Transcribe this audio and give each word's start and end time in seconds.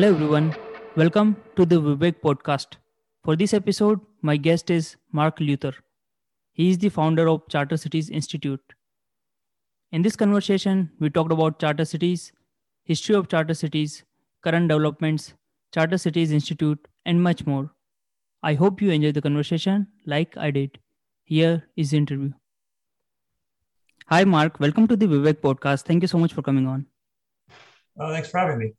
Hello, 0.00 0.14
everyone. 0.14 0.56
Welcome 0.96 1.36
to 1.56 1.66
the 1.66 1.78
Vivek 1.78 2.22
podcast. 2.22 2.76
For 3.22 3.36
this 3.36 3.52
episode, 3.52 4.00
my 4.22 4.38
guest 4.38 4.70
is 4.70 4.96
Mark 5.12 5.36
Lutter. 5.38 5.74
He 6.54 6.70
is 6.70 6.78
the 6.78 6.88
founder 6.88 7.28
of 7.28 7.46
Charter 7.50 7.76
Cities 7.76 8.08
Institute. 8.08 8.62
In 9.92 10.00
this 10.00 10.16
conversation, 10.16 10.90
we 11.00 11.10
talked 11.10 11.32
about 11.32 11.58
charter 11.58 11.84
cities, 11.84 12.32
history 12.82 13.14
of 13.14 13.28
charter 13.28 13.52
cities, 13.52 14.02
current 14.42 14.70
developments, 14.70 15.34
Charter 15.74 15.98
Cities 15.98 16.32
Institute, 16.32 16.88
and 17.04 17.22
much 17.22 17.44
more. 17.44 17.70
I 18.42 18.54
hope 18.54 18.80
you 18.80 18.90
enjoyed 18.92 19.12
the 19.12 19.20
conversation 19.20 19.86
like 20.06 20.34
I 20.38 20.50
did. 20.50 20.78
Here 21.24 21.68
is 21.76 21.90
the 21.90 21.98
interview. 21.98 22.32
Hi, 24.06 24.24
Mark. 24.24 24.60
Welcome 24.60 24.88
to 24.88 24.96
the 24.96 25.04
Vivek 25.04 25.42
podcast. 25.42 25.82
Thank 25.82 26.02
you 26.02 26.08
so 26.08 26.18
much 26.18 26.32
for 26.32 26.40
coming 26.40 26.66
on. 26.66 26.86
Oh, 27.98 28.10
thanks 28.10 28.30
for 28.30 28.38
having 28.38 28.60
me. 28.60 28.72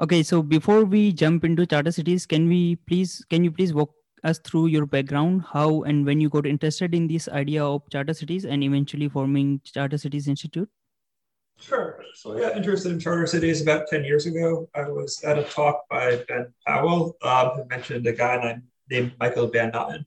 Okay, 0.00 0.24
so 0.24 0.42
before 0.42 0.84
we 0.84 1.12
jump 1.12 1.44
into 1.44 1.66
charter 1.66 1.92
cities, 1.92 2.26
can 2.26 2.48
we 2.48 2.76
please 2.76 3.24
can 3.30 3.44
you 3.44 3.52
please 3.52 3.72
walk 3.72 3.94
us 4.24 4.38
through 4.38 4.66
your 4.66 4.86
background, 4.86 5.44
how 5.52 5.82
and 5.82 6.04
when 6.04 6.20
you 6.20 6.28
got 6.28 6.46
interested 6.46 6.94
in 6.94 7.06
this 7.06 7.28
idea 7.28 7.64
of 7.64 7.82
charter 7.90 8.14
cities 8.14 8.44
and 8.44 8.64
eventually 8.64 9.08
forming 9.08 9.60
Charter 9.64 9.98
Cities 9.98 10.26
Institute? 10.26 10.68
Sure. 11.60 12.02
So 12.14 12.36
I 12.36 12.40
got 12.40 12.56
interested 12.56 12.90
in 12.90 12.98
charter 12.98 13.26
cities 13.26 13.62
about 13.62 13.86
10 13.86 14.04
years 14.04 14.26
ago. 14.26 14.68
I 14.74 14.88
was 14.88 15.22
at 15.22 15.38
a 15.38 15.44
talk 15.44 15.84
by 15.88 16.24
Ben 16.26 16.52
Powell, 16.66 17.16
um, 17.22 17.50
who 17.50 17.64
mentioned 17.66 18.06
a 18.06 18.12
guy 18.12 18.58
named 18.90 19.12
Michael 19.20 19.46
Van 19.48 19.70
Notten, 19.70 20.04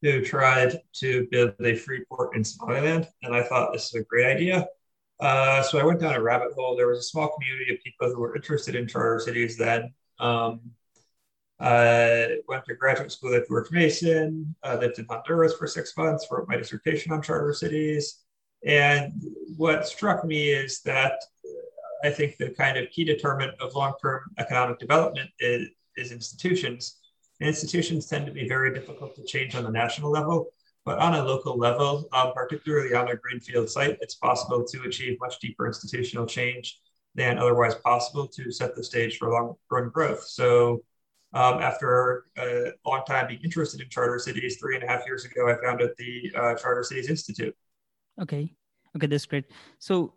who 0.00 0.24
tried 0.24 0.80
to 0.94 1.28
build 1.30 1.54
a 1.60 1.76
free 1.76 2.04
port 2.10 2.34
in 2.34 2.42
Somaliland. 2.42 3.06
And 3.22 3.34
I 3.34 3.44
thought 3.44 3.72
this 3.72 3.86
is 3.86 3.94
a 3.94 4.04
great 4.04 4.26
idea. 4.26 4.66
Uh, 5.20 5.62
so 5.62 5.78
I 5.78 5.84
went 5.84 6.00
down 6.00 6.14
a 6.14 6.22
rabbit 6.22 6.52
hole. 6.54 6.76
There 6.76 6.88
was 6.88 6.98
a 6.98 7.02
small 7.02 7.28
community 7.28 7.72
of 7.74 7.82
people 7.82 8.12
who 8.12 8.20
were 8.20 8.34
interested 8.34 8.74
in 8.74 8.88
charter 8.88 9.20
cities 9.20 9.56
then. 9.56 9.92
Um, 10.18 10.60
I 11.60 12.38
went 12.48 12.64
to 12.64 12.74
graduate 12.74 13.12
school 13.12 13.34
at 13.34 13.46
George 13.46 13.70
Mason, 13.70 14.54
uh, 14.64 14.78
lived 14.80 14.98
in 14.98 15.06
Honduras 15.08 15.54
for 15.54 15.68
six 15.68 15.96
months, 15.96 16.26
wrote 16.30 16.48
my 16.48 16.56
dissertation 16.56 17.12
on 17.12 17.22
charter 17.22 17.52
cities. 17.54 18.24
And 18.64 19.12
what 19.56 19.86
struck 19.86 20.24
me 20.24 20.48
is 20.48 20.80
that 20.82 21.22
I 22.02 22.10
think 22.10 22.36
the 22.36 22.50
kind 22.50 22.76
of 22.76 22.90
key 22.90 23.04
determinant 23.04 23.60
of 23.60 23.74
long 23.74 23.94
term 24.02 24.22
economic 24.38 24.80
development 24.80 25.30
is, 25.38 25.68
is 25.96 26.10
institutions 26.10 26.96
institutions 27.46 28.06
tend 28.06 28.26
to 28.26 28.32
be 28.32 28.46
very 28.46 28.72
difficult 28.72 29.16
to 29.16 29.24
change 29.24 29.54
on 29.54 29.64
the 29.64 29.70
national 29.70 30.10
level, 30.10 30.52
but 30.84 30.98
on 30.98 31.14
a 31.14 31.22
local 31.22 31.56
level, 31.56 32.08
um, 32.12 32.32
particularly 32.34 32.94
on 32.94 33.08
a 33.08 33.16
greenfield 33.16 33.68
site, 33.70 33.98
it's 34.00 34.16
possible 34.16 34.64
to 34.64 34.82
achieve 34.82 35.18
much 35.20 35.38
deeper 35.38 35.66
institutional 35.66 36.26
change 36.26 36.80
than 37.14 37.38
otherwise 37.38 37.74
possible 37.76 38.26
to 38.26 38.50
set 38.50 38.74
the 38.74 38.82
stage 38.82 39.18
for 39.18 39.30
long 39.30 39.54
run 39.70 39.90
growth. 39.90 40.24
So 40.24 40.82
um, 41.34 41.62
after 41.62 42.24
a 42.38 42.72
long 42.84 43.02
time 43.06 43.28
being 43.28 43.40
interested 43.42 43.80
in 43.80 43.88
charter 43.88 44.18
cities, 44.18 44.56
three 44.58 44.74
and 44.74 44.84
a 44.84 44.88
half 44.88 45.06
years 45.06 45.24
ago, 45.24 45.48
I 45.48 45.56
founded 45.62 45.90
the 45.98 46.32
uh, 46.34 46.54
Charter 46.56 46.82
Cities 46.82 47.08
Institute. 47.08 47.56
Okay. 48.20 48.52
Okay, 48.94 49.06
that's 49.06 49.24
great. 49.24 49.46
So 49.78 50.14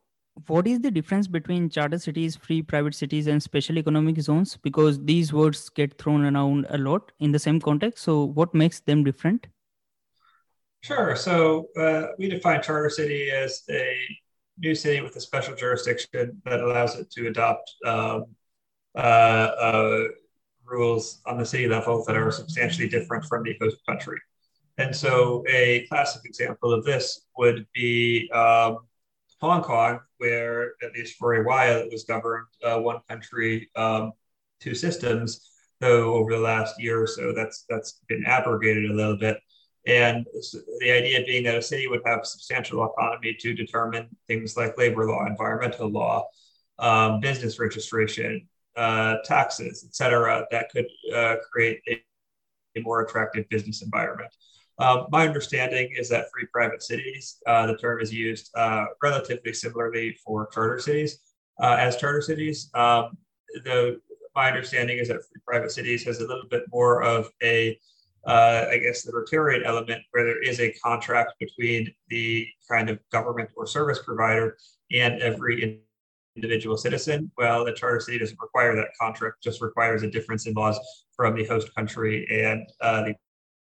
what 0.48 0.68
is 0.68 0.82
the 0.82 0.92
difference 0.92 1.28
between 1.28 1.70
charter 1.70 1.98
cities, 1.98 2.36
free 2.36 2.62
private 2.62 2.94
cities, 2.94 3.28
and 3.28 3.42
special 3.42 3.78
economic 3.78 4.20
zones? 4.20 4.58
Because 4.58 5.02
these 5.04 5.32
words 5.32 5.70
get 5.70 5.98
thrown 5.98 6.26
around 6.26 6.66
a 6.70 6.78
lot 6.78 7.14
in 7.20 7.32
the 7.32 7.40
same 7.40 7.62
context. 7.62 8.04
So, 8.04 8.26
what 8.26 8.54
makes 8.54 8.82
them 8.82 9.06
different? 9.06 9.48
Sure. 10.86 11.16
So, 11.16 11.70
uh, 11.76 12.10
we 12.20 12.30
define 12.30 12.62
charter 12.62 12.92
city 12.92 13.32
as 13.32 13.64
a 13.72 13.98
new 14.60 14.76
city 14.76 15.02
with 15.02 15.16
a 15.16 15.20
special 15.20 15.56
jurisdiction 15.56 16.40
that 16.46 16.62
allows 16.62 16.96
it 16.96 17.10
to 17.14 17.26
adopt 17.26 17.74
um, 17.88 18.26
uh, 18.96 19.00
uh, 19.00 20.04
rules 20.64 21.22
on 21.26 21.40
the 21.40 21.46
city 21.46 21.68
level 21.68 22.06
that 22.06 22.16
are 22.16 22.30
substantially 22.30 22.88
different 22.88 23.26
from 23.26 23.42
the 23.42 23.58
host 23.60 23.78
country. 23.90 24.20
And 24.78 24.96
so, 24.96 25.44
a 25.50 25.88
classic 25.88 26.22
example 26.24 26.72
of 26.72 26.86
this 26.86 27.26
would 27.36 27.66
be 27.74 28.30
um, 28.32 28.78
Hong 29.42 29.64
Kong, 29.64 30.02
where 30.20 30.74
at 30.84 30.94
least 30.94 31.18
for 31.18 31.34
a 31.34 31.44
while 31.44 31.80
it 31.80 31.92
was 31.92 32.04
governed 32.04 32.46
uh, 32.64 32.78
one 32.78 33.00
country, 33.10 33.72
um, 33.76 34.12
two 34.60 34.76
systems. 34.76 35.50
Though 35.80 36.14
over 36.14 36.34
the 36.36 36.40
last 36.40 36.80
year 36.80 37.02
or 37.02 37.08
so, 37.08 37.34
that's 37.34 37.66
that's 37.68 38.02
been 38.08 38.24
abrogated 38.28 38.92
a 38.92 38.94
little 38.94 39.18
bit. 39.18 39.40
And 39.88 40.26
the 40.80 40.92
idea 40.92 41.24
being 41.26 41.44
that 41.44 41.56
a 41.56 41.62
city 41.62 41.88
would 41.88 42.02
have 42.06 42.26
substantial 42.26 42.82
autonomy 42.82 43.36
to 43.40 43.54
determine 43.54 44.10
things 44.28 44.58
like 44.58 44.78
labor 44.78 45.06
law, 45.08 45.26
environmental 45.26 45.90
law, 45.90 46.28
um, 46.80 47.20
business 47.20 47.60
registration, 47.60 48.48
uh, 48.76 49.18
taxes, 49.24 49.86
et 49.88 49.96
cetera, 49.96 50.46
that 50.52 50.70
could 50.72 50.88
uh, 51.14 51.36
create 51.52 51.82
a, 51.88 52.04
a, 52.78 52.82
more 52.82 53.02
attractive 53.02 53.48
business 53.50 53.82
environment. 53.82 54.34
Um, 54.80 55.06
my 55.10 55.26
understanding 55.26 55.94
is 55.96 56.10
that 56.10 56.26
free 56.34 56.48
private 56.52 56.84
cities, 56.84 57.38
uh, 57.48 57.68
the 57.68 57.78
term 57.78 58.02
is 58.02 58.14
used 58.14 58.52
uh, 58.58 58.86
relatively 59.02 59.54
similarly 59.54 60.18
for 60.26 60.48
charter 60.48 60.80
cities. 60.80 61.20
Uh, 61.62 61.78
as 61.80 61.96
charter 61.96 62.22
cities, 62.22 62.70
um, 62.74 63.18
the, 63.64 64.02
my 64.36 64.50
understanding 64.50 64.98
is 64.98 65.08
that 65.08 65.22
free 65.32 65.42
private 65.48 65.72
cities 65.72 66.04
has 66.04 66.20
a 66.20 66.28
little 66.28 66.50
bit 66.50 66.64
more 66.74 67.04
of 67.04 67.30
a, 67.42 67.80
uh, 68.26 68.66
I 68.70 68.78
guess, 68.78 69.06
libertarian 69.06 69.64
element 69.64 70.02
where 70.12 70.24
there 70.24 70.42
is 70.42 70.60
a 70.60 70.72
contract 70.84 71.34
between 71.40 71.94
the 72.10 72.48
kind 72.70 72.90
of 72.90 73.00
government 73.12 73.50
or 73.56 73.68
service 73.68 74.00
provider 74.04 74.58
and 74.92 75.22
every 75.22 75.82
individual 76.36 76.78
citizen. 76.78 77.32
Well, 77.38 77.66
the 77.66 77.74
charter 77.74 78.00
city 78.00 78.18
doesn't 78.20 78.40
require 78.42 78.76
that 78.76 78.90
contract, 79.00 79.44
just 79.44 79.62
requires 79.62 80.04
a 80.04 80.10
difference 80.10 80.48
in 80.48 80.54
laws 80.54 80.80
from 81.16 81.36
the 81.36 81.46
host 81.46 81.74
country 81.76 82.28
and 82.30 82.68
uh, 82.82 83.04
the 83.04 83.16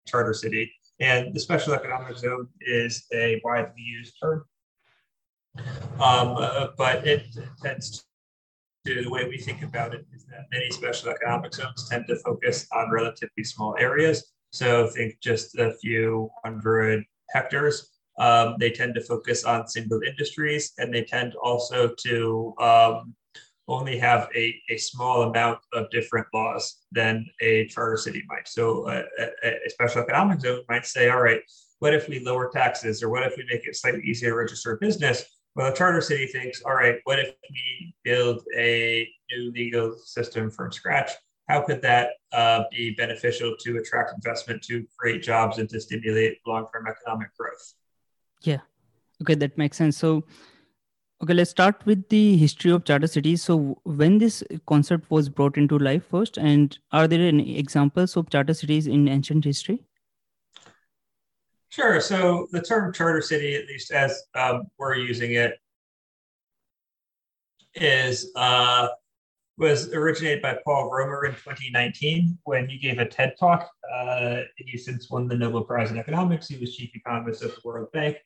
charter 0.07 0.33
city. 0.33 0.71
And 0.99 1.33
the 1.33 1.39
special 1.39 1.73
economic 1.73 2.17
zone 2.17 2.47
is 2.59 3.05
a 3.13 3.39
widely 3.43 3.81
used 3.81 4.15
term, 4.21 4.43
um, 5.99 6.35
uh, 6.37 6.67
but 6.77 7.07
it 7.07 7.23
tends 7.63 8.05
to, 8.85 9.03
the 9.03 9.09
way 9.09 9.27
we 9.27 9.37
think 9.37 9.63
about 9.63 9.93
it 9.93 10.05
is 10.13 10.25
that 10.25 10.47
many 10.51 10.69
special 10.71 11.09
economic 11.09 11.53
zones 11.53 11.87
tend 11.89 12.05
to 12.07 12.17
focus 12.17 12.67
on 12.73 12.91
relatively 12.91 13.43
small 13.43 13.75
areas. 13.79 14.33
So 14.51 14.87
think 14.87 15.19
just 15.21 15.57
a 15.57 15.73
few 15.73 16.29
hundred 16.43 17.05
hectares. 17.31 17.91
Um, 18.19 18.55
they 18.59 18.71
tend 18.71 18.95
to 18.95 19.01
focus 19.01 19.45
on 19.45 19.67
single 19.67 20.01
industries 20.01 20.73
and 20.77 20.93
they 20.93 21.03
tend 21.03 21.35
also 21.41 21.93
to 21.99 22.53
um, 22.59 23.15
only 23.69 23.97
have 23.97 24.27
a, 24.35 24.59
a 24.69 24.77
small 24.77 25.21
amount 25.23 25.59
of 25.73 25.89
different 25.91 26.27
laws 26.33 26.79
than 26.91 27.25
a 27.41 27.67
charter 27.67 27.95
city 27.95 28.23
might. 28.27 28.47
So 28.47 28.87
uh, 28.89 29.03
a, 29.43 29.47
a, 29.65 29.69
special 29.69 30.01
economic 30.01 30.41
zone 30.41 30.61
might 30.67 30.85
say, 30.85 31.09
all 31.09 31.21
right, 31.21 31.41
what 31.77 31.93
if 31.93 32.09
we 32.09 32.19
lower 32.19 32.49
taxes 32.49 33.01
or 33.01 33.09
what 33.09 33.23
if 33.23 33.37
we 33.37 33.45
make 33.49 33.65
it 33.65 33.75
slightly 33.75 34.01
easier 34.01 34.31
to 34.31 34.35
register 34.35 34.73
a 34.73 34.77
business? 34.77 35.23
Well, 35.55 35.71
a 35.71 35.75
charter 35.75 36.01
city 36.01 36.27
thinks, 36.27 36.61
all 36.63 36.73
right, 36.73 36.99
what 37.05 37.19
if 37.19 37.33
we 37.49 37.95
build 38.03 38.43
a 38.57 39.07
new 39.31 39.51
legal 39.51 39.97
system 39.97 40.49
from 40.51 40.71
scratch? 40.71 41.11
How 41.49 41.61
could 41.61 41.81
that 41.81 42.11
uh, 42.31 42.63
be 42.71 42.91
beneficial 42.91 43.55
to 43.59 43.77
attract 43.77 44.13
investment, 44.13 44.61
to 44.63 44.85
create 44.97 45.23
jobs, 45.23 45.57
and 45.57 45.67
to 45.69 45.81
stimulate 45.81 46.37
long 46.45 46.67
term 46.71 46.85
economic 46.87 47.35
growth? 47.35 47.73
Yeah. 48.43 48.59
Okay, 49.21 49.33
that 49.35 49.57
makes 49.57 49.75
sense. 49.75 49.97
So, 49.97 50.23
Okay, 51.21 51.33
let's 51.33 51.51
start 51.51 51.85
with 51.85 52.07
the 52.07 52.37
history 52.37 52.71
of 52.71 52.85
charter 52.85 53.07
cities. 53.07 53.43
So, 53.43 53.81
when 53.83 54.19
this 54.19 54.41
concept 54.67 55.11
was 55.11 55.27
brought 55.27 55.57
into 55.57 55.77
life 55.77 56.05
first, 56.05 56.37
and 56.37 56.77
are 56.93 57.09
there 57.09 57.27
any 57.27 57.57
examples 57.57 58.15
of 58.15 58.29
charter 58.29 58.53
cities 58.53 58.87
in 58.87 59.09
ancient 59.09 59.43
history? 59.43 59.83
Sure. 61.67 61.99
So, 61.99 62.47
the 62.51 62.61
term 62.61 62.93
charter 62.93 63.21
city, 63.21 63.55
at 63.55 63.65
least 63.65 63.91
as 63.91 64.23
um, 64.33 64.67
we're 64.77 64.95
using 64.95 65.33
it, 65.33 65.59
is 67.75 68.31
uh, 68.37 68.87
was 69.59 69.93
originated 69.93 70.41
by 70.41 70.57
Paul 70.65 70.89
Romer 70.89 71.25
in 71.25 71.33
2019 71.33 72.37
when 72.45 72.67
he 72.69 72.77
gave 72.77 72.97
a 72.97 73.05
TED 73.05 73.35
talk. 73.39 73.69
Uh, 73.93 74.41
he 74.55 74.77
since 74.77 75.09
won 75.09 75.27
the 75.27 75.35
Nobel 75.35 75.63
Prize 75.63 75.91
in 75.91 75.97
Economics. 75.97 76.47
He 76.47 76.57
was 76.57 76.75
chief 76.75 76.95
economist 76.95 77.43
of 77.43 77.51
the 77.51 77.61
World 77.63 77.91
Bank 77.91 78.17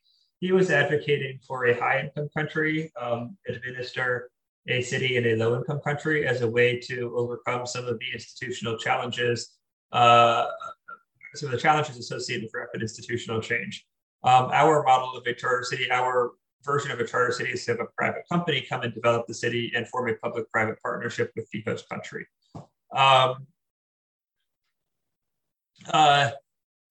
he 0.44 0.52
was 0.52 0.70
advocating 0.70 1.40
for 1.48 1.68
a 1.68 1.80
high 1.80 2.02
income 2.02 2.28
country 2.36 2.92
um, 3.00 3.38
administer 3.48 4.30
a 4.68 4.82
city 4.82 5.16
in 5.16 5.26
a 5.26 5.36
low 5.38 5.56
income 5.56 5.80
country 5.80 6.28
as 6.28 6.42
a 6.42 6.48
way 6.50 6.78
to 6.82 7.16
overcome 7.16 7.66
some 7.66 7.86
of 7.86 7.98
the 7.98 8.06
institutional 8.14 8.78
challenges, 8.78 9.54
uh, 9.94 10.48
some 11.36 11.48
of 11.48 11.54
the 11.54 11.58
challenges 11.58 11.98
associated 11.98 12.44
with 12.44 12.52
rapid 12.54 12.82
institutional 12.82 13.40
change. 13.40 13.86
Um, 14.26 14.50
our 14.52 14.84
model 14.84 15.16
of 15.16 15.26
a 15.26 15.34
charter 15.34 15.64
city, 15.64 15.90
our 15.90 16.32
version 16.64 16.92
of 16.92 17.00
a 17.00 17.08
charter 17.08 17.32
city 17.32 17.52
is 17.52 17.66
to 17.66 17.72
have 17.72 17.80
a 17.80 17.88
private 17.98 18.24
company 18.32 18.66
come 18.68 18.82
and 18.82 18.94
develop 18.94 19.28
the 19.28 19.34
city 19.34 19.72
and 19.76 19.88
form 19.88 20.10
a 20.10 20.16
public 20.16 20.50
private 20.52 20.82
partnership 20.82 21.32
with 21.36 21.50
the 21.52 21.64
host 21.66 21.88
country. 21.90 22.26
Um, 22.96 23.48
uh, 25.92 26.32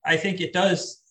I 0.04 0.16
think 0.16 0.40
it 0.40 0.52
does 0.52 1.02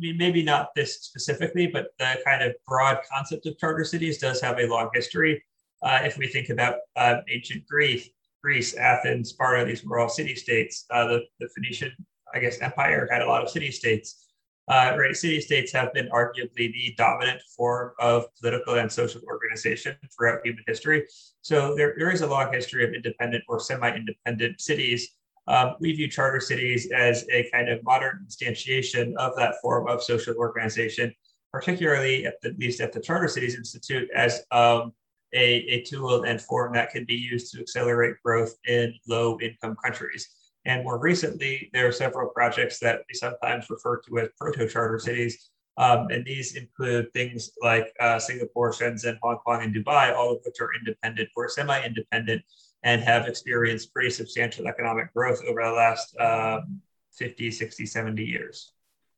mean, 0.00 0.16
maybe 0.16 0.42
not 0.42 0.74
this 0.74 1.02
specifically, 1.02 1.66
but 1.66 1.88
the 1.98 2.18
kind 2.24 2.42
of 2.42 2.54
broad 2.66 3.00
concept 3.12 3.44
of 3.44 3.58
charter 3.58 3.84
cities 3.84 4.16
does 4.16 4.40
have 4.40 4.58
a 4.58 4.66
long 4.66 4.88
history. 4.94 5.44
Uh, 5.82 6.00
if 6.04 6.16
we 6.16 6.26
think 6.26 6.48
about 6.48 6.76
uh, 6.96 7.16
ancient 7.28 7.66
Greece, 7.66 8.08
Greece, 8.42 8.74
Athens, 8.76 9.28
Sparta, 9.28 9.66
these 9.66 9.84
were 9.84 9.98
all 9.98 10.08
city 10.08 10.34
states. 10.34 10.86
Uh, 10.90 11.06
the, 11.06 11.20
the 11.38 11.48
Phoenician, 11.54 11.92
I 12.34 12.38
guess, 12.38 12.60
empire 12.62 13.08
had 13.10 13.20
a 13.20 13.26
lot 13.26 13.42
of 13.42 13.50
city 13.50 13.70
states. 13.70 14.29
Uh, 14.70 14.94
right, 14.96 15.16
city 15.16 15.40
states 15.40 15.72
have 15.72 15.92
been 15.92 16.08
arguably 16.10 16.72
the 16.72 16.94
dominant 16.96 17.42
form 17.56 17.90
of 17.98 18.32
political 18.36 18.76
and 18.76 18.90
social 18.90 19.20
organization 19.26 19.96
throughout 20.16 20.38
human 20.44 20.62
history. 20.68 21.04
So 21.42 21.74
there, 21.74 21.96
there 21.98 22.12
is 22.12 22.20
a 22.20 22.26
long 22.28 22.52
history 22.52 22.84
of 22.84 22.94
independent 22.94 23.42
or 23.48 23.58
semi-independent 23.58 24.60
cities. 24.60 25.16
Um, 25.48 25.74
we 25.80 25.92
view 25.92 26.06
charter 26.08 26.38
cities 26.38 26.88
as 26.92 27.26
a 27.32 27.50
kind 27.50 27.68
of 27.68 27.82
modern 27.82 28.24
instantiation 28.24 29.16
of 29.16 29.34
that 29.34 29.54
form 29.60 29.88
of 29.88 30.04
social 30.04 30.36
organization, 30.36 31.12
particularly 31.52 32.24
at 32.26 32.40
the, 32.40 32.50
at 32.50 32.58
least 32.60 32.80
at 32.80 32.92
the 32.92 33.00
Charter 33.00 33.26
Cities 33.26 33.56
Institute 33.56 34.08
as 34.14 34.42
um, 34.52 34.92
a, 35.32 35.66
a 35.66 35.82
tool 35.82 36.22
and 36.22 36.40
form 36.40 36.72
that 36.74 36.90
can 36.90 37.04
be 37.04 37.16
used 37.16 37.52
to 37.52 37.60
accelerate 37.60 38.14
growth 38.24 38.54
in 38.68 38.94
low 39.08 39.36
income 39.40 39.74
countries. 39.84 40.28
And 40.64 40.84
more 40.84 40.98
recently, 40.98 41.70
there 41.72 41.86
are 41.88 41.92
several 41.92 42.30
projects 42.30 42.78
that 42.80 43.02
we 43.08 43.14
sometimes 43.14 43.70
refer 43.70 44.00
to 44.02 44.18
as 44.18 44.28
proto 44.38 44.68
charter 44.68 44.98
cities. 44.98 45.50
Um, 45.76 46.08
and 46.10 46.24
these 46.24 46.56
include 46.56 47.12
things 47.14 47.50
like 47.62 47.92
uh, 48.00 48.18
Singapore, 48.18 48.72
Shenzhen, 48.72 49.18
Hong 49.22 49.38
Kong, 49.38 49.62
and 49.62 49.74
Dubai, 49.74 50.14
all 50.14 50.32
of 50.32 50.40
which 50.44 50.60
are 50.60 50.74
independent 50.74 51.30
or 51.34 51.48
semi 51.48 51.82
independent 51.82 52.42
and 52.82 53.02
have 53.02 53.26
experienced 53.26 53.92
pretty 53.92 54.10
substantial 54.10 54.66
economic 54.66 55.12
growth 55.14 55.40
over 55.48 55.62
the 55.62 55.72
last 55.72 56.16
um, 56.18 56.80
50, 57.12 57.50
60, 57.50 57.86
70 57.86 58.24
years. 58.24 58.72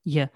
Yeah. 0.04 0.26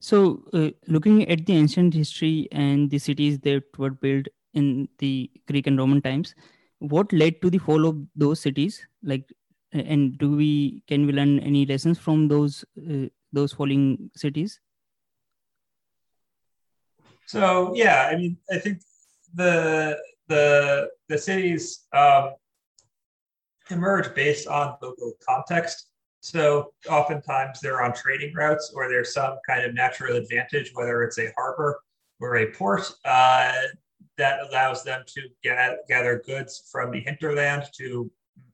So, 0.00 0.42
uh, 0.52 0.70
looking 0.86 1.28
at 1.28 1.46
the 1.46 1.54
ancient 1.54 1.94
history 1.94 2.48
and 2.52 2.90
the 2.90 2.98
cities 2.98 3.38
that 3.40 3.64
were 3.78 3.90
built 3.90 4.26
in 4.54 4.88
the 4.98 5.30
Greek 5.48 5.66
and 5.66 5.78
Roman 5.78 6.00
times, 6.02 6.34
what 6.78 7.12
led 7.12 7.40
to 7.42 7.50
the 7.50 7.58
fall 7.58 7.86
of 7.86 7.96
those 8.14 8.40
cities? 8.40 8.86
Like, 9.02 9.32
and 9.80 10.18
do 10.18 10.36
we 10.36 10.82
can 10.88 11.06
we 11.06 11.12
learn 11.12 11.40
any 11.40 11.66
lessons 11.66 11.98
from 11.98 12.28
those 12.28 12.64
uh, 12.78 13.06
those 13.32 13.52
falling 13.52 14.10
cities? 14.16 14.60
So 17.26 17.74
yeah, 17.74 18.08
I 18.10 18.16
mean, 18.16 18.36
I 18.50 18.58
think 18.58 18.82
the 19.34 19.98
the 20.28 20.88
the 21.08 21.18
cities 21.18 21.86
um, 21.92 22.34
emerge 23.70 24.14
based 24.14 24.46
on 24.46 24.76
local 24.82 25.12
context. 25.28 25.88
So 26.20 26.72
oftentimes 26.88 27.60
they're 27.60 27.82
on 27.82 27.92
trading 27.94 28.34
routes 28.34 28.72
or 28.74 28.88
there's 28.88 29.14
some 29.14 29.38
kind 29.46 29.64
of 29.64 29.74
natural 29.74 30.16
advantage, 30.16 30.72
whether 30.74 31.02
it's 31.04 31.18
a 31.18 31.32
harbor 31.36 31.80
or 32.20 32.36
a 32.38 32.50
port 32.50 32.90
uh, 33.04 33.52
that 34.18 34.40
allows 34.48 34.82
them 34.82 35.04
to 35.06 35.28
get, 35.42 35.78
gather 35.88 36.22
goods 36.26 36.68
from 36.72 36.90
the 36.90 37.00
hinterland 37.00 37.64
to 37.78 38.10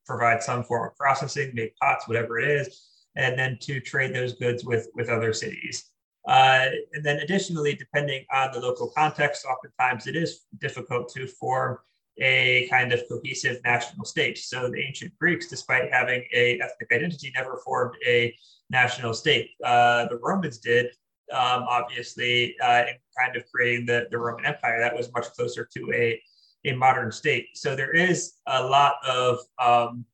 provide 0.07 0.43
some 0.43 0.65
form 0.65 0.89
of 0.89 0.97
processing, 0.97 1.53
make 1.55 1.77
pots, 1.77 2.09
whatever 2.09 2.39
it 2.39 2.49
is, 2.49 2.89
and 3.17 3.39
then 3.39 3.59
to 3.61 3.81
trade 3.81 4.15
those 4.15 4.35
goods 4.35 4.65
with, 4.65 4.89
with 4.95 5.09
other 5.09 5.33
cities. 5.33 5.91
Uh, 6.29 6.67
and 6.93 7.05
then 7.05 7.19
additionally, 7.19 7.75
depending 7.75 8.25
on 8.33 8.53
the 8.53 8.61
local 8.61 8.91
context, 8.97 9.45
oftentimes 9.45 10.07
it 10.07 10.17
is 10.17 10.43
difficult 10.59 11.13
to 11.13 11.27
form 11.27 11.79
a 12.19 12.69
kind 12.69 12.93
of 12.93 13.03
cohesive 13.09 13.59
national 13.65 14.05
state. 14.05 14.39
So 14.39 14.71
the 14.71 14.81
ancient 14.81 15.13
Greeks, 15.19 15.49
despite 15.49 15.93
having 15.93 16.25
a 16.35 16.61
ethnic 16.61 16.93
identity, 16.93 17.33
never 17.35 17.61
formed 17.65 17.97
a 18.07 18.35
national 18.71 19.15
state. 19.15 19.51
Uh, 19.65 20.07
the 20.07 20.19
Romans 20.23 20.59
did, 20.59 20.87
um, 21.33 21.65
obviously, 21.69 22.55
uh, 22.61 22.85
in 22.89 22.95
kind 23.19 23.37
of 23.37 23.45
creating 23.53 23.87
the, 23.87 24.09
the 24.11 24.19
Roman 24.19 24.45
Empire. 24.45 24.79
That 24.79 24.97
was 24.97 25.13
much 25.13 25.27
closer 25.33 25.69
to 25.75 25.93
a, 25.93 26.21
a 26.65 26.73
modern 26.73 27.11
state. 27.11 27.49
So 27.55 27.75
there 27.75 27.93
is 27.93 28.35
a 28.47 28.63
lot 28.63 28.95
of, 29.07 29.39
um, 29.59 30.05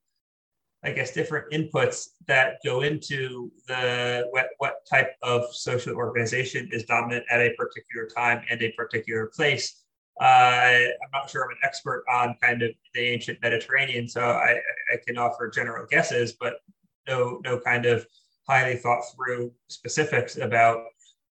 I 0.82 0.92
guess, 0.92 1.12
different 1.12 1.50
inputs 1.52 2.10
that 2.26 2.58
go 2.64 2.82
into 2.82 3.50
the 3.66 4.26
what, 4.30 4.50
what 4.58 4.86
type 4.88 5.16
of 5.22 5.54
social 5.54 5.94
organization 5.94 6.68
is 6.72 6.84
dominant 6.84 7.24
at 7.30 7.40
a 7.40 7.54
particular 7.58 8.06
time 8.06 8.42
and 8.48 8.62
a 8.62 8.72
particular 8.72 9.26
place. 9.34 9.84
Uh, 10.20 10.24
I'm 10.24 11.10
not 11.12 11.30
sure 11.30 11.44
I'm 11.44 11.50
an 11.50 11.58
expert 11.62 12.04
on 12.10 12.36
kind 12.42 12.62
of 12.62 12.70
the 12.94 13.00
ancient 13.00 13.40
Mediterranean, 13.40 14.08
so 14.08 14.20
I, 14.20 14.60
I 14.92 14.96
can 15.06 15.16
offer 15.16 15.48
general 15.48 15.86
guesses, 15.88 16.32
but 16.32 16.54
no 17.06 17.40
no 17.44 17.58
kind 17.60 17.86
of 17.86 18.06
highly 18.48 18.76
thought 18.76 19.02
through 19.14 19.52
specifics 19.68 20.36
about 20.38 20.84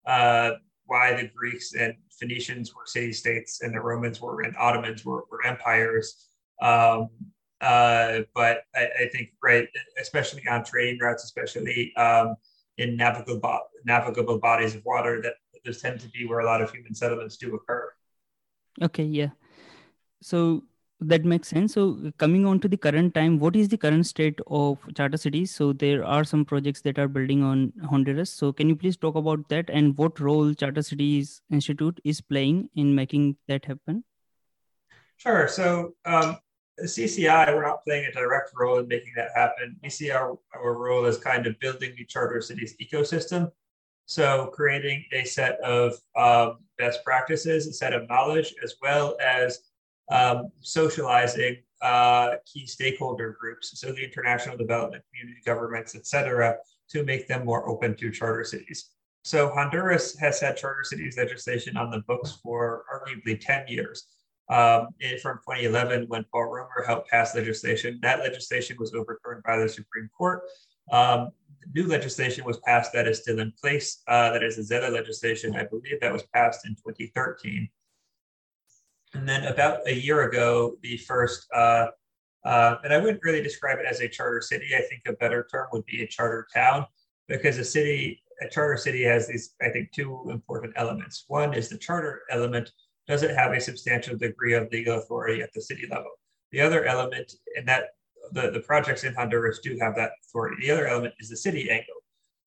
uh, 0.06 0.52
why 0.90 1.14
the 1.14 1.30
Greeks 1.34 1.74
and 1.74 1.94
Phoenicians 2.20 2.76
were 2.76 2.82
city 2.86 3.14
states 3.14 3.62
and 3.62 3.74
the 3.74 3.80
Romans 3.80 4.20
were 4.20 4.42
and 4.42 4.56
Ottomans 4.58 5.06
were, 5.06 5.24
were 5.32 5.46
empires. 5.46 6.28
Um, 6.62 7.10
uh, 7.62 8.22
but 8.34 8.64
I, 8.76 8.90
I, 9.02 9.10
think, 9.12 9.30
right, 9.44 9.68
especially 10.02 10.42
on 10.50 10.64
trading 10.64 11.00
routes, 11.00 11.24
especially 11.24 11.96
um, 11.96 12.36
in 12.78 12.98
navigable, 12.98 13.60
navigable 13.86 14.40
bodies 14.40 14.76
of 14.76 14.84
water, 14.84 15.22
that 15.22 15.36
those 15.64 15.82
tend 15.82 16.00
to 16.02 16.10
be 16.10 16.26
where 16.26 16.40
a 16.40 16.46
lot 16.46 16.62
of 16.62 16.72
human 16.72 16.96
settlements 16.96 17.38
do 17.38 17.54
occur. 17.56 17.92
Okay, 18.82 19.04
yeah. 19.04 19.30
So 20.22 20.64
that 21.02 21.24
makes 21.24 21.48
sense. 21.48 21.74
So 21.74 22.12
coming 22.18 22.46
on 22.46 22.60
to 22.60 22.68
the 22.68 22.78
current 22.78 23.14
time, 23.14 23.40
what 23.40 23.56
is 23.56 23.70
the 23.70 23.78
current 23.78 24.06
state 24.06 24.40
of 24.48 24.78
charter 24.96 25.18
cities? 25.18 25.56
So 25.56 25.72
there 25.72 26.04
are 26.04 26.24
some 26.24 26.44
projects 26.44 26.82
that 26.82 27.00
are 27.00 27.08
building 27.08 27.42
on 27.44 27.72
Honduras. 27.90 28.30
So 28.30 28.52
can 28.52 28.68
you 28.68 28.76
please 28.76 28.98
talk 28.98 29.16
about 29.16 29.48
that 29.50 29.70
and 29.70 29.98
what 29.98 30.20
role 30.20 30.54
Charter 30.54 30.82
Cities 30.82 31.42
Institute 31.50 32.00
is 32.04 32.20
playing 32.20 32.70
in 32.76 32.94
making 32.94 33.38
that 33.48 33.66
happen? 33.66 34.04
Sure. 35.16 35.48
So 35.48 35.96
um, 36.06 36.38
CCI, 36.84 37.54
we're 37.54 37.66
not 37.66 37.84
playing 37.86 38.06
a 38.06 38.12
direct 38.12 38.52
role 38.56 38.80
in 38.80 38.88
making 38.88 39.14
that 39.16 39.30
happen. 39.36 39.78
We 39.82 39.90
see 39.90 40.12
our, 40.12 40.38
our 40.54 40.74
role 40.74 41.06
as 41.06 41.18
kind 41.18 41.48
of 41.48 41.60
building 41.60 41.94
the 41.98 42.06
charter 42.06 42.42
cities 42.42 42.76
ecosystem. 42.82 43.52
So 44.06 44.48
creating 44.54 45.06
a 45.14 45.24
set 45.24 45.60
of 45.62 45.94
um, 46.18 46.60
best 46.78 47.06
practices, 47.06 47.68
a 47.68 47.74
set 47.74 47.94
of 47.94 48.10
knowledge, 48.10 48.54
as 48.64 48.76
well 48.82 49.16
as 49.24 49.60
um, 50.12 50.52
socializing 50.62 51.58
uh, 51.82 52.36
key 52.46 52.66
stakeholder 52.66 53.38
groups, 53.40 53.80
so 53.80 53.92
the 53.92 54.04
international 54.04 54.58
development 54.58 55.04
community, 55.10 55.42
governments, 55.46 55.96
et 55.96 56.06
cetera, 56.06 56.56
to 56.90 57.04
make 57.04 57.28
them 57.28 57.46
more 57.46 57.68
open 57.70 57.96
to 57.96 58.12
charter 58.12 58.44
cities. 58.44 58.92
So 59.24 59.50
Honduras 59.50 60.18
has 60.18 60.40
had 60.40 60.58
charter 60.58 60.84
cities 60.84 61.18
legislation 61.18 61.78
on 61.78 61.92
the 61.92 62.00
books 62.08 62.40
for 62.42 62.86
arguably 62.94 63.40
10 63.40 63.68
years. 63.68 64.08
Um, 64.50 64.88
from 65.22 65.38
2011, 65.46 66.06
when 66.08 66.26
Paul 66.32 66.46
Romer 66.46 66.84
helped 66.88 67.10
pass 67.10 67.36
legislation, 67.36 68.00
that 68.02 68.20
legislation 68.20 68.78
was 68.80 68.94
overturned 68.94 69.44
by 69.44 69.58
the 69.58 69.70
Supreme 69.70 70.10
Court. 70.18 70.42
Um, 70.92 71.30
new 71.76 71.88
legislation 71.88 72.46
was 72.46 72.58
passed 72.66 72.92
that 72.94 73.08
is 73.08 73.20
still 73.20 73.40
in 73.40 73.54
place. 73.62 74.02
Uh, 74.08 74.32
that 74.32 74.42
is 74.42 74.56
the 74.56 74.64
ZEDE 74.64 74.92
legislation. 74.92 75.56
I 75.56 75.66
believe 75.66 76.02
that 76.02 76.12
was 76.12 76.24
passed 76.34 76.66
in 76.66 76.72
2013. 76.76 77.70
And 79.14 79.28
then 79.28 79.46
about 79.46 79.88
a 79.88 79.94
year 79.94 80.30
ago, 80.30 80.76
the 80.82 80.98
first, 80.98 81.48
uh, 81.54 81.88
uh, 82.46 82.76
and 82.84 82.94
I 82.94 82.98
wouldn't 83.00 83.24
really 83.24 83.42
describe 83.42 83.80
it 83.80 83.86
as 83.86 84.02
a 84.02 84.08
charter 84.08 84.42
city. 84.42 84.68
I 84.76 84.82
think 84.82 85.02
a 85.08 85.14
better 85.14 85.48
term 85.52 85.68
would 85.74 85.86
be 85.86 86.04
a 86.04 86.08
charter 86.08 86.48
town 86.54 86.86
because 87.28 87.58
a 87.58 87.66
city, 87.66 88.22
a 88.42 88.50
charter 88.50 88.78
city 88.78 89.04
has 89.04 89.28
these, 89.28 89.56
I 89.62 89.70
think, 89.70 89.92
two 89.92 90.30
important 90.30 90.74
elements. 90.76 91.26
One 91.28 91.54
is 91.54 91.70
the 91.70 91.78
charter 91.78 92.22
element. 92.30 92.72
Does 93.08 93.24
it 93.24 93.36
have 93.36 93.52
a 93.52 93.60
substantial 93.60 94.16
degree 94.16 94.54
of 94.54 94.72
legal 94.72 95.00
authority 95.00 95.42
at 95.42 95.52
the 95.54 95.62
city 95.62 95.88
level? 95.90 96.12
The 96.52 96.62
other 96.62 96.86
element, 96.86 97.34
and 97.58 97.68
that 97.68 97.90
the, 98.32 98.52
the 98.52 98.60
projects 98.60 99.04
in 99.04 99.16
Honduras 99.16 99.60
do 99.60 99.78
have 99.82 99.96
that 99.96 100.12
authority. 100.24 100.58
The 100.62 100.72
other 100.72 100.88
element 100.88 101.16
is 101.20 101.30
the 101.30 101.38
city 101.38 101.70
angle, 101.70 101.96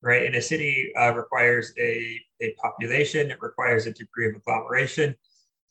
right? 0.00 0.24
And 0.26 0.36
a 0.36 0.42
city 0.42 0.92
uh, 0.98 1.12
requires 1.14 1.72
a, 1.78 2.18
a 2.40 2.54
population, 2.54 3.30
it 3.30 3.38
requires 3.40 3.86
a 3.86 3.92
degree 3.92 4.28
of 4.28 4.36
agglomeration. 4.36 5.14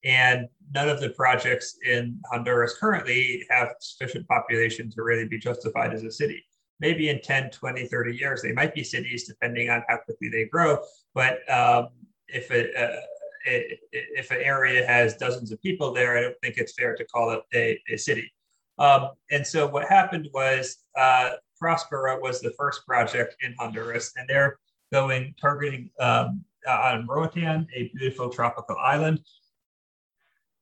And 0.03 0.47
none 0.73 0.89
of 0.89 0.99
the 0.99 1.09
projects 1.09 1.77
in 1.85 2.19
Honduras 2.31 2.77
currently 2.79 3.45
have 3.49 3.75
sufficient 3.79 4.27
population 4.27 4.89
to 4.91 5.03
really 5.03 5.27
be 5.27 5.37
justified 5.37 5.93
as 5.93 6.03
a 6.03 6.11
city. 6.11 6.43
Maybe 6.79 7.09
in 7.09 7.21
10, 7.21 7.51
20, 7.51 7.87
30 7.87 8.15
years, 8.15 8.41
they 8.41 8.53
might 8.53 8.73
be 8.73 8.83
cities 8.83 9.27
depending 9.27 9.69
on 9.69 9.83
how 9.87 9.97
quickly 9.97 10.29
they 10.29 10.45
grow. 10.45 10.79
But 11.13 11.47
um, 11.51 11.89
if 12.27 12.49
it, 12.49 12.75
uh, 12.75 12.99
if 13.45 14.31
an 14.31 14.41
area 14.41 14.85
has 14.85 15.15
dozens 15.17 15.51
of 15.51 15.61
people 15.61 15.93
there, 15.93 16.17
I 16.17 16.21
don't 16.21 16.35
think 16.41 16.57
it's 16.57 16.73
fair 16.73 16.95
to 16.95 17.05
call 17.05 17.31
it 17.31 17.41
a, 17.53 17.79
a 17.93 17.97
city. 17.97 18.31
Um, 18.77 19.09
and 19.29 19.45
so 19.45 19.67
what 19.67 19.87
happened 19.87 20.27
was 20.33 20.77
uh, 20.97 21.31
Prospera 21.61 22.19
was 22.19 22.41
the 22.41 22.51
first 22.57 22.85
project 22.85 23.35
in 23.43 23.55
Honduras, 23.59 24.13
and 24.17 24.27
they're 24.27 24.57
going 24.91 25.35
targeting 25.39 25.89
um, 25.99 26.43
on 26.67 27.05
Roatan, 27.07 27.67
a 27.75 27.91
beautiful 27.95 28.29
tropical 28.29 28.77
island, 28.77 29.19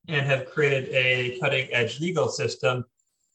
and 0.09 0.25
have 0.25 0.49
created 0.49 0.89
a 0.89 1.39
cutting 1.39 1.67
edge 1.71 1.99
legal 1.99 2.29
system. 2.29 2.85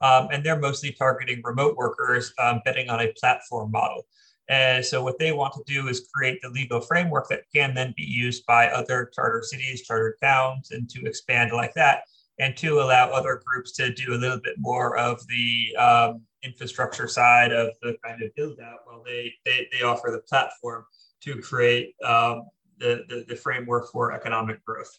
Um, 0.01 0.29
and 0.33 0.45
they're 0.45 0.59
mostly 0.59 0.93
targeting 0.93 1.41
remote 1.45 1.77
workers, 1.77 2.35
um, 2.39 2.61
betting 2.65 2.91
on 2.91 3.01
a 3.01 3.13
platform 3.19 3.71
model. 3.71 4.03
And 4.49 4.85
so, 4.85 5.03
what 5.03 5.19
they 5.19 5.33
want 5.33 5.55
to 5.55 5.63
do 5.67 5.89
is 5.89 6.09
create 6.15 6.43
the 6.43 6.51
legal 6.51 6.81
framework 6.81 7.29
that 7.29 7.45
can 7.55 7.73
then 7.73 7.95
be 7.97 8.03
used 8.03 8.45
by 8.45 8.69
other 8.69 9.11
charter 9.15 9.43
cities, 9.43 9.83
charter 9.83 10.19
towns, 10.21 10.71
and 10.73 10.91
to 10.91 11.07
expand 11.07 11.53
like 11.53 11.73
that 11.75 12.03
and 12.39 12.57
to 12.57 12.81
allow 12.81 13.09
other 13.11 13.41
groups 13.45 13.73
to 13.73 13.93
do 13.93 14.15
a 14.15 14.17
little 14.17 14.41
bit 14.41 14.57
more 14.59 14.97
of 14.97 15.25
the 15.29 15.77
um, 15.77 16.23
infrastructure 16.43 17.07
side 17.07 17.53
of 17.53 17.71
the 17.83 17.97
kind 18.05 18.23
of 18.23 18.35
build 18.35 18.59
out 18.61 18.81
while 18.85 19.03
they, 19.05 19.33
they, 19.45 19.69
they 19.73 19.83
offer 19.83 20.11
the 20.11 20.19
platform 20.19 20.85
to 21.21 21.41
create 21.41 21.95
um, 22.05 22.49
the, 22.79 23.05
the, 23.09 23.25
the, 23.29 23.37
framework 23.37 23.91
for 23.91 24.13
economic 24.13 24.63
growth. 24.65 24.91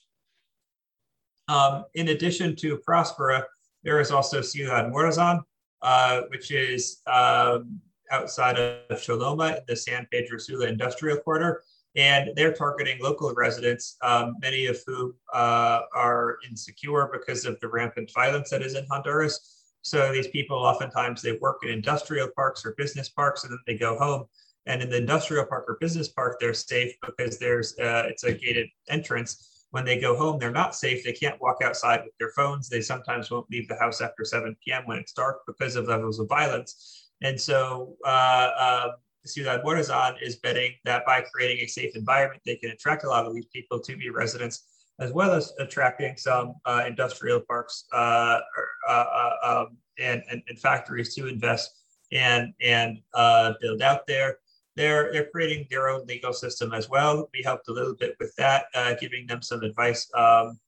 Um, 1.47 1.85
in 1.93 2.09
addition 2.09 2.55
to 2.57 2.77
Prospera, 2.87 3.43
there 3.83 3.99
is 3.99 4.11
also 4.11 4.41
Ciudad 4.41 4.91
Morazan, 4.91 5.41
uh, 5.81 6.21
which 6.29 6.51
is 6.51 7.01
um, 7.07 7.79
outside 8.11 8.57
of 8.57 8.99
Choloma 8.99 9.65
the 9.67 9.75
San 9.75 10.07
Pedro 10.11 10.37
Sula 10.37 10.67
industrial 10.67 11.17
quarter. 11.17 11.63
And 11.95 12.31
they're 12.35 12.53
targeting 12.53 12.99
local 13.01 13.33
residents, 13.33 13.95
um, 14.01 14.35
many 14.41 14.65
of 14.65 14.77
whom 14.85 15.13
uh, 15.33 15.81
are 15.95 16.37
insecure 16.49 17.09
because 17.13 17.45
of 17.45 17.57
the 17.61 17.69
rampant 17.69 18.11
violence 18.13 18.49
that 18.49 18.61
is 18.61 18.75
in 18.75 18.85
Honduras. 18.91 19.55
So 19.81 20.11
these 20.11 20.27
people 20.27 20.57
oftentimes 20.57 21.21
they 21.21 21.33
work 21.33 21.59
in 21.63 21.69
industrial 21.69 22.27
parks 22.35 22.65
or 22.65 22.73
business 22.75 23.07
parks, 23.07 23.43
and 23.43 23.53
then 23.53 23.59
they 23.65 23.77
go 23.77 23.97
home. 23.97 24.25
And 24.65 24.81
in 24.81 24.89
the 24.89 24.97
industrial 24.97 25.45
park 25.45 25.65
or 25.69 25.77
business 25.79 26.09
park, 26.09 26.37
they're 26.39 26.55
safe 26.55 26.93
because 27.05 27.37
there's 27.37 27.77
uh, 27.77 28.03
it's 28.07 28.23
a 28.23 28.33
gated 28.33 28.67
entrance. 28.89 29.54
When 29.75 29.83
they 29.83 29.99
go 29.99 30.15
home, 30.15 30.39
they're 30.39 30.51
not 30.51 30.73
safe. 30.73 31.03
They 31.03 31.11
can't 31.11 31.41
walk 31.41 31.57
outside 31.61 31.99
with 32.05 32.13
their 32.17 32.29
phones. 32.29 32.69
They 32.69 32.79
sometimes 32.79 33.29
won't 33.29 33.51
leave 33.51 33.67
the 33.67 33.75
house 33.75 33.99
after 33.99 34.23
7 34.23 34.55
p.m. 34.63 34.83
when 34.85 34.97
it's 34.97 35.11
dark 35.11 35.41
because 35.45 35.75
of 35.75 35.89
levels 35.89 36.17
of 36.17 36.29
violence. 36.29 37.09
And 37.21 37.37
so 37.37 37.97
uh, 38.05 38.51
uh, 38.57 38.91
Ciudad 39.25 39.63
Morazan 39.65 40.15
is 40.21 40.37
betting 40.37 40.71
that 40.85 41.05
by 41.05 41.25
creating 41.33 41.65
a 41.65 41.67
safe 41.67 41.93
environment, 41.93 42.41
they 42.45 42.55
can 42.55 42.71
attract 42.71 43.03
a 43.03 43.09
lot 43.09 43.25
of 43.25 43.35
these 43.35 43.47
people 43.47 43.81
to 43.81 43.97
be 43.97 44.09
residents, 44.09 44.63
as 44.99 45.11
well 45.11 45.33
as 45.33 45.51
attracting 45.59 46.15
some 46.15 46.53
uh, 46.63 46.85
industrial 46.87 47.41
parks 47.41 47.83
uh, 47.91 48.39
uh, 48.87 48.91
uh, 48.93 49.31
um, 49.43 49.77
and, 49.99 50.23
and, 50.31 50.41
and, 50.47 50.57
factories 50.57 51.13
to 51.15 51.27
invest 51.27 51.69
and, 52.13 52.53
and 52.61 52.99
uh, 53.13 53.51
build 53.59 53.81
out 53.81 54.07
there. 54.07 54.37
They're, 54.75 55.11
they're 55.11 55.29
creating 55.31 55.67
their 55.69 55.87
own 55.89 56.05
legal 56.05 56.33
system 56.33 56.73
as 56.73 56.89
well. 56.89 57.29
We 57.33 57.41
helped 57.43 57.67
a 57.69 57.73
little 57.73 57.95
bit 57.95 58.15
with 58.19 58.35
that, 58.35 58.65
giving 58.99 59.25
them 59.27 59.41
some 59.41 59.63
advice 59.63 60.09
um, 60.15 60.59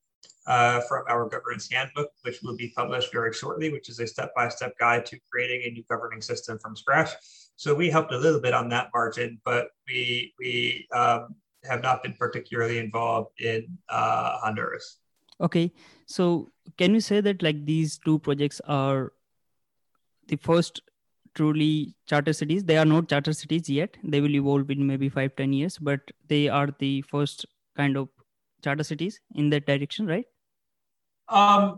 uh, 0.47 0.79
from 0.87 1.03
our 1.09 1.27
governance 1.27 1.69
handbook, 1.69 2.09
which 2.21 2.41
will 2.41 2.55
be 2.55 2.71
published 2.75 3.11
very 3.11 3.33
shortly, 3.33 3.71
which 3.71 3.89
is 3.89 3.99
a 3.99 4.07
step-by-step 4.07 4.77
guide 4.79 5.05
to 5.07 5.19
creating 5.29 5.61
a 5.65 5.71
new 5.71 5.83
governing 5.89 6.21
system 6.21 6.57
from 6.59 6.75
scratch. 6.75 7.09
So 7.57 7.75
we 7.75 7.89
helped 7.89 8.13
a 8.13 8.17
little 8.17 8.39
bit 8.39 8.53
on 8.53 8.69
that 8.69 8.89
margin, 8.93 9.41
but 9.43 9.69
we 9.87 10.33
we 10.39 10.87
um, 10.93 11.35
have 11.65 11.81
not 11.81 12.03
been 12.03 12.13
particularly 12.13 12.77
involved 12.77 13.31
in 13.41 13.77
uh, 13.89 14.37
Honduras. 14.37 14.99
Okay, 15.41 15.73
so 16.05 16.49
can 16.77 16.93
you 16.93 17.01
say 17.01 17.19
that 17.19 17.43
like 17.43 17.65
these 17.65 17.97
two 17.97 18.19
projects 18.19 18.61
are 18.67 19.11
the 20.27 20.37
first 20.37 20.81
truly 21.37 21.95
charter 22.07 22.33
cities? 22.33 22.63
They 22.63 22.77
are 22.77 22.85
not 22.91 23.07
charter 23.07 23.33
cities 23.33 23.69
yet. 23.69 23.97
They 24.03 24.21
will 24.21 24.35
evolve 24.35 24.71
in 24.71 24.85
maybe 24.85 25.09
five 25.09 25.35
ten 25.35 25.53
years, 25.53 25.77
but 25.77 25.99
they 26.27 26.47
are 26.49 26.69
the 26.79 26.93
first 27.03 27.45
kind 27.75 27.95
of 27.95 28.09
charter 28.63 28.83
cities 28.83 29.19
in 29.35 29.51
that 29.51 29.67
direction, 29.67 30.07
right? 30.07 30.25
Um, 31.29 31.77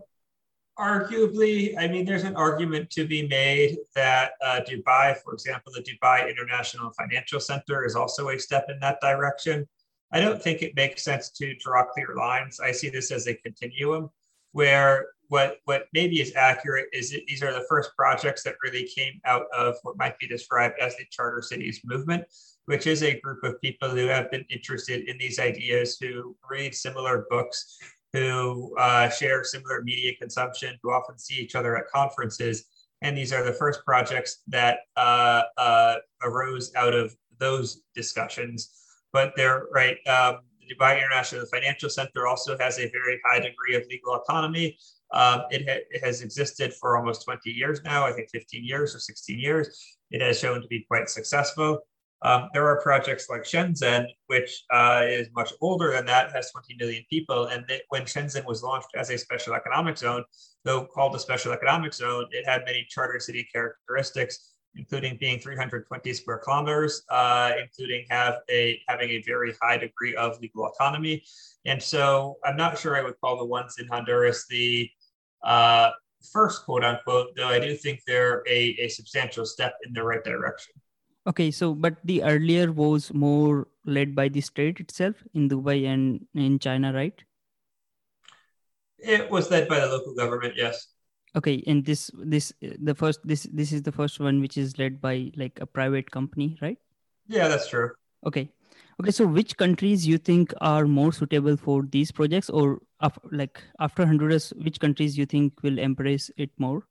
arguably, 0.78 1.74
I 1.78 1.88
mean, 1.88 2.06
there's 2.06 2.24
an 2.24 2.36
argument 2.36 2.90
to 2.90 3.06
be 3.06 3.28
made 3.28 3.76
that 3.94 4.32
uh, 4.44 4.60
Dubai, 4.68 5.16
for 5.18 5.34
example, 5.34 5.72
the 5.74 5.82
Dubai 5.82 6.30
International 6.30 6.92
Financial 6.92 7.40
Center 7.40 7.84
is 7.84 7.94
also 7.94 8.30
a 8.30 8.38
step 8.38 8.66
in 8.68 8.80
that 8.80 8.98
direction. 9.02 9.68
I 10.12 10.20
don't 10.20 10.42
think 10.42 10.62
it 10.62 10.74
makes 10.74 11.04
sense 11.04 11.30
to 11.32 11.54
draw 11.56 11.84
clear 11.84 12.14
lines. 12.16 12.60
I 12.60 12.72
see 12.72 12.88
this 12.88 13.12
as 13.12 13.28
a 13.28 13.34
continuum 13.34 14.10
where 14.52 15.06
what, 15.28 15.58
what 15.64 15.86
maybe 15.92 16.20
is 16.20 16.34
accurate 16.34 16.88
is 16.92 17.10
that 17.12 17.22
these 17.28 17.42
are 17.42 17.52
the 17.52 17.64
first 17.68 17.92
projects 17.96 18.42
that 18.42 18.56
really 18.64 18.84
came 18.84 19.20
out 19.24 19.44
of 19.56 19.76
what 19.84 19.96
might 19.96 20.18
be 20.18 20.26
described 20.26 20.74
as 20.80 20.96
the 20.96 21.04
Charter 21.10 21.40
Cities 21.40 21.80
movement, 21.84 22.24
which 22.66 22.88
is 22.88 23.04
a 23.04 23.20
group 23.20 23.44
of 23.44 23.60
people 23.60 23.88
who 23.88 24.06
have 24.06 24.30
been 24.30 24.44
interested 24.50 25.08
in 25.08 25.16
these 25.18 25.38
ideas, 25.38 25.98
who 26.00 26.36
read 26.50 26.74
similar 26.74 27.26
books, 27.30 27.78
who 28.12 28.74
uh, 28.76 29.08
share 29.08 29.44
similar 29.44 29.82
media 29.82 30.12
consumption, 30.18 30.76
who 30.82 30.90
often 30.90 31.16
see 31.16 31.36
each 31.36 31.54
other 31.54 31.76
at 31.76 31.86
conferences. 31.86 32.64
And 33.02 33.16
these 33.16 33.32
are 33.32 33.44
the 33.44 33.52
first 33.52 33.84
projects 33.84 34.42
that 34.48 34.80
uh, 34.96 35.42
uh, 35.56 35.96
arose 36.22 36.72
out 36.74 36.92
of 36.92 37.14
those 37.38 37.82
discussions. 37.94 38.70
But 39.12 39.32
they're 39.36 39.66
right. 39.72 39.96
Um, 40.08 40.40
Dubai 40.70 40.98
International 40.98 41.46
Financial 41.46 41.90
Center 41.90 42.26
also 42.26 42.56
has 42.58 42.78
a 42.78 42.90
very 42.90 43.20
high 43.24 43.40
degree 43.40 43.74
of 43.74 43.84
legal 43.90 44.14
autonomy. 44.14 44.78
Um, 45.12 45.42
it, 45.50 45.68
ha- 45.68 45.84
it, 45.90 46.04
has 46.04 46.22
existed 46.22 46.72
for 46.74 46.96
almost 46.96 47.24
20 47.24 47.50
years 47.50 47.82
now, 47.82 48.06
I 48.06 48.12
think 48.12 48.30
15 48.30 48.64
years 48.64 48.94
or 48.94 49.00
16 49.00 49.38
years. 49.38 49.98
It 50.10 50.22
has 50.22 50.38
shown 50.38 50.62
to 50.62 50.68
be 50.68 50.84
quite 50.88 51.08
successful. 51.08 51.80
Um, 52.22 52.48
there 52.52 52.66
are 52.66 52.80
projects 52.80 53.28
like 53.30 53.42
Shenzhen, 53.42 54.04
which 54.26 54.64
uh, 54.70 55.02
is 55.04 55.28
much 55.34 55.52
older 55.60 55.92
than 55.92 56.04
that, 56.06 56.32
has 56.32 56.50
20 56.50 56.76
million 56.78 57.02
people. 57.08 57.46
And 57.46 57.64
they, 57.66 57.80
when 57.88 58.02
Shenzhen 58.02 58.46
was 58.46 58.62
launched 58.62 58.90
as 58.94 59.10
a 59.10 59.16
special 59.16 59.54
economic 59.54 59.96
zone, 59.96 60.24
though 60.64 60.84
called 60.84 61.14
a 61.14 61.18
special 61.18 61.52
economic 61.52 61.94
zone, 61.94 62.26
it 62.30 62.46
had 62.46 62.64
many 62.66 62.86
charter 62.90 63.18
city 63.18 63.48
characteristics, 63.52 64.49
including 64.76 65.16
being 65.18 65.38
320 65.38 66.12
square 66.14 66.38
kilometers, 66.38 67.02
uh, 67.10 67.52
including 67.60 68.04
have 68.10 68.36
a 68.50 68.80
having 68.88 69.10
a 69.10 69.22
very 69.22 69.54
high 69.62 69.76
degree 69.76 70.14
of 70.14 70.40
legal 70.40 70.66
autonomy. 70.66 71.22
And 71.64 71.82
so 71.82 72.38
I'm 72.44 72.56
not 72.56 72.78
sure 72.78 72.96
I 72.96 73.02
would 73.02 73.20
call 73.20 73.38
the 73.38 73.44
ones 73.44 73.76
in 73.78 73.86
Honduras 73.88 74.46
the 74.48 74.88
uh, 75.42 75.90
first 76.32 76.64
quote 76.64 76.84
unquote, 76.84 77.34
though 77.36 77.48
I 77.48 77.58
do 77.58 77.74
think 77.74 78.00
they're 78.06 78.42
a, 78.46 78.76
a 78.78 78.88
substantial 78.88 79.44
step 79.44 79.74
in 79.84 79.92
the 79.92 80.02
right 80.02 80.22
direction. 80.22 80.74
Okay, 81.26 81.50
so 81.50 81.74
but 81.74 81.96
the 82.04 82.22
earlier 82.22 82.72
was 82.72 83.12
more 83.12 83.68
led 83.84 84.14
by 84.14 84.28
the 84.28 84.40
state 84.40 84.80
itself 84.80 85.16
in 85.34 85.48
Dubai 85.48 85.86
and 85.86 86.26
in 86.34 86.58
China, 86.58 86.92
right? 86.92 87.14
It 88.98 89.30
was 89.30 89.50
led 89.50 89.68
by 89.68 89.80
the 89.80 89.88
local 89.88 90.14
government, 90.14 90.54
yes. 90.56 90.89
Okay, 91.36 91.62
and 91.66 91.84
this 91.84 92.10
this 92.14 92.52
the 92.60 92.94
first 92.94 93.20
this 93.24 93.44
this 93.52 93.72
is 93.72 93.82
the 93.82 93.92
first 93.92 94.18
one 94.18 94.40
which 94.40 94.58
is 94.58 94.78
led 94.78 95.00
by 95.00 95.30
like 95.36 95.60
a 95.60 95.66
private 95.66 96.10
company, 96.10 96.58
right? 96.60 96.78
Yeah, 97.28 97.46
that's 97.46 97.68
true. 97.68 97.92
Okay. 98.26 98.50
Okay, 99.00 99.12
so 99.12 99.26
which 99.26 99.56
countries 99.56 100.06
you 100.06 100.18
think 100.18 100.52
are 100.60 100.86
more 100.86 101.12
suitable 101.12 101.56
for 101.56 101.84
these 101.90 102.12
projects 102.12 102.50
or 102.50 102.80
like 103.30 103.62
after 103.78 104.04
Honduras, 104.04 104.52
which 104.62 104.78
countries 104.78 105.16
you 105.16 105.24
think 105.24 105.62
will 105.62 105.78
embrace 105.78 106.30
it 106.36 106.50
more? 106.58 106.84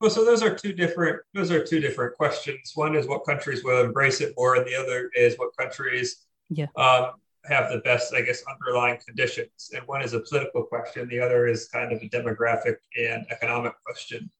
Well, 0.00 0.10
so 0.10 0.24
those 0.24 0.42
are 0.42 0.54
two 0.54 0.72
different 0.72 1.20
those 1.32 1.50
are 1.50 1.64
two 1.64 1.80
different 1.80 2.16
questions. 2.16 2.72
One 2.74 2.94
is 2.94 3.06
what 3.06 3.24
countries 3.24 3.64
will 3.64 3.84
embrace 3.84 4.20
it 4.20 4.34
more, 4.36 4.56
and 4.56 4.66
the 4.66 4.74
other 4.74 5.10
is 5.14 5.36
what 5.36 5.56
countries 5.56 6.26
yeah. 6.50 6.66
um, 6.76 7.12
have 7.48 7.70
the 7.70 7.78
best, 7.78 8.14
I 8.14 8.22
guess, 8.22 8.42
underlying 8.50 8.98
conditions. 9.06 9.70
And 9.74 9.86
one 9.86 10.02
is 10.02 10.14
a 10.14 10.20
political 10.20 10.64
question. 10.64 11.08
The 11.08 11.20
other 11.20 11.46
is 11.46 11.68
kind 11.68 11.92
of 11.92 12.02
a 12.02 12.08
demographic 12.08 12.76
and 12.98 13.26
economic 13.30 13.72
question. 13.84 14.30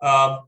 Um, 0.00 0.40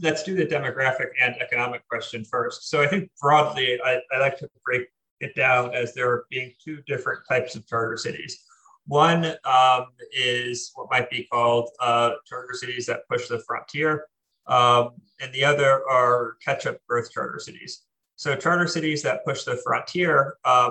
let's 0.00 0.22
do 0.22 0.34
the 0.34 0.46
demographic 0.46 1.08
and 1.20 1.34
economic 1.40 1.86
question 1.88 2.24
first. 2.24 2.68
So 2.70 2.82
I 2.82 2.86
think 2.86 3.10
broadly, 3.20 3.78
I, 3.84 4.00
I 4.12 4.18
like 4.18 4.38
to 4.38 4.48
break 4.64 4.88
it 5.20 5.34
down 5.34 5.74
as 5.74 5.94
there 5.94 6.24
being 6.30 6.52
two 6.62 6.82
different 6.86 7.20
types 7.28 7.54
of 7.56 7.66
charter 7.66 7.96
cities. 7.96 8.44
One 8.86 9.34
um, 9.44 9.86
is 10.12 10.72
what 10.74 10.88
might 10.90 11.10
be 11.10 11.24
called 11.30 11.70
uh, 11.80 12.12
charter 12.26 12.54
cities 12.54 12.86
that 12.86 13.00
push 13.10 13.28
the 13.28 13.40
frontier, 13.40 14.06
um, 14.46 14.92
and 15.20 15.32
the 15.34 15.44
other 15.44 15.86
are 15.88 16.36
catch 16.42 16.66
up 16.66 16.78
growth 16.88 17.10
charter 17.10 17.38
cities. 17.38 17.82
So, 18.16 18.34
charter 18.34 18.66
cities 18.66 19.02
that 19.02 19.26
push 19.26 19.44
the 19.44 19.56
frontier, 19.56 20.36
uh, 20.44 20.70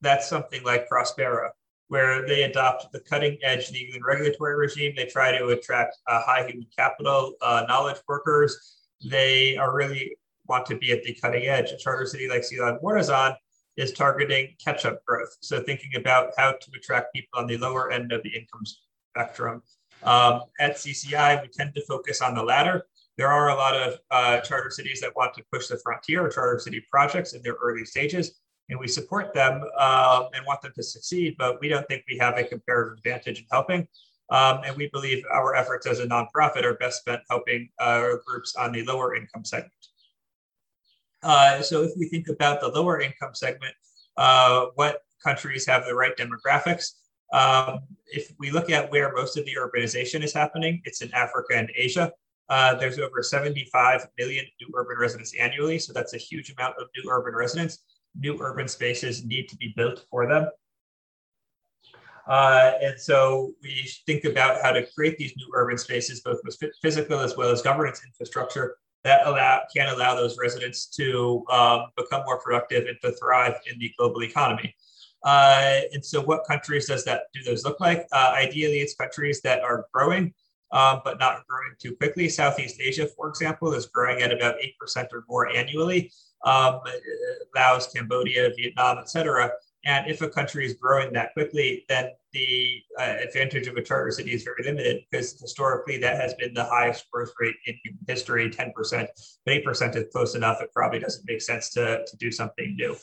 that's 0.00 0.28
something 0.28 0.62
like 0.64 0.88
Prospera, 0.88 1.50
where 1.88 2.26
they 2.26 2.44
adopt 2.44 2.92
the 2.92 3.00
cutting 3.00 3.38
edge 3.42 3.70
and 3.70 4.04
regulatory 4.04 4.56
regime. 4.56 4.94
They 4.96 5.06
try 5.06 5.36
to 5.36 5.48
attract 5.48 5.96
uh, 6.06 6.22
high 6.22 6.46
human 6.46 6.66
capital, 6.76 7.34
uh, 7.42 7.64
knowledge 7.68 7.98
workers. 8.06 8.76
They 9.04 9.56
are 9.56 9.74
really 9.74 10.16
want 10.46 10.66
to 10.66 10.76
be 10.76 10.92
at 10.92 11.02
the 11.04 11.14
cutting 11.14 11.46
edge. 11.46 11.70
A 11.72 11.76
charter 11.76 12.06
city 12.06 12.28
like 12.28 12.44
Ciudad 12.44 12.78
Morazan 12.82 13.36
is 13.76 13.92
targeting 13.92 14.54
catch 14.62 14.84
up 14.84 15.04
growth. 15.04 15.36
So, 15.40 15.62
thinking 15.62 15.94
about 15.96 16.32
how 16.36 16.52
to 16.52 16.70
attract 16.76 17.14
people 17.14 17.40
on 17.40 17.46
the 17.46 17.56
lower 17.56 17.90
end 17.90 18.12
of 18.12 18.22
the 18.22 18.30
income 18.30 18.64
spectrum. 19.14 19.62
Um, 20.02 20.42
at 20.60 20.76
CCI, 20.76 21.42
we 21.42 21.48
tend 21.48 21.74
to 21.74 21.84
focus 21.86 22.20
on 22.20 22.34
the 22.34 22.42
latter. 22.42 22.86
There 23.16 23.28
are 23.28 23.50
a 23.50 23.54
lot 23.54 23.74
of 23.74 23.98
uh, 24.10 24.40
charter 24.40 24.70
cities 24.70 25.00
that 25.00 25.14
want 25.16 25.34
to 25.34 25.44
push 25.52 25.66
the 25.66 25.78
frontier 25.78 26.24
or 26.24 26.28
charter 26.28 26.58
city 26.60 26.84
projects 26.90 27.32
in 27.32 27.42
their 27.42 27.54
early 27.54 27.84
stages, 27.84 28.40
and 28.68 28.78
we 28.78 28.88
support 28.88 29.32
them 29.34 29.64
uh, 29.78 30.24
and 30.34 30.44
want 30.46 30.60
them 30.62 30.72
to 30.74 30.82
succeed, 30.82 31.36
but 31.38 31.60
we 31.60 31.68
don't 31.68 31.86
think 31.88 32.04
we 32.08 32.18
have 32.18 32.36
a 32.36 32.44
comparative 32.44 32.98
advantage 32.98 33.40
in 33.40 33.46
helping. 33.50 33.88
Um, 34.30 34.60
and 34.66 34.76
we 34.76 34.88
believe 34.90 35.24
our 35.32 35.54
efforts 35.54 35.86
as 35.86 36.00
a 36.00 36.06
nonprofit 36.06 36.64
are 36.64 36.74
best 36.74 37.00
spent 37.00 37.22
helping 37.30 37.70
uh, 37.78 38.16
groups 38.26 38.54
on 38.56 38.72
the 38.72 38.84
lower 38.84 39.14
income 39.14 39.44
segment. 39.44 39.72
Uh, 41.22 41.62
so 41.62 41.82
if 41.82 41.92
we 41.96 42.08
think 42.08 42.28
about 42.28 42.60
the 42.60 42.68
lower 42.68 43.00
income 43.00 43.34
segment, 43.34 43.74
uh, 44.16 44.66
what 44.74 45.02
countries 45.24 45.66
have 45.66 45.84
the 45.86 45.94
right 45.94 46.16
demographics? 46.16 46.92
Um, 47.32 47.80
if 48.06 48.32
we 48.38 48.50
look 48.50 48.70
at 48.70 48.90
where 48.90 49.12
most 49.14 49.36
of 49.36 49.44
the 49.44 49.56
urbanization 49.58 50.22
is 50.22 50.32
happening, 50.32 50.82
it's 50.84 51.02
in 51.02 51.12
Africa 51.14 51.54
and 51.56 51.70
Asia. 51.74 52.12
Uh, 52.48 52.74
there's 52.74 52.98
over 52.98 53.22
75 53.22 54.06
million 54.18 54.44
new 54.60 54.72
urban 54.74 54.96
residents 54.98 55.34
annually, 55.38 55.78
so 55.78 55.92
that's 55.92 56.14
a 56.14 56.18
huge 56.18 56.50
amount 56.50 56.76
of 56.78 56.88
new 56.96 57.10
urban 57.10 57.34
residents. 57.34 57.78
New 58.14 58.38
urban 58.40 58.68
spaces 58.68 59.24
need 59.24 59.48
to 59.48 59.56
be 59.56 59.72
built 59.76 60.04
for 60.10 60.26
them. 60.26 60.48
Uh, 62.28 62.72
and 62.82 63.00
so 63.00 63.52
we 63.62 63.88
think 64.04 64.24
about 64.24 64.60
how 64.62 64.70
to 64.70 64.86
create 64.94 65.16
these 65.16 65.34
new 65.36 65.50
urban 65.54 65.78
spaces, 65.78 66.20
both 66.20 66.38
with 66.44 66.58
physical 66.82 67.20
as 67.20 67.36
well 67.36 67.50
as 67.50 67.62
governance 67.62 68.02
infrastructure 68.04 68.76
that 69.04 69.26
allow 69.26 69.62
can 69.74 69.88
allow 69.88 70.14
those 70.14 70.36
residents 70.38 70.86
to 70.86 71.44
um, 71.50 71.86
become 71.96 72.22
more 72.26 72.38
productive 72.40 72.86
and 72.86 72.98
to 73.02 73.12
thrive 73.12 73.54
in 73.70 73.78
the 73.78 73.90
global 73.96 74.22
economy. 74.22 74.74
Uh, 75.24 75.80
and 75.92 76.04
so, 76.04 76.20
what 76.20 76.44
countries 76.46 76.86
does 76.86 77.04
that 77.04 77.22
do 77.32 77.42
those 77.42 77.64
look 77.64 77.80
like? 77.80 78.06
Uh, 78.12 78.32
ideally, 78.36 78.78
it's 78.78 78.94
countries 78.94 79.40
that 79.40 79.60
are 79.62 79.86
growing, 79.92 80.32
um, 80.72 81.00
but 81.04 81.18
not 81.18 81.46
growing 81.48 81.74
too 81.78 81.96
quickly. 81.96 82.28
Southeast 82.28 82.80
Asia, 82.80 83.06
for 83.16 83.28
example, 83.28 83.72
is 83.72 83.86
growing 83.86 84.22
at 84.22 84.32
about 84.32 84.56
eight 84.60 84.78
percent 84.78 85.08
or 85.12 85.24
more 85.28 85.48
annually. 85.48 86.12
Um, 86.44 86.80
Laos, 87.54 87.92
Cambodia, 87.92 88.50
Vietnam, 88.56 88.98
etc. 88.98 89.52
And 89.84 90.10
if 90.10 90.20
a 90.22 90.28
country 90.28 90.66
is 90.66 90.74
growing 90.74 91.12
that 91.14 91.32
quickly, 91.32 91.84
then 91.88 92.10
the 92.32 92.82
uh, 92.98 93.16
advantage 93.26 93.68
of 93.68 93.76
a 93.76 93.82
charter 93.82 94.10
city 94.10 94.32
is 94.32 94.42
very 94.42 94.62
limited 94.64 95.04
because 95.10 95.40
historically 95.40 95.98
that 95.98 96.20
has 96.20 96.34
been 96.34 96.52
the 96.52 96.64
highest 96.64 97.10
growth 97.10 97.32
rate 97.40 97.54
in 97.66 97.78
history, 98.06 98.50
10%. 98.50 98.72
But 99.46 99.64
8% 99.64 99.96
is 99.96 100.04
close 100.12 100.34
enough. 100.34 100.60
It 100.60 100.72
probably 100.74 100.98
doesn't 100.98 101.24
make 101.26 101.40
sense 101.40 101.70
to, 101.70 102.04
to 102.04 102.16
do 102.16 102.30
something 102.30 102.76
new. 102.76 102.96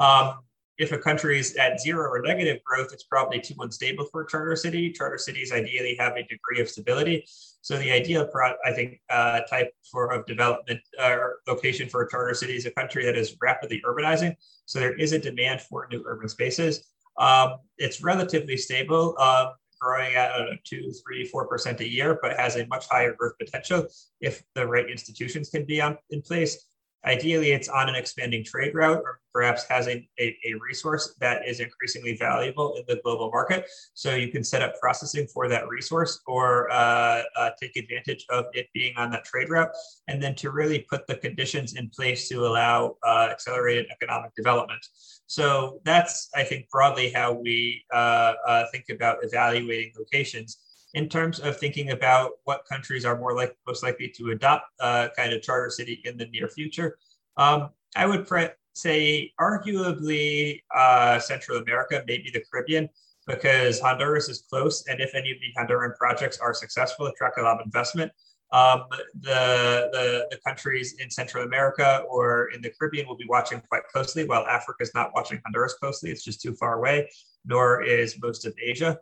Um, 0.00 0.40
if 0.78 0.90
a 0.90 0.98
country 0.98 1.38
is 1.38 1.54
at 1.56 1.80
zero 1.80 2.10
or 2.10 2.20
negative 2.22 2.64
growth, 2.64 2.92
it's 2.92 3.04
probably 3.04 3.40
too 3.40 3.54
unstable 3.60 4.06
for 4.10 4.22
a 4.22 4.26
charter 4.26 4.56
city. 4.56 4.90
Charter 4.90 5.18
cities 5.18 5.52
ideally 5.52 5.96
have 5.98 6.16
a 6.16 6.22
degree 6.22 6.60
of 6.60 6.68
stability. 6.68 7.24
So 7.62 7.78
the 7.78 7.92
ideal, 7.92 8.28
I 8.66 8.72
think, 8.72 9.00
uh, 9.08 9.40
type 9.48 9.72
for 9.90 10.12
of 10.12 10.26
development 10.26 10.80
uh, 11.00 11.10
or 11.10 11.36
location 11.46 11.88
for 11.88 12.02
a 12.02 12.10
charter 12.10 12.34
city 12.34 12.56
is 12.56 12.66
a 12.66 12.72
country 12.72 13.04
that 13.06 13.16
is 13.16 13.36
rapidly 13.40 13.80
urbanizing. 13.88 14.34
So 14.66 14.80
there 14.80 14.96
is 14.96 15.12
a 15.12 15.18
demand 15.18 15.60
for 15.62 15.88
new 15.90 16.02
urban 16.04 16.28
spaces. 16.28 16.84
Um, 17.18 17.58
it's 17.78 18.02
relatively 18.02 18.56
stable, 18.56 19.16
um, 19.20 19.52
growing 19.80 20.14
at 20.14 20.32
uh, 20.32 20.46
two, 20.64 20.92
three, 21.04 21.24
four 21.24 21.46
percent 21.46 21.80
a 21.80 21.88
year, 21.88 22.18
but 22.20 22.36
has 22.36 22.56
a 22.56 22.66
much 22.66 22.86
higher 22.88 23.14
growth 23.14 23.34
potential 23.38 23.86
if 24.20 24.42
the 24.54 24.66
right 24.66 24.90
institutions 24.90 25.48
can 25.48 25.64
be 25.64 25.80
on, 25.80 25.96
in 26.10 26.20
place. 26.22 26.66
Ideally, 27.04 27.50
it's 27.50 27.68
on 27.68 27.88
an 27.88 27.96
expanding 27.96 28.44
trade 28.44 28.74
route 28.74 29.02
or 29.04 29.20
perhaps 29.32 29.64
has 29.64 29.88
a, 29.88 30.08
a, 30.20 30.36
a, 30.46 30.54
resource 30.54 31.14
that 31.20 31.48
is 31.48 31.58
increasingly 31.58 32.16
valuable 32.16 32.74
in 32.74 32.84
the 32.86 33.00
global 33.02 33.30
market. 33.30 33.66
So 33.94 34.14
you 34.14 34.28
can 34.28 34.44
set 34.44 34.62
up 34.62 34.74
processing 34.80 35.26
for 35.26 35.48
that 35.48 35.68
resource 35.68 36.20
or 36.26 36.70
uh, 36.70 37.22
uh, 37.36 37.50
take 37.60 37.76
advantage 37.76 38.24
of 38.30 38.44
it 38.52 38.68
being 38.72 38.94
on 38.96 39.10
that 39.10 39.24
trade 39.24 39.48
route. 39.50 39.70
And 40.06 40.22
then 40.22 40.34
to 40.36 40.50
really 40.50 40.80
put 40.88 41.06
the 41.06 41.16
conditions 41.16 41.74
in 41.74 41.88
place 41.88 42.28
to 42.28 42.46
allow 42.46 42.96
uh, 43.04 43.28
accelerated 43.30 43.86
economic 43.90 44.34
development. 44.36 44.86
So 45.26 45.80
that's, 45.84 46.28
I 46.34 46.44
think, 46.44 46.68
broadly 46.70 47.10
how 47.10 47.32
we 47.32 47.84
uh, 47.92 48.34
uh, 48.46 48.64
think 48.70 48.90
about 48.90 49.18
evaluating 49.22 49.92
locations 49.98 50.58
in 50.94 51.08
terms 51.08 51.40
of 51.40 51.56
thinking 51.56 51.90
about 51.90 52.32
what 52.44 52.64
countries 52.66 53.04
are 53.04 53.18
more 53.18 53.34
like 53.34 53.56
most 53.66 53.82
likely 53.82 54.08
to 54.08 54.30
adopt 54.30 54.64
a 54.80 54.84
uh, 54.84 55.08
kind 55.16 55.32
of 55.32 55.42
charter 55.42 55.70
city 55.70 56.02
in 56.04 56.16
the 56.16 56.26
near 56.26 56.48
future, 56.48 56.98
um, 57.36 57.70
I 57.96 58.06
would 58.06 58.26
pre- 58.26 58.50
say 58.74 59.32
arguably 59.40 60.62
uh, 60.74 61.18
Central 61.18 61.58
America, 61.58 62.02
maybe 62.06 62.30
the 62.32 62.42
Caribbean, 62.50 62.88
because 63.26 63.80
Honduras 63.80 64.28
is 64.28 64.44
close, 64.50 64.86
and 64.86 65.00
if 65.00 65.14
any 65.14 65.30
of 65.30 65.38
the 65.40 65.52
Honduran 65.58 65.96
projects 65.96 66.38
are 66.38 66.54
successful, 66.54 67.06
attract 67.06 67.38
a 67.38 67.42
lot 67.42 67.60
of 67.60 67.66
investment. 67.66 68.10
Um, 68.52 68.84
the, 69.14 69.88
the, 69.92 70.26
the 70.30 70.38
countries 70.46 70.96
in 71.00 71.08
Central 71.08 71.44
America 71.44 72.04
or 72.10 72.50
in 72.54 72.60
the 72.60 72.70
Caribbean 72.70 73.08
will 73.08 73.16
be 73.16 73.24
watching 73.26 73.62
quite 73.68 73.84
closely, 73.90 74.26
while 74.26 74.46
Africa 74.46 74.82
is 74.82 74.90
not 74.94 75.10
watching 75.14 75.40
Honduras 75.44 75.74
closely. 75.74 76.10
It's 76.10 76.22
just 76.22 76.42
too 76.42 76.54
far 76.54 76.74
away, 76.74 77.08
nor 77.46 77.82
is 77.82 78.20
most 78.20 78.44
of 78.44 78.54
Asia. 78.62 78.98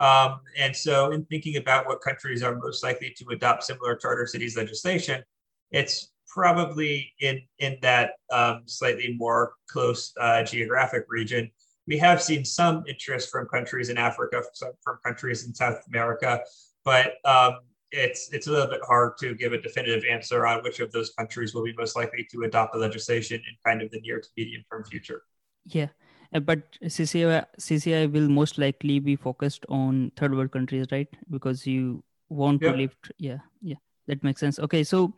Um, 0.00 0.40
and 0.58 0.74
so, 0.74 1.12
in 1.12 1.24
thinking 1.26 1.56
about 1.56 1.86
what 1.86 2.00
countries 2.00 2.42
are 2.42 2.56
most 2.56 2.82
likely 2.82 3.14
to 3.18 3.26
adopt 3.32 3.64
similar 3.64 3.94
charter 3.94 4.26
cities 4.26 4.56
legislation, 4.56 5.22
it's 5.70 6.10
probably 6.26 7.12
in 7.20 7.42
in 7.58 7.76
that 7.82 8.12
um, 8.32 8.62
slightly 8.66 9.14
more 9.18 9.52
close 9.68 10.12
uh, 10.18 10.42
geographic 10.42 11.04
region. 11.08 11.50
We 11.86 11.98
have 11.98 12.22
seen 12.22 12.44
some 12.44 12.84
interest 12.88 13.30
from 13.30 13.46
countries 13.48 13.88
in 13.88 13.98
Africa, 13.98 14.42
from 14.82 14.98
countries 15.04 15.46
in 15.46 15.54
South 15.54 15.82
America, 15.88 16.40
but 16.84 17.14
um, 17.24 17.58
it's 17.90 18.32
it's 18.32 18.46
a 18.46 18.50
little 18.50 18.68
bit 18.68 18.80
hard 18.86 19.18
to 19.18 19.34
give 19.34 19.52
a 19.52 19.60
definitive 19.60 20.04
answer 20.10 20.46
on 20.46 20.62
which 20.62 20.80
of 20.80 20.92
those 20.92 21.10
countries 21.10 21.54
will 21.54 21.64
be 21.64 21.74
most 21.76 21.96
likely 21.96 22.26
to 22.30 22.42
adopt 22.42 22.72
the 22.72 22.78
legislation 22.78 23.36
in 23.36 23.54
kind 23.66 23.82
of 23.82 23.90
the 23.90 24.00
near 24.00 24.20
to 24.20 24.28
medium 24.36 24.62
term 24.70 24.84
future. 24.84 25.22
Yeah, 25.66 25.88
but 26.38 26.78
CCI, 26.82 27.44
CCI 27.58 28.06
will 28.06 28.28
most 28.28 28.58
likely 28.58 29.00
be 29.00 29.16
focused 29.16 29.66
on 29.68 30.12
third 30.16 30.34
world 30.34 30.52
countries, 30.52 30.86
right? 30.92 31.08
Because 31.30 31.66
you 31.66 32.04
want 32.28 32.62
yep. 32.62 32.72
to 32.72 32.78
lift. 32.78 33.10
Yeah, 33.18 33.38
yeah, 33.60 33.76
that 34.06 34.22
makes 34.22 34.40
sense. 34.40 34.58
Okay, 34.58 34.84
so 34.84 35.12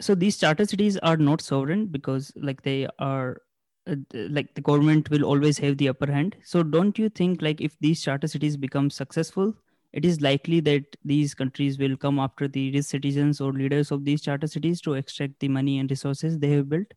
so 0.00 0.14
these 0.14 0.36
charter 0.36 0.64
cities 0.64 0.96
are 0.98 1.16
not 1.16 1.40
sovereign 1.40 1.86
because 1.86 2.32
like 2.36 2.62
they 2.62 2.86
are 2.98 3.42
uh, 3.86 3.96
like 4.12 4.54
the 4.54 4.60
government 4.60 5.08
will 5.10 5.24
always 5.24 5.58
have 5.58 5.78
the 5.78 5.88
upper 5.88 6.10
hand 6.10 6.36
so 6.42 6.62
don't 6.62 6.98
you 6.98 7.08
think 7.08 7.40
like 7.40 7.60
if 7.60 7.78
these 7.80 8.02
charter 8.02 8.26
cities 8.26 8.56
become 8.56 8.90
successful 8.90 9.54
it 9.92 10.04
is 10.04 10.20
likely 10.20 10.60
that 10.60 10.84
these 11.04 11.34
countries 11.34 11.78
will 11.78 11.96
come 11.96 12.18
after 12.18 12.48
the 12.48 12.70
rich 12.72 12.84
citizens 12.84 13.40
or 13.40 13.52
leaders 13.52 13.90
of 13.90 14.04
these 14.04 14.20
charter 14.20 14.46
cities 14.46 14.80
to 14.80 14.94
extract 14.94 15.38
the 15.40 15.48
money 15.48 15.78
and 15.78 15.90
resources 15.90 16.38
they 16.38 16.50
have 16.50 16.68
built 16.68 16.92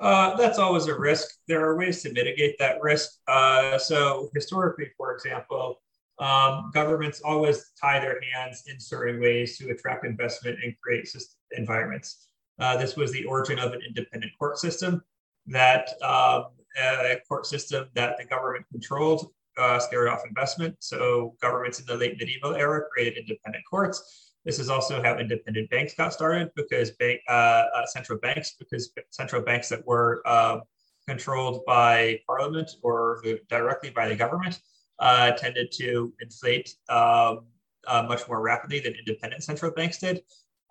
uh, 0.00 0.36
that's 0.36 0.58
always 0.58 0.86
a 0.86 0.98
risk. 0.98 1.28
There 1.48 1.64
are 1.64 1.76
ways 1.76 2.02
to 2.02 2.12
mitigate 2.12 2.56
that 2.58 2.80
risk. 2.80 3.10
Uh, 3.26 3.78
so, 3.78 4.30
historically, 4.34 4.90
for 4.96 5.14
example, 5.14 5.80
um, 6.18 6.70
governments 6.74 7.20
always 7.24 7.72
tie 7.80 8.00
their 8.00 8.20
hands 8.32 8.64
in 8.66 8.78
certain 8.80 9.20
ways 9.20 9.56
to 9.58 9.70
attract 9.70 10.04
investment 10.04 10.58
and 10.62 10.74
create 10.82 11.08
environments. 11.52 12.28
Uh, 12.58 12.76
this 12.76 12.96
was 12.96 13.12
the 13.12 13.24
origin 13.24 13.58
of 13.58 13.72
an 13.72 13.80
independent 13.86 14.32
court 14.38 14.58
system 14.58 15.02
that 15.46 15.90
um, 16.02 16.46
a 16.80 17.16
court 17.28 17.46
system 17.46 17.88
that 17.94 18.16
the 18.18 18.24
government 18.24 18.64
controlled 18.70 19.30
uh, 19.56 19.78
scared 19.78 20.08
off 20.08 20.22
investment. 20.26 20.76
So 20.80 21.34
governments 21.40 21.80
in 21.80 21.86
the 21.86 21.96
late 21.96 22.16
medieval 22.18 22.54
era 22.54 22.82
created 22.92 23.18
independent 23.18 23.64
courts 23.68 24.27
this 24.48 24.58
is 24.58 24.70
also 24.70 25.02
how 25.02 25.18
independent 25.18 25.68
banks 25.68 25.92
got 25.92 26.10
started 26.10 26.50
because 26.56 26.92
bank, 26.92 27.20
uh, 27.28 27.64
uh, 27.76 27.84
central 27.84 28.18
banks, 28.18 28.54
because 28.58 28.90
central 29.10 29.42
banks 29.42 29.68
that 29.68 29.86
were 29.86 30.22
uh, 30.24 30.60
controlled 31.06 31.66
by 31.66 32.18
parliament 32.26 32.70
or 32.82 33.22
directly 33.50 33.90
by 33.90 34.08
the 34.08 34.16
government 34.16 34.62
uh, 35.00 35.32
tended 35.32 35.70
to 35.70 36.14
inflate 36.22 36.76
um, 36.88 37.40
uh, 37.88 38.02
much 38.08 38.26
more 38.26 38.40
rapidly 38.40 38.80
than 38.80 38.94
independent 38.94 39.44
central 39.44 39.70
banks 39.70 39.98
did. 39.98 40.22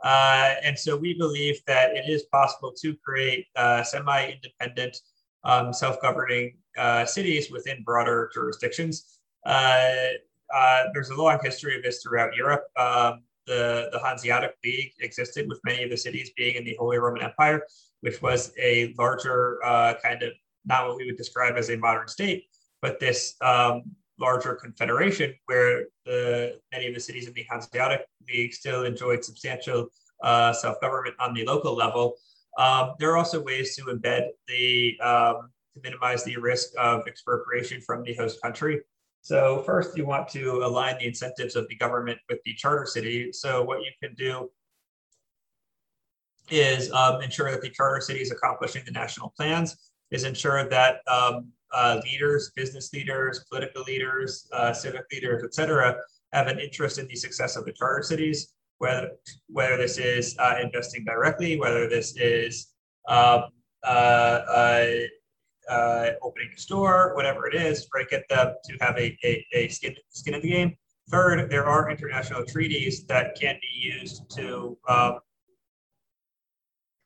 Uh, 0.04 0.56
and 0.64 0.78
so 0.78 0.98
we 0.98 1.14
believe 1.14 1.62
that 1.68 1.96
it 1.96 2.10
is 2.10 2.24
possible 2.32 2.72
to 2.72 2.96
create 3.06 3.46
semi-independent, 3.84 4.98
um, 5.44 5.72
self-governing 5.72 6.58
cities 7.06 7.52
within 7.52 7.84
broader 7.84 8.32
jurisdictions. 8.34 9.20
there's 9.46 11.10
a 11.12 11.16
long 11.16 11.38
history 11.44 11.78
of 11.78 11.84
this 11.84 12.02
throughout 12.02 12.36
Europe. 12.36 12.64
Um, 12.76 13.22
the, 13.48 13.90
the 13.92 14.00
Hanseatic 14.00 14.56
League 14.64 14.92
existed, 15.00 15.48
with 15.48 15.60
many 15.64 15.84
of 15.84 15.90
the 15.90 15.98
cities 15.98 16.32
being 16.38 16.56
in 16.56 16.64
the 16.64 16.76
Holy 16.80 16.98
Roman 16.98 17.24
Empire, 17.24 17.64
which 18.02 18.22
was 18.22 18.52
a 18.62 18.94
larger 18.98 19.60
uh, 19.66 19.94
kind 20.04 20.22
of 20.22 20.34
not 20.66 20.88
what 20.88 20.98
we 20.98 21.06
would 21.06 21.18
describe 21.18 21.56
as 21.56 21.70
a 21.70 21.78
modern 21.78 22.08
state, 22.08 22.46
but 22.82 23.00
this 23.00 23.36
um, 23.42 23.84
larger 24.20 24.56
confederation 24.56 25.34
where 25.46 25.86
the 26.06 26.60
many 26.72 26.88
of 26.88 26.94
the 26.94 27.00
cities 27.00 27.28
in 27.28 27.34
the 27.34 27.46
Hanseatic 27.50 28.06
League 28.28 28.54
still 28.54 28.84
enjoyed 28.84 29.24
substantial 29.24 29.88
uh, 30.24 30.52
self-government 30.54 31.16
on 31.20 31.34
the 31.34 31.46
local 31.46 31.76
level. 31.76 32.16
Um, 32.58 32.96
there 33.00 33.12
are 33.12 33.18
also 33.18 33.42
ways 33.42 33.76
to 33.76 33.84
embed 33.84 34.30
the 34.48 35.00
um, 35.02 35.50
to 35.74 35.82
minimize 35.84 36.24
the 36.24 36.38
risk 36.38 36.70
of 36.78 37.08
expropriation 37.08 37.82
from 37.82 38.04
the 38.04 38.14
host 38.16 38.42
country. 38.42 38.82
So 39.22 39.64
first 39.66 39.98
you 39.98 40.06
want 40.06 40.28
to 40.30 40.62
align 40.64 40.98
the 41.00 41.08
incentives 41.08 41.56
of 41.56 41.68
the 41.68 41.76
government 41.76 42.20
with 42.30 42.40
the 42.46 42.54
charter 42.54 42.86
city. 42.86 43.32
So 43.34 43.64
what 43.64 43.80
you 43.82 43.92
can 44.02 44.16
do 44.16 44.50
is 46.50 46.92
um, 46.94 47.22
ensure 47.22 47.52
that 47.52 47.62
the 47.62 47.70
charter 47.70 48.00
city 48.00 48.22
is 48.22 48.32
accomplishing 48.32 48.84
the 48.86 48.92
national 48.92 49.34
plans, 49.36 49.90
is 50.12 50.24
ensure 50.24 50.70
that 50.70 51.02
um, 51.08 51.52
uh, 51.74 52.00
leaders, 52.06 52.52
business 52.56 52.94
leaders, 52.94 53.44
political 53.52 53.84
leaders, 53.84 54.48
uh, 54.54 54.72
civic 54.72 55.04
leaders, 55.12 55.44
et 55.44 55.54
cetera, 55.54 55.98
have 56.32 56.48
an 56.48 56.60
interest 56.60 56.98
in 56.98 57.08
the 57.08 57.16
success 57.16 57.58
of 57.58 57.66
the 57.66 57.74
charter 57.74 58.04
cities, 58.04 58.54
whether, 58.78 59.12
whether 59.50 59.76
this 59.76 59.98
is 59.98 60.38
uh, 60.40 60.56
investing 60.62 61.04
directly, 61.04 61.60
whether 61.60 61.90
this 61.90 62.16
is 62.16 62.74
um, 63.10 63.46
uh, 65.70 66.12
opening 66.22 66.50
a 66.56 66.60
store, 66.60 67.14
whatever 67.16 67.48
it 67.48 67.56
is, 67.56 67.88
right? 67.94 68.10
Get 68.10 68.28
them 68.30 68.54
to 68.66 68.78
have 68.82 68.98
a, 68.98 69.18
a, 69.24 69.46
a 69.54 69.68
skin, 69.68 69.96
skin 70.10 70.36
in 70.36 70.42
the 70.42 70.50
game. 70.50 70.78
Third, 71.10 71.50
there 71.50 71.66
are 71.66 71.90
international 71.90 72.44
treaties 72.46 73.06
that 73.06 73.40
can 73.40 73.56
be 73.62 73.90
used 74.00 74.30
to 74.36 74.78
um, 74.90 75.20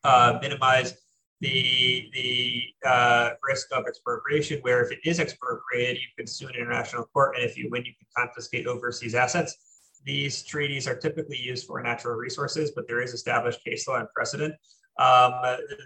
uh, 0.04 0.40
minimize 0.42 0.98
the 1.40 2.10
the 2.14 2.64
uh, 2.88 3.32
risk 3.48 3.68
of 3.72 3.86
expropriation, 3.88 4.60
where 4.62 4.84
if 4.84 4.92
it 4.92 5.00
is 5.04 5.20
expropriated, 5.20 5.98
you 5.98 6.08
can 6.18 6.28
sue 6.28 6.48
an 6.48 6.56
international 6.56 7.06
court, 7.14 7.36
and 7.36 7.44
if 7.44 7.58
you 7.58 7.68
win, 7.72 7.84
you 7.86 7.94
can 7.98 8.08
confiscate 8.16 8.68
overseas 8.68 9.16
assets. 9.16 9.58
These 10.04 10.44
treaties 10.44 10.88
are 10.88 10.96
typically 10.96 11.38
used 11.38 11.68
for 11.68 11.82
natural 11.82 12.16
resources, 12.16 12.72
but 12.76 12.88
there 12.88 13.02
is 13.02 13.14
established 13.14 13.64
case 13.64 13.88
law 13.88 13.98
and 13.98 14.08
precedent 14.16 14.56
um, 14.98 15.34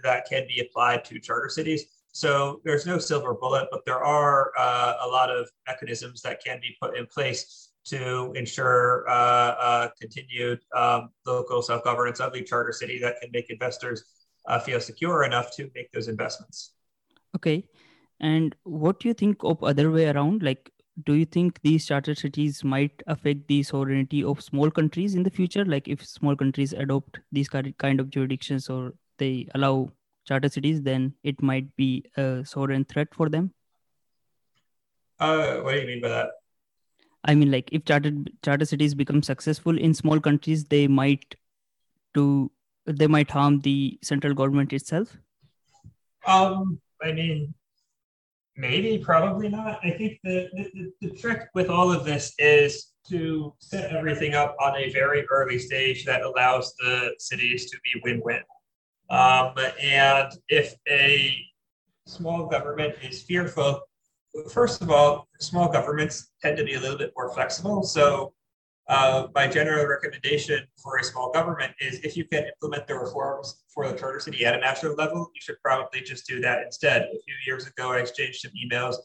that 0.02 0.26
can 0.28 0.46
be 0.46 0.60
applied 0.60 1.04
to 1.06 1.18
charter 1.20 1.48
cities. 1.48 1.84
So 2.16 2.62
there's 2.64 2.86
no 2.86 2.96
silver 2.96 3.34
bullet, 3.34 3.68
but 3.70 3.84
there 3.84 4.02
are 4.02 4.50
uh, 4.58 4.94
a 5.02 5.06
lot 5.06 5.28
of 5.28 5.50
mechanisms 5.66 6.22
that 6.22 6.42
can 6.42 6.58
be 6.62 6.74
put 6.80 6.96
in 6.96 7.04
place 7.04 7.72
to 7.88 8.32
ensure 8.32 9.06
uh, 9.06 9.12
uh, 9.12 9.88
continued 10.00 10.60
um, 10.74 11.10
local 11.26 11.60
self-governance 11.60 12.18
of 12.20 12.32
the 12.32 12.42
charter 12.42 12.72
city 12.72 12.98
that 13.00 13.20
can 13.20 13.28
make 13.34 13.50
investors 13.50 14.02
uh, 14.46 14.58
feel 14.58 14.80
secure 14.80 15.24
enough 15.24 15.54
to 15.56 15.70
make 15.74 15.92
those 15.92 16.08
investments. 16.08 16.72
Okay. 17.34 17.68
And 18.18 18.56
what 18.62 18.98
do 18.98 19.08
you 19.08 19.14
think 19.14 19.44
of 19.44 19.62
other 19.62 19.90
way 19.90 20.08
around? 20.08 20.42
Like 20.42 20.72
do 21.04 21.12
you 21.12 21.26
think 21.26 21.60
these 21.60 21.84
charter 21.84 22.14
cities 22.14 22.64
might 22.64 23.02
affect 23.06 23.46
the 23.46 23.62
sovereignty 23.62 24.24
of 24.24 24.40
small 24.40 24.70
countries 24.70 25.14
in 25.14 25.22
the 25.22 25.28
future 25.28 25.66
like 25.66 25.86
if 25.86 26.02
small 26.02 26.34
countries 26.34 26.72
adopt 26.72 27.20
these 27.30 27.50
kind 27.50 28.00
of 28.00 28.08
jurisdictions 28.08 28.70
or 28.70 28.94
they 29.18 29.46
allow 29.54 29.90
charter 30.26 30.48
cities 30.48 30.82
then 30.82 31.12
it 31.22 31.42
might 31.42 31.74
be 31.76 32.04
a 32.16 32.44
sovereign 32.44 32.84
threat 32.84 33.08
for 33.12 33.28
them 33.28 33.52
uh, 35.20 35.56
what 35.56 35.72
do 35.72 35.80
you 35.80 35.86
mean 35.86 36.00
by 36.00 36.08
that 36.08 36.30
i 37.24 37.34
mean 37.34 37.50
like 37.50 37.68
if 37.72 37.84
charter 37.84 38.12
charter 38.44 38.64
cities 38.64 38.94
become 38.94 39.22
successful 39.22 39.78
in 39.78 39.94
small 39.94 40.20
countries 40.20 40.64
they 40.64 40.86
might 40.86 41.36
do 42.14 42.50
they 42.86 43.06
might 43.06 43.30
harm 43.30 43.60
the 43.60 43.98
central 44.02 44.34
government 44.34 44.72
itself 44.72 45.16
um 46.26 46.80
i 47.02 47.12
mean 47.12 47.54
Maybe, 48.58 48.96
probably 48.96 49.50
not. 49.50 49.80
I 49.84 49.90
think 49.90 50.18
the, 50.24 50.48
the, 50.54 50.92
the 51.02 51.10
trick 51.10 51.48
with 51.54 51.68
all 51.68 51.92
of 51.92 52.06
this 52.06 52.32
is 52.38 52.94
to 53.08 53.52
set 53.58 53.92
everything 53.92 54.34
up 54.34 54.56
on 54.60 54.74
a 54.76 54.90
very 54.90 55.26
early 55.26 55.58
stage 55.58 56.06
that 56.06 56.22
allows 56.22 56.74
the 56.76 57.14
cities 57.18 57.70
to 57.70 57.76
be 57.84 58.00
win-win. 58.02 58.40
Um, 59.08 59.54
and 59.80 60.32
if 60.48 60.74
a 60.88 61.36
small 62.06 62.46
government 62.46 62.94
is 63.02 63.22
fearful, 63.22 63.80
first 64.50 64.82
of 64.82 64.90
all, 64.90 65.28
small 65.40 65.70
governments 65.70 66.30
tend 66.42 66.56
to 66.56 66.64
be 66.64 66.74
a 66.74 66.80
little 66.80 66.98
bit 66.98 67.12
more 67.16 67.32
flexible. 67.32 67.82
So 67.82 68.32
uh, 68.88 69.26
my 69.34 69.48
general 69.48 69.86
recommendation 69.86 70.60
for 70.82 70.98
a 70.98 71.04
small 71.04 71.32
government 71.32 71.72
is 71.80 71.98
if 72.00 72.16
you 72.16 72.24
can 72.24 72.44
implement 72.44 72.86
the 72.86 72.94
reforms 72.94 73.64
for 73.72 73.88
the 73.88 73.98
charter 73.98 74.20
city 74.20 74.44
at 74.44 74.54
a 74.54 74.58
national 74.58 74.94
level, 74.94 75.30
you 75.34 75.40
should 75.40 75.60
probably 75.62 76.00
just 76.00 76.26
do 76.26 76.40
that 76.40 76.62
instead. 76.62 77.02
A 77.02 77.08
few 77.10 77.34
years 77.46 77.66
ago, 77.66 77.92
I 77.92 77.98
exchanged 77.98 78.40
some 78.40 78.52
emails 78.52 78.96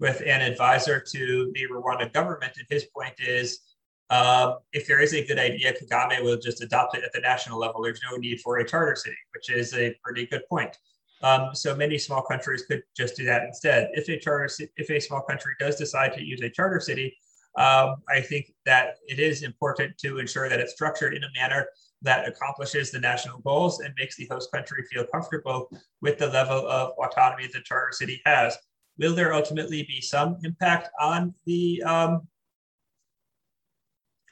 with 0.00 0.22
an 0.22 0.40
advisor 0.40 1.00
to 1.12 1.52
the 1.54 1.66
Rwandan 1.66 2.12
government, 2.12 2.52
and 2.56 2.66
his 2.70 2.86
point 2.96 3.14
is 3.18 3.60
um, 4.10 4.58
if 4.72 4.86
there 4.86 5.00
is 5.00 5.12
a 5.12 5.24
good 5.24 5.38
idea, 5.38 5.72
Kagame 5.72 6.22
will 6.22 6.38
just 6.38 6.62
adopt 6.62 6.96
it 6.96 7.04
at 7.04 7.12
the 7.12 7.20
national 7.20 7.58
level. 7.58 7.82
There's 7.82 8.00
no 8.10 8.16
need 8.16 8.40
for 8.40 8.58
a 8.58 8.66
charter 8.66 8.96
city, 8.96 9.16
which 9.34 9.50
is 9.50 9.74
a 9.74 9.94
pretty 10.02 10.26
good 10.26 10.42
point. 10.48 10.76
Um, 11.22 11.50
so 11.52 11.74
many 11.74 11.98
small 11.98 12.22
countries 12.22 12.64
could 12.64 12.82
just 12.96 13.16
do 13.16 13.24
that 13.24 13.42
instead. 13.42 13.90
If 13.92 14.08
a 14.08 14.18
charter, 14.18 14.48
if 14.76 14.90
a 14.90 15.00
small 15.00 15.20
country 15.22 15.52
does 15.58 15.76
decide 15.76 16.12
to 16.14 16.24
use 16.24 16.40
a 16.42 16.48
charter 16.48 16.80
city, 16.80 17.16
um, 17.56 17.96
I 18.08 18.20
think 18.20 18.52
that 18.66 18.96
it 19.08 19.18
is 19.18 19.42
important 19.42 19.98
to 19.98 20.18
ensure 20.18 20.48
that 20.48 20.60
it's 20.60 20.72
structured 20.72 21.14
in 21.14 21.24
a 21.24 21.28
manner 21.34 21.66
that 22.02 22.28
accomplishes 22.28 22.92
the 22.92 23.00
national 23.00 23.40
goals 23.40 23.80
and 23.80 23.92
makes 23.98 24.16
the 24.16 24.28
host 24.30 24.52
country 24.52 24.84
feel 24.92 25.04
comfortable 25.04 25.68
with 26.00 26.18
the 26.18 26.28
level 26.28 26.68
of 26.68 26.92
autonomy 26.98 27.48
the 27.48 27.60
charter 27.62 27.90
city 27.90 28.22
has. 28.24 28.56
Will 28.98 29.14
there 29.14 29.34
ultimately 29.34 29.82
be 29.82 30.00
some 30.00 30.36
impact 30.44 30.90
on 31.00 31.34
the 31.46 31.82
um, 31.82 32.28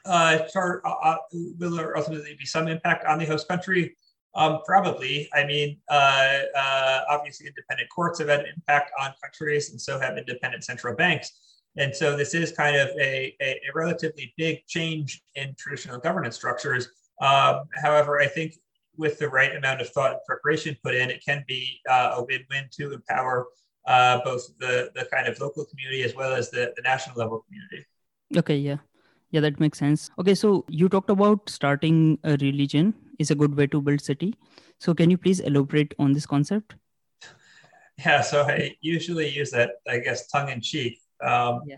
uh, 0.07 0.39
chart? 0.47 0.81
Uh, 0.85 0.95
uh, 1.03 1.17
will 1.59 1.75
there 1.75 1.97
ultimately 1.97 2.35
be 2.39 2.45
some 2.45 2.67
impact 2.67 3.05
on 3.05 3.19
the 3.19 3.25
host 3.25 3.47
country? 3.47 3.95
Um, 4.35 4.59
probably. 4.65 5.29
I 5.33 5.45
mean, 5.45 5.79
uh, 5.89 6.39
uh, 6.55 7.01
obviously, 7.09 7.47
independent 7.47 7.89
courts 7.89 8.19
have 8.19 8.29
had 8.29 8.41
an 8.41 8.47
impact 8.55 8.91
on 8.99 9.11
countries, 9.21 9.71
and 9.71 9.81
so 9.81 9.99
have 9.99 10.17
independent 10.17 10.63
central 10.63 10.95
banks. 10.95 11.31
And 11.75 11.95
so 11.95 12.17
this 12.17 12.33
is 12.33 12.51
kind 12.51 12.75
of 12.75 12.89
a, 12.99 13.35
a, 13.41 13.49
a 13.51 13.71
relatively 13.75 14.33
big 14.37 14.65
change 14.67 15.21
in 15.35 15.55
traditional 15.57 15.99
governance 15.99 16.35
structures. 16.35 16.89
Um, 17.21 17.65
however, 17.73 18.19
I 18.19 18.27
think 18.27 18.55
with 18.95 19.19
the 19.19 19.29
right 19.29 19.55
amount 19.55 19.81
of 19.81 19.89
thought 19.89 20.11
and 20.11 20.19
preparation 20.27 20.75
put 20.83 20.95
in, 20.95 21.09
it 21.09 21.23
can 21.23 21.43
be 21.47 21.79
uh, 21.89 22.15
a 22.15 22.23
win-win 22.23 22.67
to 22.77 22.93
empower 22.93 23.47
uh, 23.85 24.19
both 24.23 24.47
the, 24.59 24.91
the 24.95 25.05
kind 25.05 25.27
of 25.27 25.39
local 25.39 25.65
community 25.65 26.03
as 26.03 26.15
well 26.15 26.33
as 26.33 26.49
the, 26.49 26.73
the 26.75 26.81
national 26.81 27.15
level 27.15 27.43
community. 27.47 27.85
Okay, 28.35 28.57
yeah. 28.57 28.77
Yeah, 29.31 29.41
that 29.41 29.59
makes 29.59 29.79
sense. 29.79 30.09
Okay, 30.19 30.35
so 30.35 30.65
you 30.69 30.87
talked 30.89 31.09
about 31.09 31.49
starting 31.49 32.17
a 32.23 32.37
religion 32.41 32.93
is 33.19 33.31
a 33.31 33.35
good 33.35 33.55
way 33.55 33.67
to 33.67 33.81
build 33.81 34.01
city. 34.01 34.35
So 34.79 34.93
can 34.93 35.09
you 35.09 35.17
please 35.17 35.39
elaborate 35.39 35.93
on 35.99 36.13
this 36.13 36.25
concept? 36.25 36.75
Yeah, 38.05 38.21
so 38.21 38.43
I 38.43 38.75
usually 38.79 39.27
use 39.27 39.49
that, 39.49 39.71
I 39.89 39.97
guess, 39.97 40.27
tongue 40.27 40.49
in 40.49 40.61
cheek 40.61 41.01
um, 41.21 41.61
yeah. 41.65 41.77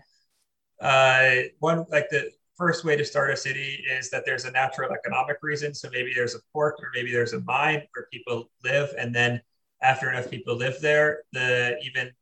Uh, 0.80 1.48
one 1.58 1.84
like 1.90 2.08
the 2.10 2.30
first 2.56 2.84
way 2.84 2.96
to 2.96 3.04
start 3.04 3.30
a 3.30 3.36
city 3.36 3.84
is 3.90 4.10
that 4.10 4.24
there's 4.24 4.44
a 4.44 4.50
natural 4.50 4.92
economic 4.92 5.36
reason. 5.42 5.74
So 5.74 5.88
maybe 5.92 6.12
there's 6.14 6.34
a 6.34 6.40
port 6.52 6.76
or 6.80 6.90
maybe 6.94 7.12
there's 7.12 7.32
a 7.32 7.40
mine 7.40 7.82
where 7.94 8.06
people 8.12 8.50
live, 8.64 8.90
and 8.98 9.14
then 9.14 9.40
after 9.82 10.10
enough 10.10 10.30
people 10.30 10.56
live 10.56 10.80
there, 10.80 11.22
the 11.32 11.78
even 11.82 12.12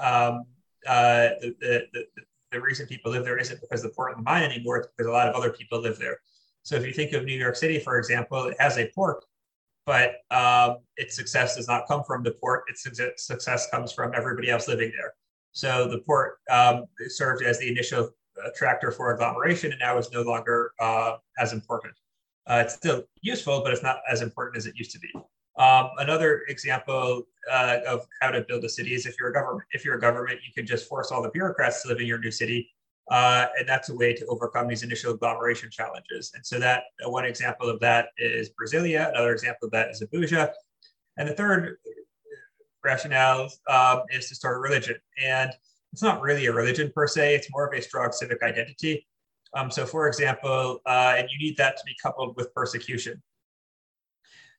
um, 0.00 0.44
uh, 0.86 1.36
the, 1.40 1.56
the, 1.60 1.86
the, 1.92 2.06
the 2.54 2.60
reason 2.60 2.86
people 2.86 3.12
live 3.12 3.24
there 3.24 3.38
isn't 3.38 3.60
because 3.60 3.82
the 3.82 3.90
port 3.90 4.12
and 4.12 4.20
the 4.20 4.30
mine 4.30 4.42
anymore, 4.42 4.78
it's 4.78 4.88
because 4.96 5.08
a 5.08 5.12
lot 5.12 5.28
of 5.28 5.34
other 5.34 5.50
people 5.50 5.80
live 5.80 5.98
there. 5.98 6.18
So 6.62 6.76
if 6.76 6.86
you 6.86 6.92
think 6.92 7.12
of 7.12 7.24
New 7.24 7.36
York 7.36 7.56
City, 7.56 7.78
for 7.78 7.98
example, 7.98 8.44
it 8.44 8.56
has 8.58 8.78
a 8.78 8.90
port, 8.94 9.24
but 9.84 10.16
um, 10.30 10.78
its 10.96 11.14
success 11.14 11.56
does 11.56 11.68
not 11.68 11.86
come 11.86 12.02
from 12.04 12.22
the 12.22 12.32
port. 12.32 12.64
Its 12.68 12.86
success 13.16 13.68
comes 13.70 13.92
from 13.92 14.14
everybody 14.14 14.50
else 14.50 14.66
living 14.66 14.92
there. 14.96 15.12
So 15.52 15.86
the 15.88 15.98
port 15.98 16.38
um, 16.50 16.86
served 17.08 17.44
as 17.44 17.58
the 17.58 17.68
initial 17.70 18.10
attractor 18.46 18.90
for 18.90 19.14
agglomeration 19.14 19.72
and 19.72 19.80
now 19.80 19.98
is 19.98 20.10
no 20.10 20.22
longer 20.22 20.72
uh, 20.80 21.16
as 21.38 21.52
important. 21.52 21.94
Uh, 22.46 22.62
it's 22.64 22.74
still 22.74 23.04
useful, 23.20 23.62
but 23.62 23.72
it's 23.72 23.82
not 23.82 23.98
as 24.10 24.22
important 24.22 24.56
as 24.56 24.66
it 24.66 24.74
used 24.76 24.90
to 24.92 24.98
be. 24.98 25.12
Um, 25.56 25.90
another 25.98 26.42
example 26.48 27.22
uh, 27.50 27.78
of 27.86 28.06
how 28.20 28.30
to 28.30 28.40
build 28.42 28.64
a 28.64 28.68
city 28.68 28.94
is 28.94 29.06
if 29.06 29.16
you're 29.18 29.28
a 29.28 29.32
government. 29.32 29.64
If 29.72 29.84
you're 29.84 29.96
a 29.96 30.00
government, 30.00 30.40
you 30.46 30.52
can 30.52 30.66
just 30.66 30.88
force 30.88 31.12
all 31.12 31.22
the 31.22 31.30
bureaucrats 31.30 31.82
to 31.82 31.88
live 31.88 32.00
in 32.00 32.06
your 32.06 32.18
new 32.18 32.30
city, 32.30 32.70
uh, 33.10 33.46
and 33.58 33.68
that's 33.68 33.88
a 33.88 33.94
way 33.94 34.14
to 34.14 34.26
overcome 34.26 34.66
these 34.66 34.82
initial 34.82 35.14
agglomeration 35.14 35.70
challenges. 35.70 36.32
And 36.34 36.44
so 36.44 36.58
that 36.58 36.84
uh, 37.04 37.10
one 37.10 37.24
example 37.24 37.68
of 37.68 37.78
that 37.80 38.08
is 38.18 38.50
Brasilia. 38.50 39.10
Another 39.10 39.32
example 39.32 39.66
of 39.66 39.72
that 39.72 39.90
is 39.90 40.02
Abuja. 40.02 40.52
And 41.16 41.28
the 41.28 41.34
third 41.34 41.76
rationale 42.82 43.48
um, 43.68 44.02
is 44.10 44.28
to 44.28 44.34
start 44.34 44.56
a 44.56 44.60
religion. 44.60 44.96
And 45.22 45.50
it's 45.92 46.02
not 46.02 46.20
really 46.20 46.46
a 46.46 46.52
religion 46.52 46.90
per 46.94 47.06
se, 47.06 47.36
it's 47.36 47.48
more 47.52 47.68
of 47.68 47.78
a 47.78 47.80
strong 47.80 48.10
civic 48.10 48.42
identity. 48.42 49.06
Um, 49.56 49.70
so, 49.70 49.86
for 49.86 50.08
example, 50.08 50.80
uh, 50.84 51.14
and 51.16 51.28
you 51.30 51.38
need 51.38 51.56
that 51.58 51.76
to 51.76 51.82
be 51.86 51.94
coupled 52.02 52.36
with 52.36 52.52
persecution. 52.54 53.22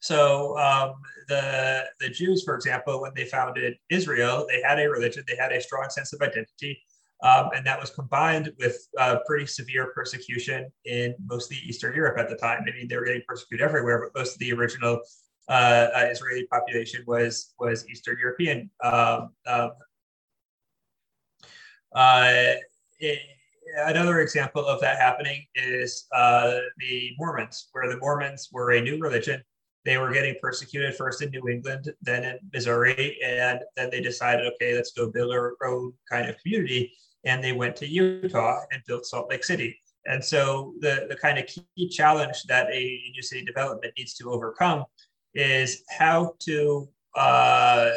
So, 0.01 0.58
um, 0.58 0.93
the, 1.27 1.86
the 1.99 2.10
Jews, 2.10 2.43
for 2.43 2.55
example, 2.55 3.01
when 3.01 3.12
they 3.15 3.25
founded 3.25 3.75
Israel, 3.89 4.45
they 4.49 4.62
had 4.62 4.79
a 4.79 4.89
religion, 4.89 5.23
they 5.27 5.36
had 5.36 5.51
a 5.51 5.62
strong 5.62 5.89
sense 5.89 6.13
of 6.13 6.21
identity. 6.21 6.79
Um, 7.23 7.49
and 7.55 7.65
that 7.65 7.79
was 7.79 7.89
combined 7.89 8.51
with 8.60 8.77
uh, 8.99 9.17
pretty 9.25 9.47
severe 9.47 9.91
persecution 9.95 10.69
in 10.84 11.15
mostly 11.25 11.58
Eastern 11.65 11.95
Europe 11.95 12.19
at 12.19 12.29
the 12.29 12.36
time. 12.36 12.63
I 12.67 12.71
mean, 12.75 12.88
they 12.88 12.97
were 12.97 13.05
getting 13.05 13.23
persecuted 13.27 13.65
everywhere, 13.65 14.01
but 14.01 14.19
most 14.19 14.34
of 14.34 14.39
the 14.39 14.51
original 14.51 14.99
uh, 15.47 15.88
uh, 15.95 16.08
Israeli 16.12 16.45
population 16.47 17.03
was 17.05 17.53
was 17.60 17.88
Eastern 17.88 18.17
European. 18.19 18.69
Um, 18.84 19.29
um, 19.47 19.71
uh, 21.93 22.55
it, 22.99 23.19
another 23.86 24.19
example 24.19 24.65
of 24.65 24.81
that 24.81 24.97
happening 24.97 25.45
is 25.55 26.08
uh, 26.13 26.60
the 26.77 27.12
Mormons, 27.17 27.69
where 27.71 27.89
the 27.89 27.97
Mormons 27.97 28.49
were 28.51 28.71
a 28.71 28.81
new 28.81 28.99
religion. 28.99 29.41
They 29.86 29.98
were 29.98 30.12
getting 30.12 30.36
persecuted 30.41 30.95
first 30.95 31.21
in 31.21 31.30
New 31.30 31.48
England, 31.48 31.93
then 32.02 32.24
in 32.24 32.39
Missouri, 32.52 33.19
and 33.24 33.60
then 33.76 33.89
they 33.91 34.02
decided, 34.02 34.52
okay, 34.54 34.76
let's 34.76 34.91
go 34.91 35.12
build 35.12 35.32
our 35.32 35.56
own 35.63 35.93
kind 36.10 36.28
of 36.28 36.38
community. 36.39 36.91
And 37.24 37.43
they 37.43 37.54
went 37.54 37.76
to 37.78 37.88
Utah 37.88 38.62
and 38.71 38.82
built 38.88 39.06
Salt 39.06 39.30
Lake 39.30 39.43
City. 39.43 39.80
And 40.08 40.24
so 40.24 40.74
the, 40.80 41.06
the 41.10 41.15
kind 41.15 41.38
of 41.38 41.48
key 41.48 41.89
challenge 41.89 42.43
that 42.43 42.67
a 42.71 43.12
new 43.13 43.21
city 43.21 43.45
development 43.45 43.93
needs 43.98 44.13
to 44.15 44.32
overcome 44.32 44.86
is 45.34 45.84
how 45.89 46.36
to 46.41 46.88
uh, 47.15 47.91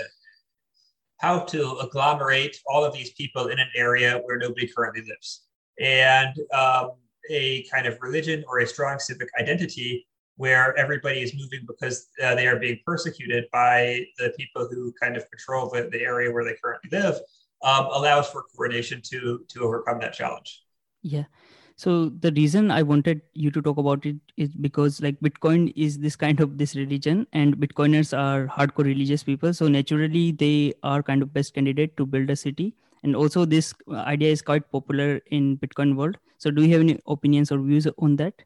how 1.18 1.40
to 1.40 1.78
agglomerate 1.82 2.56
all 2.66 2.84
of 2.84 2.94
these 2.94 3.12
people 3.12 3.48
in 3.48 3.58
an 3.58 3.68
area 3.74 4.20
where 4.24 4.38
nobody 4.38 4.68
currently 4.68 5.02
lives. 5.02 5.42
And 5.80 6.34
um, 6.54 6.92
a 7.30 7.64
kind 7.64 7.86
of 7.86 7.98
religion 8.00 8.44
or 8.48 8.60
a 8.60 8.66
strong 8.66 8.98
civic 8.98 9.28
identity 9.38 10.06
where 10.38 10.76
everybody 10.78 11.20
is 11.20 11.34
moving 11.34 11.66
because 11.66 12.08
uh, 12.22 12.34
they 12.34 12.46
are 12.46 12.58
being 12.58 12.78
persecuted 12.86 13.44
by 13.52 14.06
the 14.18 14.32
people 14.38 14.68
who 14.70 14.92
kind 15.00 15.16
of 15.16 15.28
control 15.30 15.68
the, 15.68 15.88
the 15.90 16.00
area 16.00 16.32
where 16.32 16.44
they 16.44 16.54
currently 16.62 16.88
live 16.92 17.16
um, 17.62 17.86
allows 17.86 18.28
for 18.28 18.44
coordination 18.54 19.02
to 19.02 19.44
to 19.48 19.62
overcome 19.64 19.98
that 20.00 20.14
challenge. 20.14 20.62
Yeah. 21.02 21.24
So 21.74 22.08
the 22.08 22.32
reason 22.32 22.72
I 22.72 22.82
wanted 22.82 23.20
you 23.34 23.52
to 23.52 23.62
talk 23.62 23.78
about 23.78 24.04
it 24.04 24.16
is 24.36 24.48
because 24.56 25.00
like 25.00 25.20
Bitcoin 25.20 25.72
is 25.76 25.98
this 25.98 26.16
kind 26.16 26.40
of 26.40 26.58
this 26.58 26.74
religion 26.74 27.26
and 27.32 27.56
Bitcoiners 27.56 28.16
are 28.18 28.46
hardcore 28.46 28.84
religious 28.84 29.22
people. 29.22 29.54
So 29.54 29.68
naturally 29.68 30.32
they 30.32 30.74
are 30.82 31.04
kind 31.04 31.22
of 31.22 31.32
best 31.32 31.54
candidate 31.54 31.96
to 31.96 32.06
build 32.06 32.30
a 32.30 32.36
city. 32.36 32.74
And 33.04 33.14
also 33.14 33.44
this 33.44 33.72
idea 33.92 34.32
is 34.32 34.42
quite 34.42 34.68
popular 34.72 35.20
in 35.30 35.56
Bitcoin 35.58 35.94
world. 35.94 36.18
So 36.38 36.50
do 36.50 36.64
you 36.64 36.72
have 36.72 36.80
any 36.80 36.98
opinions 37.06 37.52
or 37.52 37.58
views 37.58 37.86
on 37.98 38.16
that? 38.16 38.42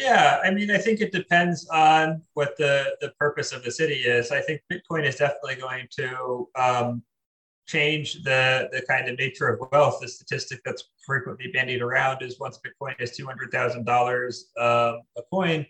Yeah, 0.00 0.40
I 0.42 0.50
mean, 0.50 0.70
I 0.70 0.78
think 0.78 1.02
it 1.02 1.12
depends 1.12 1.68
on 1.68 2.22
what 2.32 2.56
the, 2.56 2.96
the 3.02 3.10
purpose 3.18 3.52
of 3.52 3.62
the 3.62 3.70
city 3.70 3.96
is. 3.96 4.30
I 4.30 4.40
think 4.40 4.62
Bitcoin 4.72 5.04
is 5.04 5.16
definitely 5.16 5.56
going 5.56 5.88
to 5.98 6.48
um, 6.56 7.02
change 7.66 8.22
the, 8.22 8.70
the 8.72 8.80
kind 8.88 9.10
of 9.10 9.18
nature 9.18 9.48
of 9.48 9.68
wealth. 9.70 9.98
The 10.00 10.08
statistic 10.08 10.62
that's 10.64 10.84
frequently 11.06 11.50
bandied 11.52 11.82
around 11.82 12.22
is 12.22 12.40
once 12.40 12.58
Bitcoin 12.58 12.94
is 12.98 13.10
$200,000 13.10 13.84
um, 14.58 15.02
a 15.18 15.22
coin, 15.30 15.66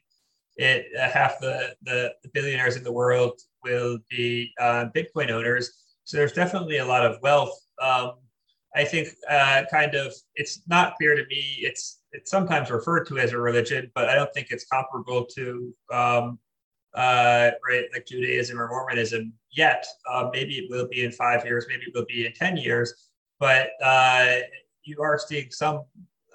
it 0.57 0.87
uh, 0.97 1.09
half 1.09 1.40
the, 1.40 1.75
the, 1.83 2.12
billionaires 2.33 2.77
in 2.77 2.85
the 2.85 2.93
world 2.93 3.40
will 3.64 3.99
be 4.11 4.53
uh, 4.61 4.87
Bitcoin 4.95 5.31
owners. 5.31 5.73
So 6.05 6.16
there's 6.16 6.33
definitely 6.33 6.79
a 6.79 6.87
lot 6.87 7.05
of 7.05 7.21
wealth. 7.21 7.59
Um, 7.83 8.12
I 8.77 8.85
think 8.85 9.09
uh, 9.29 9.64
kind 9.71 9.97
of 9.97 10.12
it's 10.37 10.62
not 10.69 10.95
clear 10.97 11.16
to 11.16 11.27
me. 11.27 11.59
It's 11.59 12.00
it's 12.12 12.31
sometimes 12.31 12.70
referred 12.70 13.05
to 13.07 13.18
as 13.18 13.33
a 13.33 13.38
religion, 13.38 13.90
but 13.94 14.09
I 14.09 14.14
don't 14.14 14.33
think 14.35 14.49
it's 14.51 14.64
comparable 14.64 15.25
to 15.37 15.75
um, 15.92 16.38
uh, 16.94 17.51
right, 17.66 17.85
like 17.92 18.07
Judaism 18.07 18.61
or 18.61 18.68
Mormonism 18.68 19.33
yet. 19.53 19.87
Uh, 20.11 20.29
maybe 20.33 20.59
it 20.59 20.70
will 20.70 20.88
be 20.88 21.05
in 21.05 21.12
five 21.12 21.44
years, 21.44 21.66
maybe 21.68 21.85
it 21.85 21.92
will 21.94 22.07
be 22.07 22.27
in 22.27 22.33
10 22.33 22.57
years, 22.57 23.11
but 23.38 23.70
uh, 23.83 24.38
you 24.83 25.01
are 25.03 25.18
seeing 25.18 25.51
some, 25.51 25.85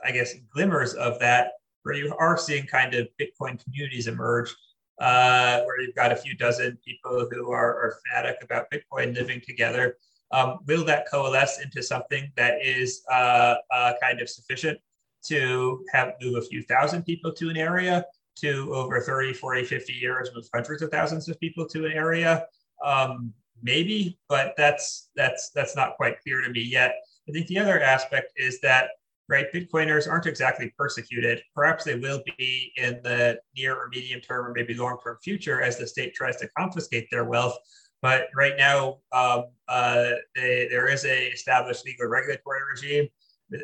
I 0.03 0.11
guess, 0.11 0.33
glimmers 0.53 0.93
of 0.93 1.19
that 1.19 1.51
where 1.83 1.95
you 1.95 2.15
are 2.17 2.38
seeing 2.38 2.65
kind 2.65 2.93
of 2.95 3.07
Bitcoin 3.19 3.63
communities 3.63 4.07
emerge. 4.07 4.53
Uh, 4.97 5.59
where 5.63 5.81
you've 5.81 5.93
got 5.93 6.13
a 6.13 6.15
few 6.15 6.33
dozen 6.38 6.77
people 6.85 7.27
who 7.29 7.51
are, 7.51 7.75
are 7.75 7.97
fanatic 8.07 8.41
about 8.41 8.71
Bitcoin 8.71 9.13
living 9.13 9.41
together. 9.45 9.97
Um, 10.31 10.59
will 10.67 10.85
that 10.85 11.05
coalesce 11.11 11.59
into 11.61 11.83
something 11.83 12.31
that 12.38 12.65
is 12.65 13.03
uh, 13.11 13.55
uh, 13.73 13.91
kind 14.01 14.21
of 14.21 14.29
sufficient 14.29 14.79
to 15.27 15.83
have 15.93 16.13
move 16.21 16.35
a 16.38 16.41
few 16.41 16.61
thousand 16.63 17.03
people 17.03 17.31
to 17.33 17.49
an 17.49 17.57
area? 17.57 18.05
to 18.38 18.73
over 18.73 18.99
30, 18.99 19.33
40, 19.33 19.63
50 19.63 19.93
years 19.93 20.29
move 20.35 20.47
hundreds 20.53 20.81
of 20.81 20.91
thousands 20.91 21.29
of 21.29 21.39
people 21.39 21.67
to 21.67 21.85
an 21.85 21.93
area? 21.93 22.45
Um, 22.83 23.33
maybe, 23.61 24.19
but 24.27 24.53
that's 24.57 25.09
that's 25.15 25.51
that's 25.55 25.75
not 25.75 25.95
quite 25.95 26.21
clear 26.21 26.41
to 26.41 26.49
me 26.49 26.61
yet. 26.61 26.95
I 27.27 27.31
think 27.31 27.47
the 27.47 27.59
other 27.59 27.81
aspect 27.81 28.33
is 28.35 28.59
that 28.61 28.89
right 29.27 29.51
Bitcoiners 29.51 30.09
aren't 30.09 30.27
exactly 30.27 30.71
persecuted. 30.77 31.41
Perhaps 31.55 31.83
they 31.83 31.95
will 31.95 32.21
be 32.38 32.71
in 32.77 32.99
the 33.03 33.39
near 33.55 33.75
or 33.75 33.88
medium 33.89 34.21
term 34.21 34.45
or 34.45 34.53
maybe 34.53 34.73
long 34.73 34.97
term 35.03 35.17
future 35.23 35.61
as 35.61 35.77
the 35.77 35.88
state 35.88 36.13
tries 36.13 36.38
to 36.38 36.49
confiscate 36.57 37.07
their 37.09 37.25
wealth. 37.25 37.57
But 38.01 38.27
right 38.35 38.55
now, 38.57 38.97
um, 39.13 39.45
uh, 39.67 40.11
they, 40.35 40.67
there 40.69 40.88
is 40.88 41.05
a 41.05 41.27
established 41.29 41.85
legal 41.85 42.07
regulatory 42.07 42.59
regime 42.71 43.07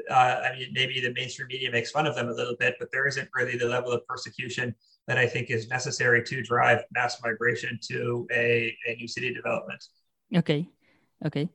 uh, 0.10 0.14
I 0.14 0.58
mean, 0.58 0.70
maybe 0.74 1.00
the 1.00 1.14
mainstream 1.14 1.48
media 1.48 1.72
makes 1.72 1.92
fun 1.92 2.06
of 2.06 2.16
them 2.16 2.30
a 2.30 2.34
little 2.34 2.56
bit, 2.60 2.76
but 2.80 2.92
there 2.92 3.08
isn't 3.08 3.30
really 3.36 3.58
the 3.58 3.68
level 3.68 3.92
of 3.92 4.06
persecution 4.08 4.76
that 5.08 5.18
I 5.18 5.28
think 5.28 5.50
is 5.50 5.68
necessary 5.68 6.24
to 6.24 6.42
drive 6.44 6.84
mass 6.94 7.22
migration 7.24 7.80
to 7.90 8.28
a, 8.32 8.76
a 8.88 8.96
new 8.96 9.08
city 9.08 9.34
development. 9.34 9.84
Okay. 10.36 10.68
Okay. 11.26 11.50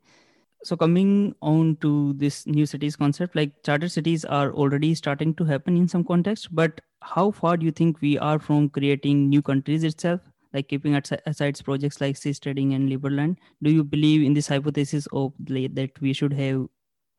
So 0.64 0.76
coming 0.76 1.34
on 1.42 1.76
to 1.76 2.14
this 2.14 2.46
new 2.46 2.66
cities 2.66 2.96
concept, 2.96 3.36
like 3.36 3.62
charter 3.62 3.88
cities 3.88 4.24
are 4.24 4.52
already 4.52 4.94
starting 4.94 5.34
to 5.34 5.44
happen 5.44 5.76
in 5.76 5.86
some 5.86 6.02
context, 6.02 6.48
but 6.52 6.80
how 7.02 7.30
far 7.30 7.56
do 7.56 7.64
you 7.64 7.70
think 7.70 8.00
we 8.00 8.18
are 8.18 8.38
from 8.38 8.68
creating 8.68 9.28
new 9.28 9.42
countries 9.42 9.84
itself? 9.84 10.20
Like 10.52 10.68
keeping 10.68 10.94
at 10.94 11.10
aside 11.26 11.62
projects 11.64 12.00
like 12.00 12.16
seasteading 12.16 12.74
and 12.74 12.88
Liberland, 12.88 13.36
do 13.62 13.70
you 13.70 13.84
believe 13.84 14.22
in 14.22 14.32
this 14.34 14.48
hypothesis 14.48 15.06
of 15.12 15.32
that 15.38 15.90
we 16.00 16.12
should 16.12 16.32
have 16.32 16.66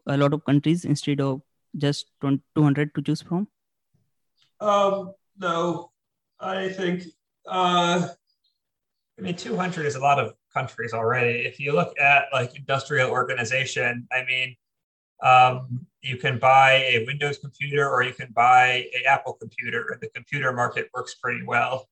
a 0.08 0.18
lot 0.18 0.34
of 0.34 0.44
countries 0.46 0.86
instead 0.86 1.22
of 1.22 1.42
just 1.78 2.08
200 2.22 2.96
to 2.96 3.02
choose 3.02 3.22
from? 3.22 3.48
Um, 4.60 5.14
no, 5.38 5.92
I 6.40 6.70
think, 6.70 7.04
uh, 7.48 8.08
I 9.18 9.22
mean, 9.22 9.36
200 9.36 9.86
is 9.86 9.96
a 9.96 10.00
lot 10.00 10.20
of 10.20 10.34
countries 10.54 10.94
already. 10.94 11.46
If 11.46 11.60
you 11.60 11.74
look 11.74 12.00
at 12.00 12.26
like 12.34 12.56
industrial 12.56 13.12
organization, 13.12 14.08
I 14.12 14.24
mean, 14.26 14.56
um, 15.24 15.86
you 16.02 16.18
can 16.18 16.40
buy 16.40 16.86
a 16.94 17.06
Windows 17.06 17.38
computer 17.40 17.90
or 17.90 18.04
you 18.04 18.14
can 18.14 18.32
buy 18.34 18.86
a 18.96 19.08
Apple 19.08 19.34
computer, 19.34 19.90
and 19.92 20.02
the 20.02 20.10
computer 20.10 20.54
market 20.54 20.90
works 20.94 21.16
pretty 21.16 21.44
well. 21.46 21.88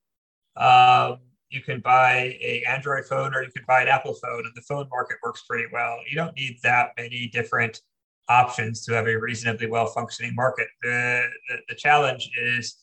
Um, 0.56 1.18
you 1.50 1.60
can 1.60 1.80
buy 1.80 2.36
a 2.40 2.64
Android 2.68 3.04
phone 3.04 3.34
or 3.34 3.42
you 3.42 3.50
can 3.50 3.64
buy 3.66 3.82
an 3.82 3.88
Apple 3.88 4.14
phone, 4.14 4.44
and 4.46 4.52
the 4.54 4.62
phone 4.62 4.88
market 4.90 5.16
works 5.22 5.44
pretty 5.48 5.66
well. 5.72 5.98
You 6.08 6.16
don't 6.16 6.36
need 6.36 6.58
that 6.62 6.90
many 6.96 7.28
different 7.32 7.80
options 8.28 8.84
to 8.84 8.92
have 8.92 9.06
a 9.06 9.16
reasonably 9.16 9.66
well 9.66 9.86
functioning 9.86 10.34
market. 10.34 10.68
The, 10.82 11.22
the, 11.48 11.56
the 11.68 11.74
challenge 11.74 12.30
is, 12.42 12.76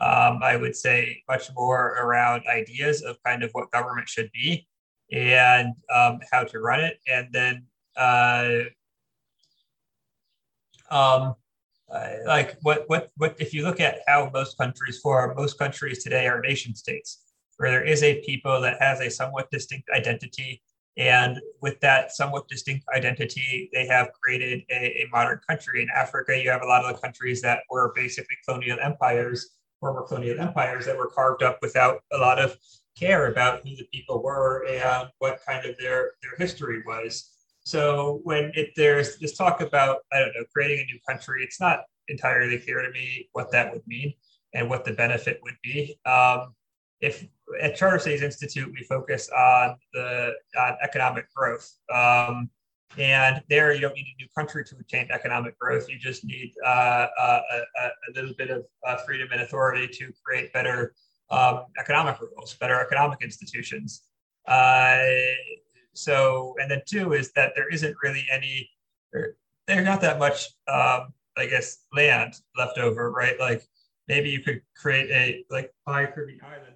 um, 0.00 0.40
I 0.42 0.56
would 0.56 0.76
say, 0.76 1.22
much 1.28 1.50
more 1.54 1.96
around 2.00 2.44
ideas 2.46 3.02
of 3.02 3.16
kind 3.24 3.42
of 3.42 3.50
what 3.52 3.70
government 3.70 4.08
should 4.08 4.30
be 4.32 4.66
and 5.12 5.74
um, 5.94 6.20
how 6.30 6.44
to 6.44 6.58
run 6.60 6.80
it. 6.80 6.98
And 7.08 7.28
then, 7.32 7.66
uh, 7.96 8.60
um, 10.90 11.34
uh, 11.92 12.08
like 12.26 12.56
what 12.62 12.84
what 12.88 13.10
what 13.18 13.36
if 13.38 13.52
you 13.52 13.62
look 13.62 13.78
at 13.78 13.98
how 14.06 14.30
most 14.32 14.56
countries 14.56 14.98
form 15.00 15.34
most 15.36 15.58
countries 15.58 16.02
today 16.02 16.26
are 16.26 16.40
nation 16.40 16.74
states 16.74 17.24
where 17.56 17.70
there 17.70 17.84
is 17.84 18.02
a 18.02 18.20
people 18.22 18.60
that 18.60 18.80
has 18.80 19.00
a 19.00 19.10
somewhat 19.10 19.50
distinct 19.50 19.88
identity 19.94 20.62
and 20.96 21.40
with 21.60 21.80
that 21.80 22.12
somewhat 22.12 22.46
distinct 22.48 22.84
identity, 22.94 23.68
they 23.72 23.86
have 23.86 24.10
created 24.12 24.62
a, 24.70 25.02
a, 25.02 25.08
modern 25.10 25.40
country. 25.48 25.82
In 25.82 25.88
Africa, 25.90 26.40
you 26.40 26.50
have 26.50 26.62
a 26.62 26.66
lot 26.66 26.84
of 26.84 26.94
the 26.94 27.00
countries 27.00 27.42
that 27.42 27.60
were 27.68 27.92
basically 27.96 28.36
colonial 28.46 28.78
empires, 28.80 29.56
former 29.80 30.02
colonial 30.02 30.38
empires 30.38 30.86
that 30.86 30.96
were 30.96 31.08
carved 31.08 31.42
up 31.42 31.58
without 31.60 32.00
a 32.12 32.18
lot 32.18 32.38
of 32.38 32.56
care 32.96 33.26
about 33.26 33.62
who 33.64 33.74
the 33.74 33.86
people 33.92 34.22
were 34.22 34.64
and 34.68 35.10
what 35.18 35.40
kind 35.46 35.66
of 35.66 35.76
their, 35.78 36.12
their 36.22 36.36
history 36.38 36.82
was. 36.86 37.30
So 37.64 38.20
when 38.22 38.52
it, 38.54 38.70
there's 38.76 39.16
this 39.18 39.36
talk 39.36 39.60
about, 39.60 39.98
I 40.12 40.20
don't 40.20 40.28
know, 40.28 40.44
creating 40.52 40.80
a 40.80 40.92
new 40.92 41.00
country, 41.08 41.42
it's 41.42 41.60
not 41.60 41.80
entirely 42.06 42.58
clear 42.58 42.82
to 42.82 42.90
me 42.92 43.28
what 43.32 43.50
that 43.50 43.72
would 43.72 43.86
mean 43.86 44.14
and 44.52 44.70
what 44.70 44.84
the 44.84 44.92
benefit 44.92 45.40
would 45.42 45.56
be. 45.62 45.98
Um, 46.06 46.54
if 47.04 47.26
at 47.60 47.76
Charter 47.76 47.98
Cities 47.98 48.22
Institute, 48.22 48.72
we 48.72 48.82
focus 48.84 49.28
on 49.30 49.76
the 49.92 50.32
on 50.58 50.76
economic 50.82 51.26
growth. 51.34 51.70
Um, 51.92 52.50
and 52.96 53.42
there, 53.48 53.74
you 53.74 53.80
don't 53.80 53.94
need 53.94 54.06
a 54.18 54.22
new 54.22 54.28
country 54.36 54.64
to 54.64 54.76
attain 54.80 55.08
economic 55.10 55.58
growth. 55.58 55.88
You 55.88 55.98
just 55.98 56.24
need 56.24 56.52
uh, 56.64 57.06
uh 57.18 57.40
a, 57.52 57.86
a, 57.86 58.10
little 58.14 58.34
bit 58.38 58.50
of 58.50 58.64
uh, 58.86 58.96
freedom 58.98 59.28
and 59.32 59.42
authority 59.42 59.88
to 59.88 60.12
create 60.24 60.52
better 60.52 60.94
um, 61.30 61.64
economic 61.78 62.20
rules, 62.20 62.54
better 62.54 62.80
economic 62.80 63.20
institutions. 63.22 64.02
Uh, 64.46 65.02
so, 65.92 66.54
and 66.60 66.70
then 66.70 66.82
two 66.86 67.12
is 67.12 67.32
that 67.32 67.52
there 67.56 67.68
isn't 67.68 67.94
really 68.02 68.24
any, 68.30 68.70
there's 69.66 69.84
not 69.84 70.00
that 70.02 70.18
much, 70.18 70.48
um, 70.68 71.12
I 71.36 71.46
guess, 71.48 71.84
land 71.92 72.34
left 72.56 72.78
over, 72.78 73.10
right? 73.10 73.38
Like 73.40 73.62
maybe 74.08 74.30
you 74.30 74.40
could 74.40 74.60
create 74.76 75.10
a 75.10 75.44
like 75.50 75.72
buy 75.86 76.06
Caribbean 76.06 76.40
Island 76.44 76.74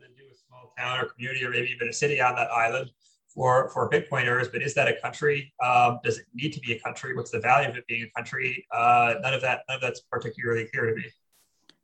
town 0.79 1.01
or 1.01 1.07
community 1.07 1.45
or 1.45 1.51
maybe 1.51 1.71
even 1.75 1.89
a 1.89 1.93
city 1.93 2.21
on 2.21 2.35
that 2.37 2.51
island 2.51 2.91
for 3.35 3.69
for 3.71 3.89
Bitcoiners. 3.91 4.51
But 4.53 4.63
is 4.63 4.75
that 4.75 4.89
a 4.89 4.97
country? 5.01 5.53
Um, 5.65 6.01
does 6.05 6.19
it 6.19 6.27
need 6.35 6.53
to 6.55 6.61
be 6.61 6.73
a 6.73 6.81
country? 6.81 7.15
What's 7.15 7.31
the 7.31 7.41
value 7.41 7.69
of 7.69 7.77
it 7.77 7.87
being 7.87 8.05
a 8.05 8.11
country? 8.19 8.67
Uh, 8.73 9.15
none 9.23 9.35
of 9.35 9.43
that. 9.43 9.63
None 9.69 9.77
of 9.77 9.83
that's 9.83 10.01
particularly 10.01 10.67
clear 10.73 10.87
to 10.87 10.95
me. 10.95 11.05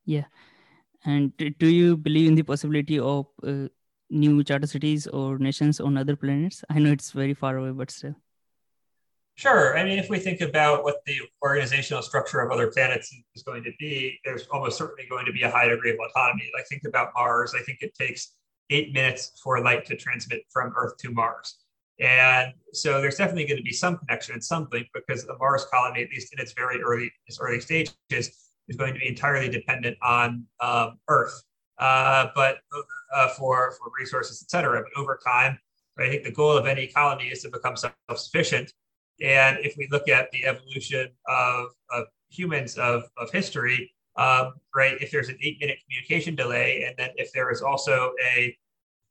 Yeah, 0.04 0.24
and 1.04 1.32
do 1.36 1.68
you 1.68 1.96
believe 1.96 2.28
in 2.28 2.34
the 2.34 2.42
possibility 2.42 2.98
of 2.98 3.26
uh, 3.42 3.68
new 4.10 4.42
charter 4.44 4.66
cities 4.66 5.06
or 5.06 5.38
nations 5.38 5.80
on 5.80 5.96
other 5.96 6.16
planets? 6.16 6.64
I 6.70 6.78
know 6.78 6.92
it's 6.92 7.12
very 7.12 7.34
far 7.34 7.56
away, 7.56 7.70
but 7.70 7.90
still. 7.90 8.14
Sure. 9.36 9.76
I 9.76 9.82
mean, 9.82 9.98
if 9.98 10.08
we 10.08 10.20
think 10.20 10.40
about 10.40 10.84
what 10.84 11.04
the 11.06 11.18
organizational 11.42 12.02
structure 12.02 12.40
of 12.40 12.52
other 12.52 12.70
planets 12.70 13.12
is 13.34 13.42
going 13.42 13.64
to 13.64 13.72
be, 13.80 14.20
there's 14.24 14.46
almost 14.46 14.78
certainly 14.78 15.06
going 15.10 15.26
to 15.26 15.32
be 15.32 15.42
a 15.42 15.50
high 15.50 15.66
degree 15.66 15.90
of 15.90 15.98
autonomy. 15.98 16.48
Like 16.54 16.68
think 16.68 16.82
about 16.86 17.10
Mars. 17.16 17.52
I 17.58 17.62
think 17.62 17.78
it 17.82 17.94
takes 17.96 18.36
eight 18.70 18.92
minutes 18.92 19.32
for 19.42 19.60
light 19.60 19.84
to 19.86 19.96
transmit 19.96 20.42
from 20.50 20.72
Earth 20.76 20.96
to 20.98 21.10
Mars. 21.10 21.58
And 22.00 22.52
so 22.72 23.00
there's 23.00 23.16
definitely 23.16 23.46
going 23.46 23.58
to 23.58 23.62
be 23.62 23.72
some 23.72 23.98
connection 23.98 24.34
and 24.34 24.42
something 24.42 24.84
because 24.92 25.24
the 25.24 25.36
Mars 25.38 25.64
colony, 25.72 26.02
at 26.02 26.10
least 26.10 26.32
in 26.32 26.40
its 26.40 26.52
very 26.52 26.82
early 26.82 27.12
its 27.26 27.38
early 27.40 27.60
stages, 27.60 27.94
is 28.10 28.76
going 28.76 28.94
to 28.94 29.00
be 29.00 29.08
entirely 29.08 29.48
dependent 29.48 29.96
on 30.02 30.44
um, 30.60 30.98
Earth, 31.08 31.44
uh, 31.78 32.28
but 32.34 32.58
uh, 33.14 33.28
for 33.28 33.72
for 33.78 33.92
resources, 33.98 34.42
et 34.44 34.50
cetera. 34.50 34.82
But 34.82 35.00
over 35.00 35.20
time, 35.24 35.58
right, 35.96 36.08
I 36.08 36.10
think 36.10 36.24
the 36.24 36.32
goal 36.32 36.56
of 36.56 36.66
any 36.66 36.88
colony 36.88 37.28
is 37.28 37.42
to 37.42 37.50
become 37.50 37.76
self-sufficient. 37.76 38.72
And 39.22 39.58
if 39.62 39.76
we 39.76 39.86
look 39.92 40.08
at 40.08 40.32
the 40.32 40.44
evolution 40.44 41.10
of, 41.28 41.66
of 41.90 42.06
humans 42.30 42.76
of, 42.76 43.04
of 43.16 43.30
history, 43.30 43.93
um, 44.16 44.54
right, 44.74 45.00
if 45.00 45.10
there's 45.10 45.28
an 45.28 45.38
eight-minute 45.42 45.78
communication 45.84 46.34
delay, 46.34 46.84
and 46.86 46.96
then 46.96 47.10
if 47.16 47.32
there 47.32 47.50
is 47.50 47.62
also 47.62 48.12
a 48.24 48.56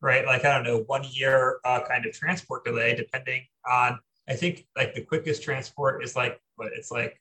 right? 0.03 0.25
Like, 0.25 0.43
I 0.43 0.53
don't 0.53 0.65
know, 0.65 0.83
one 0.87 1.05
year 1.11 1.59
uh, 1.63 1.79
kind 1.87 2.05
of 2.05 2.11
transport 2.11 2.65
delay, 2.65 2.93
depending 2.93 3.43
on, 3.65 3.97
I 4.27 4.33
think 4.33 4.67
like 4.75 4.93
the 4.93 5.01
quickest 5.01 5.41
transport 5.41 6.03
is 6.03 6.13
like, 6.15 6.39
what 6.57 6.71
it's 6.75 6.91
like 6.91 7.19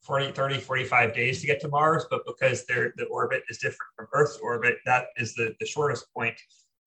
40, 0.00 0.32
30, 0.32 0.58
45 0.58 1.14
days 1.14 1.40
to 1.42 1.46
get 1.46 1.60
to 1.60 1.68
Mars, 1.68 2.06
but 2.10 2.22
because 2.26 2.64
the 2.64 2.90
orbit 3.10 3.42
is 3.50 3.58
different 3.58 3.90
from 3.94 4.06
Earth's 4.14 4.38
orbit, 4.38 4.78
that 4.86 5.08
is 5.18 5.34
the, 5.34 5.54
the 5.60 5.66
shortest 5.66 6.06
point. 6.14 6.36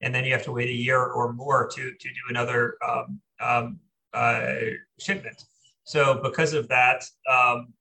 And 0.02 0.14
then 0.16 0.26
you 0.26 0.34
have 0.34 0.44
to 0.46 0.52
wait 0.52 0.70
a 0.70 0.74
year 0.74 1.00
or 1.00 1.32
more 1.32 1.70
to, 1.76 1.92
to 1.92 2.10
do 2.10 2.22
another 2.30 2.78
um, 2.88 3.22
um, 3.40 3.80
uh, 4.14 4.56
shipment. 5.00 5.44
So 5.84 6.20
because 6.24 6.54
of 6.54 6.68
that, 6.70 7.04
um, 7.32 7.74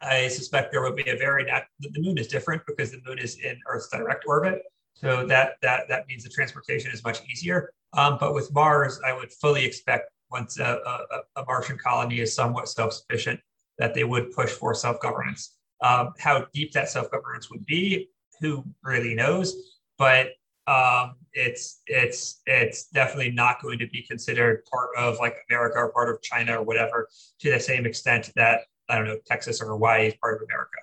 I 0.00 0.28
suspect 0.28 0.72
there 0.72 0.82
will 0.82 0.92
be 0.92 1.08
a 1.10 1.16
very, 1.16 1.44
nat- 1.44 1.66
the 1.80 1.90
moon 2.00 2.18
is 2.18 2.28
different 2.28 2.62
because 2.66 2.90
the 2.90 3.00
moon 3.06 3.18
is 3.18 3.36
in 3.38 3.58
Earth's 3.66 3.88
direct 3.88 4.24
orbit. 4.26 4.62
So 4.94 5.24
that 5.26 5.52
that 5.62 5.88
that 5.88 6.08
means 6.08 6.24
the 6.24 6.30
transportation 6.30 6.90
is 6.90 7.04
much 7.04 7.20
easier. 7.30 7.72
Um, 7.92 8.18
but 8.18 8.34
with 8.34 8.52
Mars, 8.52 9.00
I 9.06 9.12
would 9.12 9.32
fully 9.32 9.64
expect 9.64 10.10
once 10.30 10.58
a, 10.58 10.80
a, 10.86 11.40
a 11.40 11.44
Martian 11.44 11.78
colony 11.78 12.20
is 12.20 12.34
somewhat 12.34 12.68
self-sufficient, 12.68 13.40
that 13.78 13.94
they 13.94 14.04
would 14.04 14.32
push 14.32 14.50
for 14.50 14.74
self-governance. 14.74 15.54
Um, 15.82 16.12
how 16.18 16.46
deep 16.52 16.72
that 16.72 16.88
self-governance 16.88 17.48
would 17.50 17.64
be, 17.64 18.10
who 18.40 18.64
really 18.82 19.14
knows? 19.14 19.54
But 19.96 20.30
um, 20.66 21.14
it's 21.32 21.80
it's 21.86 22.42
it's 22.46 22.88
definitely 22.88 23.30
not 23.30 23.62
going 23.62 23.78
to 23.78 23.86
be 23.86 24.02
considered 24.02 24.64
part 24.70 24.90
of 24.98 25.18
like 25.18 25.36
America 25.48 25.78
or 25.78 25.92
part 25.92 26.10
of 26.10 26.20
China 26.22 26.58
or 26.58 26.62
whatever 26.62 27.08
to 27.40 27.50
the 27.50 27.60
same 27.60 27.86
extent 27.86 28.32
that 28.34 28.62
I 28.88 28.96
don't 28.96 29.06
know 29.06 29.18
Texas 29.26 29.60
or 29.60 29.66
Hawaii 29.66 30.08
is 30.08 30.14
part 30.14 30.36
of 30.36 30.48
America. 30.48 30.78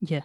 Yeah. 0.00 0.22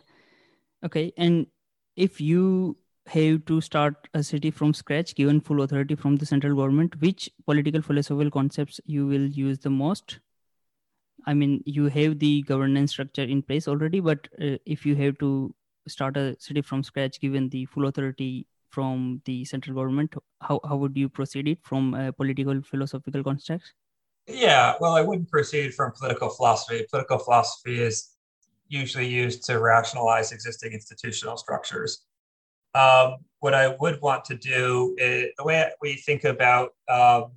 Okay. 0.83 1.13
And 1.17 1.47
if 1.95 2.19
you 2.19 2.77
have 3.07 3.45
to 3.45 3.59
start 3.61 4.07
a 4.13 4.23
city 4.23 4.49
from 4.49 4.73
scratch 4.73 5.15
given 5.15 5.41
full 5.41 5.61
authority 5.61 5.95
from 5.95 6.15
the 6.15 6.25
central 6.25 6.55
government 6.55 6.99
which 7.01 7.29
political 7.45 7.81
philosophical 7.81 8.31
concepts 8.31 8.79
you 8.85 9.05
will 9.05 9.27
use 9.27 9.59
the 9.59 9.69
most 9.69 10.19
i 11.25 11.33
mean 11.33 11.61
you 11.65 11.87
have 11.87 12.17
the 12.19 12.41
governance 12.43 12.91
structure 12.91 13.23
in 13.23 13.41
place 13.41 13.67
already 13.67 13.99
but 13.99 14.27
uh, 14.41 14.57
if 14.65 14.85
you 14.85 14.95
have 14.95 15.17
to 15.17 15.53
start 15.85 16.15
a 16.15 16.35
city 16.39 16.61
from 16.61 16.81
scratch 16.81 17.19
given 17.19 17.49
the 17.49 17.65
full 17.65 17.87
authority 17.87 18.47
from 18.69 19.21
the 19.25 19.43
central 19.43 19.75
government 19.75 20.13
how, 20.39 20.59
how 20.63 20.77
would 20.77 20.95
you 20.95 21.09
proceed 21.09 21.47
it 21.47 21.59
from 21.61 21.93
uh, 21.93 22.11
political 22.13 22.61
philosophical 22.61 23.21
constructs 23.21 23.73
yeah 24.27 24.73
well 24.79 24.93
i 24.93 25.01
wouldn't 25.01 25.29
proceed 25.29 25.73
from 25.73 25.91
political 25.99 26.29
philosophy 26.29 26.85
political 26.89 27.17
philosophy 27.17 27.81
is 27.81 28.11
usually 28.67 29.07
used 29.07 29.43
to 29.43 29.59
rationalize 29.59 30.31
existing 30.31 30.71
institutional 30.71 31.37
structures 31.37 32.05
um, 32.75 33.17
what 33.39 33.53
I 33.53 33.75
would 33.79 34.01
want 34.01 34.25
to 34.25 34.35
do 34.35 34.95
is 34.97 35.29
the 35.37 35.43
way 35.43 35.69
we 35.81 35.95
think 35.95 36.23
about 36.23 36.71
um, 36.89 37.31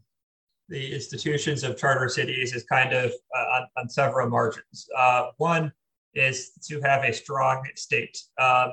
the 0.68 0.94
institutions 0.94 1.62
of 1.62 1.77
charter 1.77 2.09
cities 2.09 2.55
is 2.55 2.64
kind 2.64 2.92
of 2.92 3.12
uh, 3.37 3.38
on, 3.38 3.66
on, 3.77 3.88
several 3.88 4.29
margins. 4.29 4.88
Uh, 4.96 5.31
one 5.37 5.72
is 6.14 6.53
to 6.66 6.81
have 6.81 7.05
a 7.05 7.12
strong 7.12 7.68
state. 7.77 8.18
Um, 8.38 8.72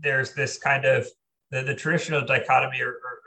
there's 0.00 0.34
this 0.34 0.58
kind 0.58 0.84
of 0.84 1.06
the, 1.50 1.62
the 1.62 1.74
traditional 1.74 2.24
dichotomy 2.24 2.80
or, 2.80 2.88
or, 2.90 3.17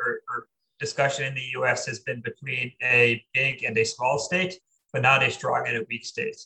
discussion 0.82 1.24
in 1.26 1.34
the 1.34 1.48
US 1.60 1.86
has 1.86 2.00
been 2.00 2.22
between 2.22 2.74
a 2.84 3.24
big 3.34 3.64
and 3.64 3.78
a 3.78 3.86
small 3.86 4.20
state, 4.20 4.60
but 4.92 5.02
not 5.02 5.24
a 5.24 5.32
strong 5.32 5.64
and 5.68 5.78
a 5.78 5.86
weak 5.88 6.04
state. 6.04 6.40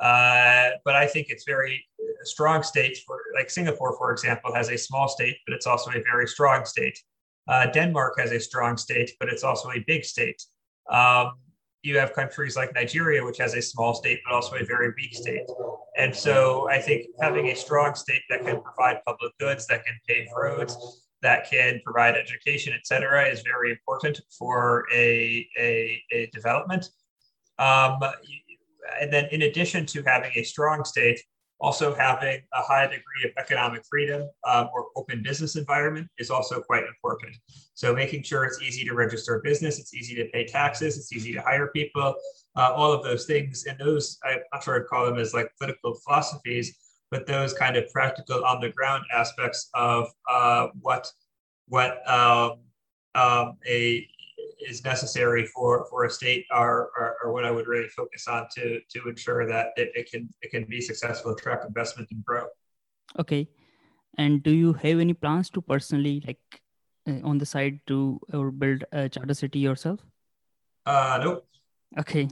Uh, 0.00 0.70
but 0.84 0.94
I 0.94 1.06
think 1.06 1.28
it's 1.30 1.44
very 1.44 1.82
uh, 1.98 2.24
strong 2.24 2.62
states 2.62 3.00
for 3.06 3.18
like 3.34 3.48
Singapore, 3.48 3.96
for 3.96 4.12
example, 4.12 4.54
has 4.54 4.68
a 4.68 4.76
small 4.76 5.08
state, 5.08 5.36
but 5.46 5.54
it's 5.54 5.66
also 5.66 5.90
a 5.90 6.02
very 6.02 6.26
strong 6.26 6.66
state. 6.66 6.98
Uh, 7.48 7.66
Denmark 7.66 8.14
has 8.18 8.32
a 8.32 8.40
strong 8.40 8.76
state, 8.76 9.12
but 9.18 9.28
it's 9.30 9.44
also 9.44 9.70
a 9.70 9.82
big 9.86 10.04
state. 10.04 10.42
Um, 10.90 11.34
you 11.82 11.96
have 11.98 12.12
countries 12.12 12.56
like 12.56 12.74
Nigeria, 12.74 13.24
which 13.24 13.38
has 13.38 13.54
a 13.54 13.62
small 13.62 13.94
state, 13.94 14.18
but 14.24 14.34
also 14.34 14.56
a 14.56 14.64
very 14.64 14.92
weak 14.96 15.14
state. 15.14 15.46
And 15.96 16.14
so 16.14 16.68
I 16.68 16.78
think 16.80 17.06
having 17.20 17.46
a 17.48 17.54
strong 17.54 17.94
state 17.94 18.22
that 18.28 18.44
can 18.44 18.60
provide 18.60 18.96
public 19.06 19.32
goods, 19.38 19.66
that 19.68 19.84
can 19.86 19.94
pave 20.08 20.26
roads, 20.36 21.05
that 21.22 21.50
can 21.50 21.80
provide 21.84 22.14
education, 22.14 22.72
et 22.74 22.86
cetera, 22.86 23.26
is 23.26 23.42
very 23.42 23.70
important 23.70 24.20
for 24.38 24.86
a, 24.92 25.48
a, 25.58 26.02
a 26.12 26.30
development. 26.32 26.88
Um, 27.58 27.98
and 29.00 29.12
then 29.12 29.26
in 29.32 29.42
addition 29.42 29.86
to 29.86 30.02
having 30.02 30.30
a 30.34 30.42
strong 30.42 30.84
state, 30.84 31.20
also 31.58 31.94
having 31.94 32.38
a 32.52 32.62
high 32.62 32.84
degree 32.84 33.24
of 33.24 33.30
economic 33.38 33.82
freedom 33.88 34.28
um, 34.46 34.68
or 34.74 34.88
open 34.94 35.22
business 35.22 35.56
environment 35.56 36.06
is 36.18 36.30
also 36.30 36.60
quite 36.60 36.84
important. 36.84 37.34
So 37.72 37.94
making 37.94 38.24
sure 38.24 38.44
it's 38.44 38.60
easy 38.60 38.84
to 38.84 38.94
register 38.94 39.36
a 39.36 39.40
business, 39.42 39.78
it's 39.78 39.94
easy 39.94 40.14
to 40.16 40.26
pay 40.26 40.44
taxes, 40.44 40.98
it's 40.98 41.14
easy 41.14 41.32
to 41.32 41.40
hire 41.40 41.68
people, 41.68 42.14
uh, 42.56 42.72
all 42.74 42.92
of 42.92 43.02
those 43.02 43.24
things. 43.24 43.64
And 43.64 43.78
those, 43.78 44.18
I'm 44.22 44.40
not 44.52 44.64
sure 44.64 44.76
I'd 44.76 44.86
call 44.86 45.06
them 45.06 45.18
as 45.18 45.32
like 45.32 45.50
political 45.58 45.94
philosophies, 46.04 46.76
but 47.10 47.26
those 47.26 47.52
kind 47.52 47.76
of 47.76 47.88
practical 47.92 48.44
on 48.44 48.60
the 48.60 48.70
ground 48.70 49.04
aspects 49.12 49.68
of 49.74 50.08
uh, 50.30 50.68
what 50.80 51.10
what 51.68 52.08
um, 52.10 52.58
um, 53.14 53.56
a 53.66 54.08
is 54.60 54.84
necessary 54.84 55.46
for 55.46 55.86
for 55.90 56.04
a 56.04 56.10
state 56.10 56.46
are, 56.50 56.90
are, 56.98 57.16
are, 57.22 57.32
what 57.32 57.44
I 57.44 57.50
would 57.50 57.66
really 57.66 57.88
focus 57.88 58.26
on 58.28 58.46
to 58.56 58.80
to 58.80 59.08
ensure 59.08 59.46
that 59.46 59.68
it, 59.76 59.92
it 59.94 60.10
can 60.10 60.28
it 60.42 60.50
can 60.50 60.64
be 60.64 60.80
successful, 60.80 61.32
attract 61.32 61.64
investment, 61.64 62.08
and 62.10 62.24
grow. 62.24 62.46
Okay, 63.18 63.48
and 64.18 64.42
do 64.42 64.50
you 64.50 64.72
have 64.74 65.00
any 65.00 65.14
plans 65.14 65.50
to 65.50 65.62
personally 65.62 66.22
like 66.26 66.40
uh, 67.08 67.20
on 67.24 67.38
the 67.38 67.46
side 67.46 67.80
to 67.86 68.20
or 68.32 68.50
build 68.50 68.84
a 68.92 69.08
charter 69.08 69.34
city 69.34 69.58
yourself? 69.58 70.00
Uh, 70.84 71.20
nope. 71.22 71.46
Okay, 71.98 72.28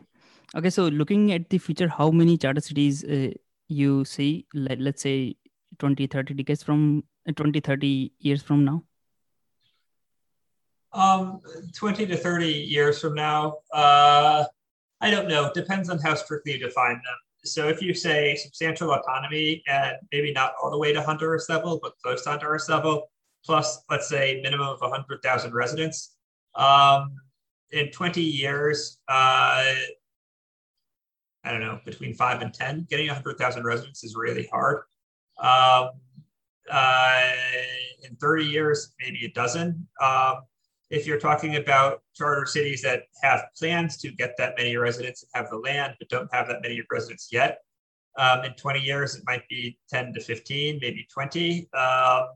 okay. 0.55 0.71
So 0.71 0.89
looking 0.89 1.33
at 1.33 1.51
the 1.51 1.59
future, 1.59 1.89
how 1.89 2.11
many 2.11 2.37
charter 2.39 2.61
cities 2.61 3.05
uh, 3.05 3.31
you 3.69 4.05
see? 4.05 4.47
Let, 4.55 4.81
let's 4.81 5.03
say 5.03 5.37
20, 5.79 6.07
30 6.07 6.35
decades 6.35 6.63
from 6.63 7.05
uh, 7.29 7.33
20, 7.33 7.61
30 7.61 8.13
years 8.19 8.43
from 8.43 8.65
now. 8.65 8.85
Um, 10.93 11.41
20 11.75 12.07
to 12.07 12.17
30 12.17 12.47
years 12.47 13.01
from 13.01 13.15
now, 13.15 13.59
uh, 13.73 14.45
I 15.01 15.11
don't 15.11 15.29
know. 15.29 15.51
Depends 15.53 15.91
on 15.91 15.99
how 15.99 16.15
strictly 16.15 16.53
you 16.53 16.59
define 16.59 16.95
them. 16.95 17.19
So 17.45 17.69
if 17.69 17.83
you 17.83 17.93
say 17.93 18.37
substantial 18.37 18.93
autonomy 18.93 19.63
and 19.67 19.97
maybe 20.13 20.33
not 20.33 20.55
all 20.63 20.71
the 20.71 20.79
way 20.79 20.93
to 20.93 21.03
Honduras 21.03 21.49
level, 21.49 21.79
but 21.83 21.93
close 22.03 22.23
to 22.25 22.31
Honduras 22.31 22.69
level, 22.69 23.11
plus 23.45 23.83
let's 23.91 24.09
say 24.09 24.41
minimum 24.43 24.69
of 24.69 24.81
100,000 24.81 25.53
residents, 25.53 26.17
um, 26.55 27.17
in 27.73 27.91
20 27.91 28.23
years, 28.23 28.99
uh, 29.09 29.75
I 31.45 31.53
don't 31.53 31.61
know, 31.61 31.79
between 31.85 32.15
five 32.15 32.41
and 32.43 32.53
10, 32.53 32.87
getting 32.89 33.07
100,000 33.07 33.65
residents 33.65 34.03
is 34.03 34.17
really 34.17 34.49
hard. 34.51 34.83
Um, 35.39 35.91
uh, 36.71 37.33
in 38.03 38.17
30 38.17 38.45
years, 38.45 38.95
maybe 39.01 39.27
a 39.27 39.31
dozen. 39.31 39.87
Um, 40.01 40.37
if 40.91 41.07
you're 41.07 41.19
talking 41.19 41.57
about 41.57 42.03
charter 42.15 42.47
cities 42.47 42.83
that 42.83 43.05
have 43.23 43.47
plans 43.59 43.97
to 43.99 44.11
get 44.13 44.37
that 44.39 44.55
many 44.57 44.77
residents 44.77 45.23
and 45.23 45.31
have 45.35 45.51
the 45.51 45.59
land, 45.59 45.95
but 45.99 46.09
don't 46.09 46.33
have 46.33 46.49
that 46.49 46.63
many 46.63 46.83
residents 46.91 47.29
yet, 47.31 47.59
um, 48.17 48.45
in 48.45 48.55
20 48.55 48.81
years, 48.81 49.17
it 49.17 49.25
might 49.27 49.47
be 49.49 49.79
10 49.91 50.15
to 50.15 50.21
15, 50.21 50.79
maybe 50.81 51.07
20. 51.13 51.69
Um, 51.75 52.29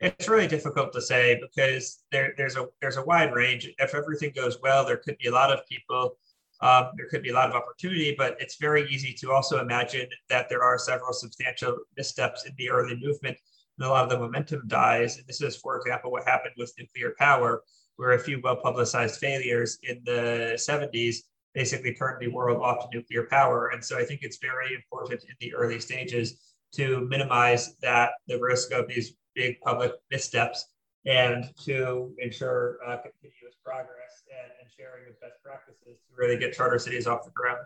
it's 0.00 0.28
really 0.28 0.46
difficult 0.46 0.92
to 0.92 1.00
say 1.00 1.40
because 1.40 2.04
there, 2.12 2.34
there's 2.36 2.56
a 2.56 2.66
there's 2.80 2.98
a 2.98 3.04
wide 3.04 3.34
range. 3.34 3.68
If 3.78 3.94
everything 3.94 4.32
goes 4.34 4.58
well, 4.62 4.84
there 4.84 4.98
could 4.98 5.18
be 5.18 5.28
a 5.28 5.32
lot 5.32 5.50
of 5.50 5.66
people. 5.66 6.18
Um, 6.60 6.90
there 6.96 7.06
could 7.08 7.22
be 7.22 7.30
a 7.30 7.34
lot 7.34 7.48
of 7.48 7.54
opportunity, 7.54 8.14
but 8.16 8.36
it's 8.40 8.56
very 8.56 8.88
easy 8.90 9.14
to 9.20 9.32
also 9.32 9.60
imagine 9.60 10.08
that 10.28 10.48
there 10.48 10.62
are 10.62 10.76
several 10.78 11.12
substantial 11.12 11.76
missteps 11.96 12.46
in 12.46 12.52
the 12.58 12.70
early 12.70 12.96
movement 13.00 13.36
and 13.78 13.86
a 13.86 13.90
lot 13.90 14.04
of 14.04 14.10
the 14.10 14.18
momentum 14.18 14.62
dies. 14.66 15.18
And 15.18 15.26
this 15.26 15.40
is, 15.40 15.56
for 15.56 15.76
example, 15.76 16.10
what 16.10 16.26
happened 16.26 16.54
with 16.56 16.72
nuclear 16.78 17.14
power, 17.18 17.62
where 17.96 18.12
a 18.12 18.18
few 18.18 18.40
well 18.42 18.56
publicized 18.56 19.20
failures 19.20 19.78
in 19.82 20.00
the 20.04 20.54
70s 20.54 21.18
basically 21.54 21.94
turned 21.94 22.20
the 22.20 22.28
world 22.28 22.60
off 22.62 22.90
to 22.90 22.96
nuclear 22.96 23.24
power. 23.24 23.68
And 23.68 23.84
so 23.84 23.98
I 23.98 24.04
think 24.04 24.20
it's 24.22 24.38
very 24.38 24.74
important 24.74 25.22
in 25.24 25.34
the 25.40 25.54
early 25.54 25.80
stages 25.80 26.54
to 26.74 27.06
minimize 27.08 27.76
that 27.78 28.10
the 28.26 28.38
risk 28.38 28.72
of 28.72 28.88
these 28.88 29.14
big 29.34 29.60
public 29.60 29.92
missteps 30.10 30.66
and 31.06 31.44
to 31.64 32.12
ensure 32.18 32.78
uh, 32.86 32.96
continuous 32.96 33.37
progress 33.68 34.24
and, 34.32 34.50
and 34.60 34.66
sharing 34.74 35.04
of 35.08 35.20
best 35.20 35.42
practices 35.44 36.00
to 36.06 36.10
really 36.16 36.38
get 36.38 36.54
charter 36.54 36.78
cities 36.78 37.06
off 37.06 37.24
the 37.24 37.30
ground. 37.30 37.64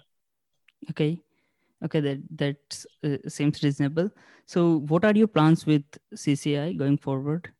Okay, 0.90 1.18
okay, 1.84 2.00
that 2.00 2.20
that 2.42 2.84
uh, 3.06 3.28
seems 3.28 3.62
reasonable. 3.62 4.10
So, 4.46 4.80
what 4.90 5.04
are 5.04 5.14
your 5.14 5.28
plans 5.28 5.64
with 5.66 5.84
CCI 6.14 6.76
going 6.76 6.98
forward? 6.98 7.50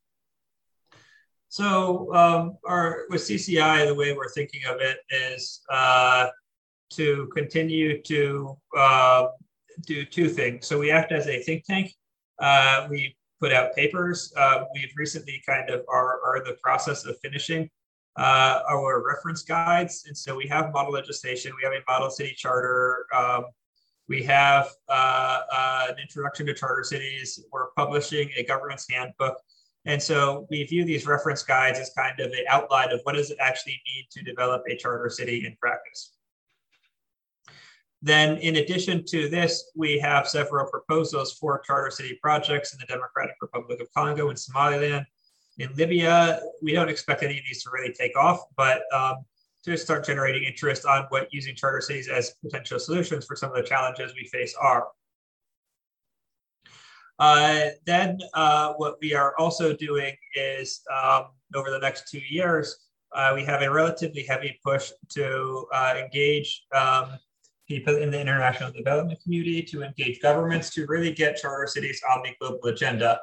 So, 1.49 2.13
um, 2.15 2.59
our 2.67 3.07
with 3.11 3.23
CCI, 3.23 3.87
the 3.87 3.95
way 3.95 4.13
we're 4.13 4.35
thinking 4.39 4.63
of 4.69 4.81
it 4.81 4.99
is 5.11 5.61
uh, 5.71 6.29
to 6.99 7.29
continue 7.35 8.03
to 8.03 8.57
uh, 8.77 9.27
do 9.87 10.05
two 10.05 10.29
things. 10.29 10.67
So, 10.67 10.79
we 10.79 10.91
act 10.91 11.13
as 11.13 11.29
a 11.29 11.43
think 11.43 11.65
tank. 11.65 11.95
Uh, 12.41 12.89
we 12.91 13.15
put 13.41 13.53
out 13.53 13.75
papers. 13.75 14.33
Uh, 14.37 14.65
we've 14.75 14.93
recently 14.97 15.43
kind 15.47 15.69
of 15.71 15.85
are, 15.89 16.21
are 16.25 16.37
in 16.39 16.45
the 16.45 16.57
process 16.63 17.05
of 17.05 17.17
finishing 17.23 17.69
uh, 18.17 18.61
our 18.69 19.05
reference 19.07 19.43
guides. 19.43 20.05
And 20.07 20.17
so 20.17 20.37
we 20.37 20.47
have 20.49 20.73
model 20.73 20.93
legislation, 20.93 21.53
we 21.57 21.65
have 21.65 21.73
a 21.73 21.83
model 21.91 22.11
city 22.11 22.35
charter, 22.37 23.07
um, 23.15 23.45
we 24.09 24.23
have 24.25 24.69
uh, 24.89 25.41
uh, 25.53 25.87
an 25.91 25.97
introduction 26.01 26.47
to 26.47 26.55
charter 26.55 26.85
cities, 26.85 27.43
we're 27.53 27.71
publishing 27.77 28.31
a 28.37 28.45
governance 28.45 28.87
handbook. 28.91 29.37
And 29.85 30.01
so 30.01 30.47
we 30.51 30.63
view 30.65 30.85
these 30.85 31.07
reference 31.07 31.43
guides 31.43 31.79
as 31.79 31.91
kind 31.97 32.19
of 32.21 32.31
an 32.31 32.45
outline 32.49 32.93
of 32.93 33.01
what 33.05 33.15
does 33.15 33.31
it 33.31 33.39
actually 33.41 33.81
mean 33.87 34.05
to 34.13 34.23
develop 34.23 34.63
a 34.69 34.77
charter 34.77 35.09
city 35.09 35.45
in 35.47 35.57
practice. 35.61 36.13
Then 38.03 38.39
in 38.39 38.57
addition 38.57 39.05
to 39.07 39.29
this, 39.29 39.71
we 39.77 39.99
have 40.01 40.29
several 40.29 40.69
proposals 40.69 41.33
for 41.35 41.61
charter 41.61 41.91
city 41.91 42.19
projects 42.21 42.73
in 42.75 42.81
the 42.81 42.87
Democratic 42.87 43.37
Republic 43.41 43.81
of 43.81 43.93
Congo 43.95 44.29
and 44.29 44.39
Somaliland. 44.39 45.07
In 45.63 45.73
Libya, 45.77 46.41
we 46.61 46.73
don't 46.73 46.89
expect 46.89 47.23
any 47.23 47.39
of 47.39 47.45
these 47.47 47.63
to 47.63 47.71
really 47.73 47.93
take 47.93 48.19
off, 48.19 48.41
but 48.57 48.83
um, 48.93 49.25
to 49.63 49.77
start 49.77 50.05
generating 50.05 50.43
interest 50.43 50.85
on 50.85 51.05
what 51.11 51.29
using 51.31 51.55
charter 51.55 51.81
cities 51.81 52.09
as 52.09 52.35
potential 52.45 52.81
solutions 52.81 53.25
for 53.27 53.37
some 53.37 53.51
of 53.51 53.55
the 53.55 53.63
challenges 53.63 54.13
we 54.17 54.27
face 54.27 54.57
are. 54.61 54.89
Uh, 57.21 57.67
then 57.87 58.19
uh, 58.35 58.73
what 58.73 58.97
we 59.01 59.15
are 59.15 59.37
also 59.39 59.73
doing 59.77 60.17
is 60.35 60.81
um, 60.93 61.27
over 61.55 61.71
the 61.71 61.79
next 61.79 62.11
two 62.11 62.23
years, 62.29 62.89
uh, 63.15 63.31
we 63.33 63.45
have 63.45 63.63
a 63.63 63.71
relatively 63.71 64.25
heavy 64.25 64.59
push 64.65 64.91
to 65.11 65.65
uh, 65.73 65.95
engage 65.97 66.65
um, 66.75 67.17
people 67.69 67.95
in 67.99 68.11
the 68.11 68.21
international 68.21 68.73
development 68.73 69.21
community, 69.23 69.63
to 69.63 69.85
engage 69.85 70.21
governments, 70.21 70.71
to 70.71 70.87
really 70.87 71.13
get 71.13 71.37
charter 71.37 71.69
cities 71.69 72.03
on 72.13 72.21
the 72.25 72.31
global 72.41 72.65
agenda. 72.65 73.21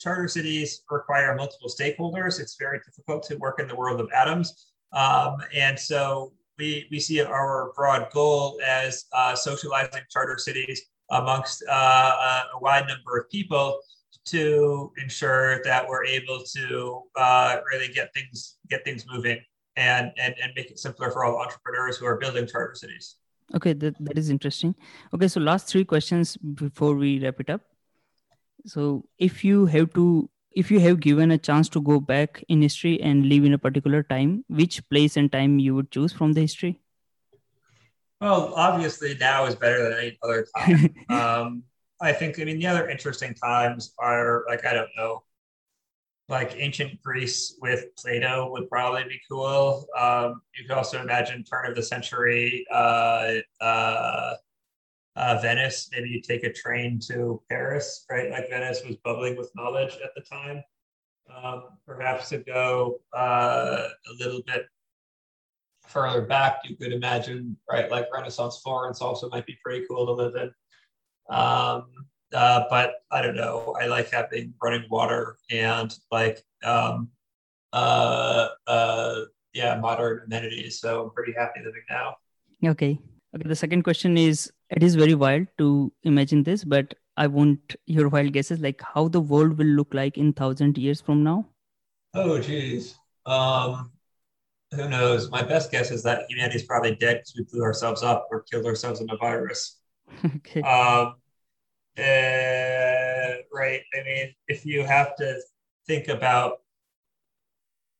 Charter 0.00 0.28
cities 0.28 0.82
require 0.90 1.34
multiple 1.34 1.68
stakeholders. 1.68 2.40
It's 2.40 2.56
very 2.58 2.80
difficult 2.84 3.22
to 3.24 3.36
work 3.36 3.60
in 3.60 3.68
the 3.68 3.76
world 3.76 4.00
of 4.00 4.08
atoms. 4.14 4.72
Um, 4.92 5.36
and 5.54 5.78
so 5.78 6.32
we, 6.58 6.86
we 6.90 7.00
see 7.00 7.20
our 7.20 7.72
broad 7.76 8.10
goal 8.12 8.58
as 8.64 9.06
uh, 9.12 9.34
socializing 9.34 10.02
charter 10.10 10.38
cities 10.38 10.82
amongst 11.10 11.64
uh, 11.68 11.72
uh, 11.72 12.42
a 12.54 12.58
wide 12.60 12.86
number 12.88 13.18
of 13.18 13.30
people 13.30 13.80
to 14.26 14.92
ensure 15.00 15.62
that 15.62 15.86
we're 15.86 16.04
able 16.04 16.42
to 16.54 17.02
uh, 17.16 17.58
really 17.70 17.92
get 17.92 18.12
things 18.12 18.56
get 18.68 18.84
things 18.84 19.04
moving 19.08 19.38
and, 19.76 20.10
and 20.18 20.34
and 20.42 20.52
make 20.56 20.70
it 20.70 20.78
simpler 20.78 21.10
for 21.10 21.24
all 21.24 21.40
entrepreneurs 21.40 21.96
who 21.96 22.06
are 22.06 22.16
building 22.16 22.46
charter 22.46 22.74
cities. 22.74 23.16
Okay, 23.54 23.72
that, 23.74 23.94
that 24.00 24.18
is 24.18 24.30
interesting. 24.30 24.74
Okay, 25.14 25.28
so 25.28 25.38
last 25.38 25.68
three 25.68 25.84
questions 25.84 26.36
before 26.36 26.96
we 26.96 27.20
wrap 27.20 27.38
it 27.38 27.50
up 27.50 27.60
so 28.66 29.04
if 29.18 29.44
you 29.44 29.66
have 29.66 29.92
to 29.94 30.28
if 30.52 30.70
you 30.70 30.80
have 30.80 31.00
given 31.00 31.30
a 31.30 31.38
chance 31.38 31.68
to 31.68 31.80
go 31.82 32.00
back 32.00 32.42
in 32.48 32.62
history 32.62 33.00
and 33.00 33.28
live 33.28 33.44
in 33.44 33.52
a 33.52 33.58
particular 33.58 34.02
time 34.02 34.44
which 34.48 34.86
place 34.88 35.16
and 35.16 35.30
time 35.30 35.58
you 35.58 35.74
would 35.74 35.90
choose 35.90 36.12
from 36.12 36.32
the 36.32 36.40
history? 36.40 36.80
Well 38.20 38.54
obviously 38.54 39.16
now 39.20 39.46
is 39.46 39.54
better 39.54 39.82
than 39.90 39.98
any 39.98 40.18
other 40.22 40.46
time. 40.56 40.94
Um, 41.10 41.62
i 41.98 42.12
think 42.12 42.38
i 42.38 42.44
mean 42.44 42.58
the 42.58 42.66
other 42.66 42.90
interesting 42.90 43.32
times 43.32 43.94
are 43.98 44.44
like 44.48 44.66
i 44.66 44.74
don't 44.74 44.90
know 44.98 45.22
like 46.28 46.54
ancient 46.56 47.00
greece 47.02 47.56
with 47.60 47.84
plato 47.96 48.50
would 48.50 48.68
probably 48.68 49.04
be 49.04 49.20
cool. 49.30 49.86
Um, 49.96 50.42
you 50.56 50.66
could 50.66 50.76
also 50.76 51.00
imagine 51.00 51.44
turn 51.44 51.66
of 51.66 51.76
the 51.76 51.82
century 51.82 52.66
uh, 52.72 53.34
uh, 53.60 54.34
uh, 55.16 55.38
Vienna, 55.40 55.70
maybe 55.92 56.10
you 56.10 56.20
take 56.20 56.44
a 56.44 56.52
train 56.52 57.00
to 57.08 57.42
Paris, 57.48 58.04
right? 58.10 58.30
Like 58.30 58.50
Vienna 58.50 58.68
was 58.68 58.96
bubbling 59.02 59.36
with 59.36 59.50
knowledge 59.56 59.94
at 60.04 60.10
the 60.14 60.22
time. 60.22 60.62
Um, 61.34 61.64
perhaps 61.86 62.28
to 62.28 62.38
go 62.38 63.00
uh, 63.16 63.88
a 63.88 64.22
little 64.22 64.42
bit 64.46 64.66
further 65.86 66.22
back, 66.22 66.58
you 66.64 66.76
could 66.76 66.92
imagine, 66.92 67.56
right? 67.70 67.90
Like 67.90 68.06
Renaissance 68.12 68.60
Florence 68.62 69.00
also 69.00 69.28
might 69.30 69.46
be 69.46 69.56
pretty 69.64 69.86
cool 69.88 70.06
to 70.06 70.12
live 70.12 70.34
in. 70.36 70.50
Um, 71.34 71.86
uh, 72.32 72.64
but 72.68 72.94
I 73.10 73.22
don't 73.22 73.36
know. 73.36 73.74
I 73.80 73.86
like 73.86 74.10
having 74.10 74.52
running 74.62 74.84
water 74.90 75.38
and 75.50 75.96
like, 76.10 76.44
um, 76.62 77.08
uh, 77.72 78.48
uh, 78.66 79.20
yeah, 79.54 79.78
modern 79.80 80.22
amenities. 80.26 80.80
So 80.80 81.04
I'm 81.04 81.10
pretty 81.10 81.32
happy 81.32 81.60
living 81.64 81.82
now. 81.88 82.16
Okay. 82.64 82.98
Okay. 83.34 83.48
The 83.48 83.56
second 83.56 83.82
question 83.82 84.18
is 84.18 84.50
it 84.70 84.82
is 84.82 84.94
very 84.94 85.14
wild 85.14 85.46
to 85.58 85.92
imagine 86.02 86.42
this, 86.42 86.64
but 86.64 86.94
I 87.16 87.26
want 87.26 87.76
your 87.86 88.08
wild 88.08 88.32
guesses 88.32 88.60
like 88.60 88.82
how 88.82 89.08
the 89.08 89.20
world 89.20 89.58
will 89.58 89.66
look 89.66 89.94
like 89.94 90.18
in 90.18 90.32
thousand 90.32 90.76
years 90.76 91.00
from 91.00 91.22
now. 91.22 91.46
Oh, 92.14 92.38
geez. 92.40 92.96
Um, 93.24 93.92
who 94.72 94.88
knows? 94.88 95.30
My 95.30 95.42
best 95.42 95.70
guess 95.70 95.90
is 95.90 96.02
that 96.02 96.22
humanity 96.28 96.56
is 96.56 96.64
probably 96.64 96.96
dead 96.96 97.18
because 97.18 97.34
we 97.36 97.44
blew 97.44 97.62
ourselves 97.62 98.02
up 98.02 98.28
or 98.30 98.42
killed 98.42 98.66
ourselves 98.66 99.00
in 99.00 99.08
a 99.10 99.16
virus. 99.16 99.78
okay. 100.24 100.60
Um, 100.62 101.14
uh, 101.98 103.42
right. 103.52 103.80
I 103.94 104.02
mean, 104.04 104.34
if 104.48 104.66
you 104.66 104.84
have 104.84 105.16
to 105.16 105.40
think 105.86 106.08
about 106.08 106.58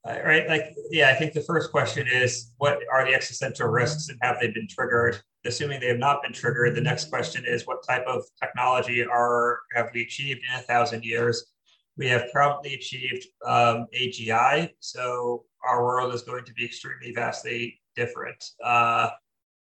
uh, 0.07 0.18
right? 0.24 0.48
Like, 0.48 0.74
yeah, 0.90 1.11
I 1.11 1.14
think 1.14 1.32
the 1.32 1.40
first 1.40 1.70
question 1.70 2.07
is 2.07 2.52
what 2.59 2.78
are 2.92 3.04
the 3.04 3.14
existential 3.14 3.68
risks 3.68 4.09
and 4.09 4.18
have 4.22 4.38
they 4.40 4.48
been 4.48 4.68
triggered? 4.68 5.20
Assuming 5.44 5.80
they 5.80 5.88
have 5.88 5.98
not 5.98 6.22
been 6.22 6.32
triggered, 6.32 6.74
the 6.74 6.80
next 6.80 7.09
question 7.09 7.44
is 7.44 7.66
what 7.66 7.86
type 7.86 8.04
of 8.07 8.22
technology 8.40 9.04
are 9.04 9.61
have 9.74 9.90
we 9.94 10.02
achieved 10.02 10.40
in 10.48 10.59
a 10.59 10.62
thousand 10.62 11.04
years? 11.04 11.52
We 11.96 12.09
have 12.09 12.30
probably 12.32 12.74
achieved 12.74 13.26
um, 13.44 13.86
AGI, 13.98 14.70
so 14.80 15.44
our 15.66 15.84
world 15.84 16.14
is 16.14 16.22
going 16.22 16.44
to 16.44 16.52
be 16.52 16.64
extremely 16.64 17.12
vastly 17.12 17.80
different. 17.94 18.44
Uh, 18.62 19.11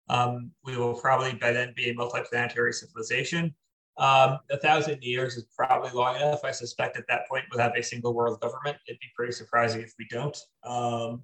um, 0.10 0.52
we 0.64 0.78
will 0.78 0.94
probably 0.94 1.34
by 1.34 1.52
then 1.52 1.74
be 1.76 1.89
a 1.89 1.96
multiplanetary 1.96 2.74
civilization. 2.74 3.54
Um, 3.98 4.39
a 4.50 4.58
thousand 4.58 5.04
years 5.04 5.36
is 5.38 5.46
probably 5.56 5.92
long 5.92 6.16
enough. 6.16 6.44
I 6.44 6.52
suspect 6.52 6.98
at 6.98 7.08
that 7.10 7.28
point 7.28 7.46
we'll 7.52 7.62
have 7.62 7.76
a 7.76 7.84
single 7.84 8.14
world 8.14 8.39
government. 8.39 8.78
It'd 8.88 9.00
be 9.00 9.12
pretty 9.16 9.34
surprising 9.34 9.82
if 9.82 9.94
we 10.00 10.08
don't. 10.10 10.38
Um, 10.64 11.24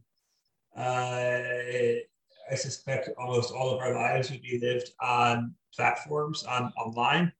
uh, 0.76 2.01
I 2.49 2.55
suspect 2.55 3.09
almost 3.18 3.53
all 3.53 3.74
of 3.74 3.80
our 3.80 3.93
lives 3.93 4.30
would 4.32 4.41
be 4.41 4.59
lived 4.59 4.91
on 5.01 5.55
platforms 5.74 6.43
on 6.43 6.72
online, 6.78 7.32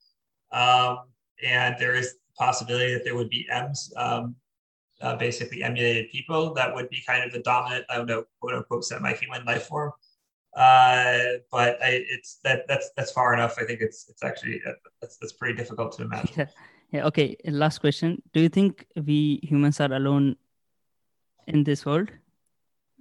um, 0.51 0.99
and 1.43 1.75
there 1.80 1.95
is 1.95 2.15
possibility 2.38 2.93
that 2.93 3.03
there 3.03 3.15
would 3.15 3.30
be 3.30 3.47
ems, 3.51 3.91
um, 3.95 4.36
uh, 5.01 5.15
basically 5.15 5.63
emulated 5.63 6.09
people 6.11 6.53
that 6.53 6.73
would 6.73 6.89
be 6.89 7.01
kind 7.05 7.23
of 7.23 7.32
the 7.32 7.39
dominant, 7.39 7.86
I 7.89 7.97
don't 7.97 8.07
know, 8.07 8.25
quote 8.39 8.55
unquote, 8.55 8.86
semi-human 8.86 9.45
life 9.45 9.67
form. 9.67 9.91
Uh, 10.55 11.37
but 11.51 11.77
I, 11.83 12.01
it's 12.09 12.39
that 12.43 12.67
that's 12.67 12.89
that's 12.97 13.11
far 13.11 13.33
enough. 13.33 13.55
I 13.59 13.65
think 13.65 13.81
it's 13.81 14.09
it's 14.09 14.23
actually 14.23 14.61
uh, 14.67 14.71
that's 15.01 15.17
that's 15.17 15.33
pretty 15.33 15.55
difficult 15.55 15.91
to 15.97 16.03
imagine. 16.03 16.33
Yeah. 16.37 16.45
yeah. 16.91 17.05
Okay. 17.05 17.37
Last 17.45 17.79
question. 17.79 18.21
Do 18.33 18.41
you 18.41 18.49
think 18.49 18.85
we 18.95 19.39
humans 19.43 19.79
are 19.79 19.93
alone 19.93 20.35
in 21.47 21.63
this 21.63 21.85
world? 21.85 22.09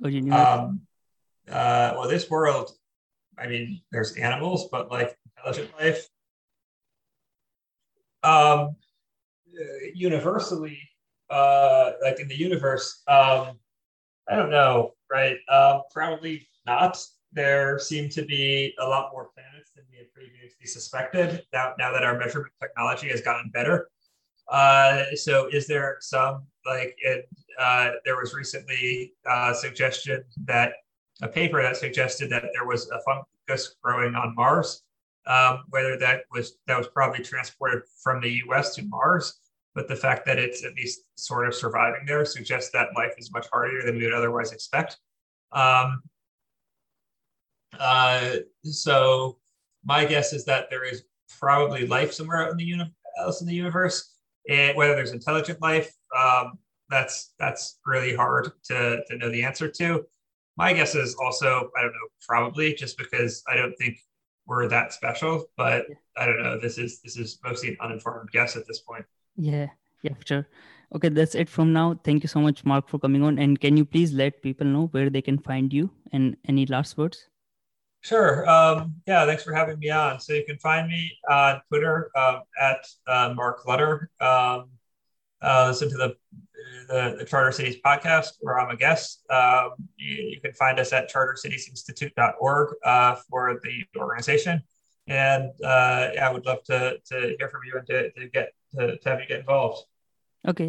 Or 0.03 0.11
you 0.11 0.21
know? 0.21 0.37
Um, 0.37 0.87
uh, 1.49 1.95
well, 1.97 2.09
this 2.09 2.29
world, 2.29 2.73
I 3.39 3.47
mean, 3.47 3.81
there's 3.93 4.17
animals, 4.17 4.69
but 4.71 4.91
like 4.91 5.17
intelligent 5.37 5.71
life, 5.79 6.09
um, 8.23 8.77
universally, 9.95 10.79
uh, 11.31 11.93
like 12.03 12.21
in 12.21 12.29
the 12.29 12.37
universe, 12.37 13.03
um, 13.09 13.59
I 14.29 14.35
don't 14.35 14.51
know, 14.51 14.93
right? 15.11 15.37
Um, 15.49 15.83
probably 15.93 16.49
not 16.67 16.99
there 17.33 17.79
seem 17.79 18.09
to 18.11 18.25
be 18.25 18.75
a 18.79 18.87
lot 18.87 19.11
more 19.13 19.31
planets 19.35 19.71
than 19.75 19.85
we 19.91 19.99
had 19.99 20.13
previously 20.13 20.67
suspected 20.67 21.45
now, 21.53 21.75
now 21.79 21.93
that 21.93 22.03
our 22.03 22.19
measurement 22.19 22.53
technology 22.61 23.09
has 23.09 23.21
gotten 23.21 23.51
better. 23.51 23.89
Uh, 24.49 25.05
so 25.15 25.49
is 25.53 25.67
there 25.67 25.97
some 26.01 26.47
like 26.65 26.97
it, 26.99 27.29
uh, 27.59 27.91
there 28.05 28.17
was 28.17 28.35
recently 28.35 29.13
a 29.27 29.31
uh, 29.31 29.53
suggestion 29.53 30.23
that 30.45 30.75
a 31.23 31.29
paper 31.29 31.63
that 31.63 31.77
suggested 31.77 32.31
that 32.31 32.45
there 32.53 32.67
was 32.67 32.89
a 32.91 33.01
fungus 33.01 33.77
growing 33.83 34.15
on 34.15 34.35
Mars, 34.35 34.83
um, 35.27 35.65
whether 35.71 35.97
that 35.99 36.23
was 36.31 36.59
that 36.67 36.79
was 36.79 36.89
probably 36.89 37.25
transported 37.25 37.83
from 38.03 38.21
the 38.21 38.31
U.S. 38.47 38.75
to 38.77 38.83
Mars. 38.85 39.41
but 39.75 39.89
the 39.89 39.97
fact 39.97 40.25
that 40.27 40.39
it's 40.39 40.65
at 40.65 40.75
least 40.75 41.03
sort 41.17 41.47
of 41.47 41.55
surviving 41.55 42.07
there 42.07 42.25
suggests 42.25 42.71
that 42.73 42.89
life 42.97 43.13
is 43.19 43.33
much 43.33 43.47
harder 43.53 43.85
than 43.85 43.97
we 43.97 44.05
would 44.05 44.15
otherwise 44.15 44.53
expect. 44.53 44.99
Um, 45.53 46.03
uh, 47.79 48.37
so 48.63 49.39
my 49.85 50.05
guess 50.05 50.33
is 50.33 50.45
that 50.45 50.69
there 50.71 50.85
is 50.85 51.05
probably 51.39 51.87
life 51.87 52.13
somewhere 52.13 52.45
out 52.45 52.51
in 52.51 52.57
the 52.57 52.81
else 53.19 53.41
in 53.41 53.47
the 53.47 53.55
universe, 53.55 54.15
whether 54.49 54.95
there's 54.95 55.13
intelligent 55.13 55.61
life, 55.63 55.93
um, 56.17 56.59
that's 56.89 57.35
that's 57.39 57.79
really 57.85 58.15
hard 58.15 58.53
to 58.65 59.03
to 59.09 59.17
know 59.17 59.31
the 59.31 59.43
answer 59.43 59.69
to. 59.69 60.05
My 60.57 60.73
guess 60.73 60.95
is 60.95 61.15
also 61.17 61.71
I 61.77 61.83
don't 61.83 61.93
know, 61.93 62.09
probably 62.27 62.75
just 62.75 62.97
because 62.97 63.43
I 63.49 63.57
don't 63.57 63.75
think 63.77 63.99
we're 64.47 64.69
that 64.69 64.93
special, 64.93 65.47
but 65.57 65.87
I 66.17 66.27
don't 66.27 66.43
know. 66.43 66.59
This 66.59 66.79
is 66.79 67.01
this 67.01 67.17
is 67.17 67.39
mostly 67.45 67.71
an 67.71 67.77
uninformed 67.81 68.31
guess 68.31 68.57
at 68.57 68.67
this 68.67 68.81
point. 68.81 69.05
Yeah, 69.37 69.67
yeah, 70.03 70.15
sure. 70.25 70.47
Okay, 70.95 71.09
that's 71.09 71.35
it 71.35 71.49
from 71.49 71.73
now. 71.73 71.99
Thank 72.05 72.23
you 72.23 72.29
so 72.29 72.41
much, 72.41 72.65
Mark, 72.65 72.89
for 72.89 72.99
coming 72.99 73.23
on. 73.25 73.39
And 73.39 73.61
can 73.61 73.77
you 73.77 73.85
please 73.85 74.13
let 74.13 74.41
people 74.41 74.67
know 74.67 74.87
where 74.93 75.11
they 75.11 75.21
can 75.21 75.39
find 75.39 75.73
you 75.73 75.91
and 76.13 76.37
any 76.47 76.65
last 76.67 76.97
words? 76.97 77.29
Sure. 78.01 78.49
Um, 78.49 78.95
yeah, 79.07 79.27
thanks 79.27 79.43
for 79.43 79.53
having 79.53 79.79
me 79.79 79.91
on. 79.91 80.21
So 80.21 80.33
you 80.33 80.45
can 80.45 80.59
find 80.59 80.89
me 80.89 81.13
on 81.29 81.61
Twitter 81.69 82.11
um, 82.17 82.43
at 82.61 82.87
uh, 83.09 83.35
Mark 83.35 83.67
Lutter. 83.67 84.11
Um, 84.21 84.71
uh, 85.43 85.67
listen 85.69 85.91
to 85.91 85.97
the, 85.97 86.17
the, 86.89 87.17
the 87.19 87.25
Charter 87.25 87.53
Cities 87.53 87.77
podcast 87.85 88.35
where 88.41 88.59
I'm 88.59 88.71
a 88.71 88.77
guest. 88.77 89.25
Um, 89.31 89.71
you, 89.97 90.15
you, 90.31 90.41
can 90.41 90.53
find 90.53 90.79
us 90.79 90.93
at 90.93 91.13
chartercitiesinstitute.org 91.13 92.75
uh, 92.85 93.17
for 93.29 93.61
the 93.63 93.85
organization. 93.99 94.63
And 95.09 95.51
uh, 95.65 96.09
yeah, 96.15 96.29
I 96.29 96.33
would 96.33 96.47
love 96.47 96.63
to, 96.65 96.99
to 97.07 97.37
hear 97.39 97.49
from 97.49 97.61
you 97.67 97.79
and 97.79 97.87
to, 97.89 98.11
to 98.13 98.29
get 98.29 98.53
to, 98.75 98.99
to 98.99 99.09
have 99.09 99.21
you 99.21 99.27
get 99.27 99.41
involved. 99.41 99.85
Okay. 100.47 100.65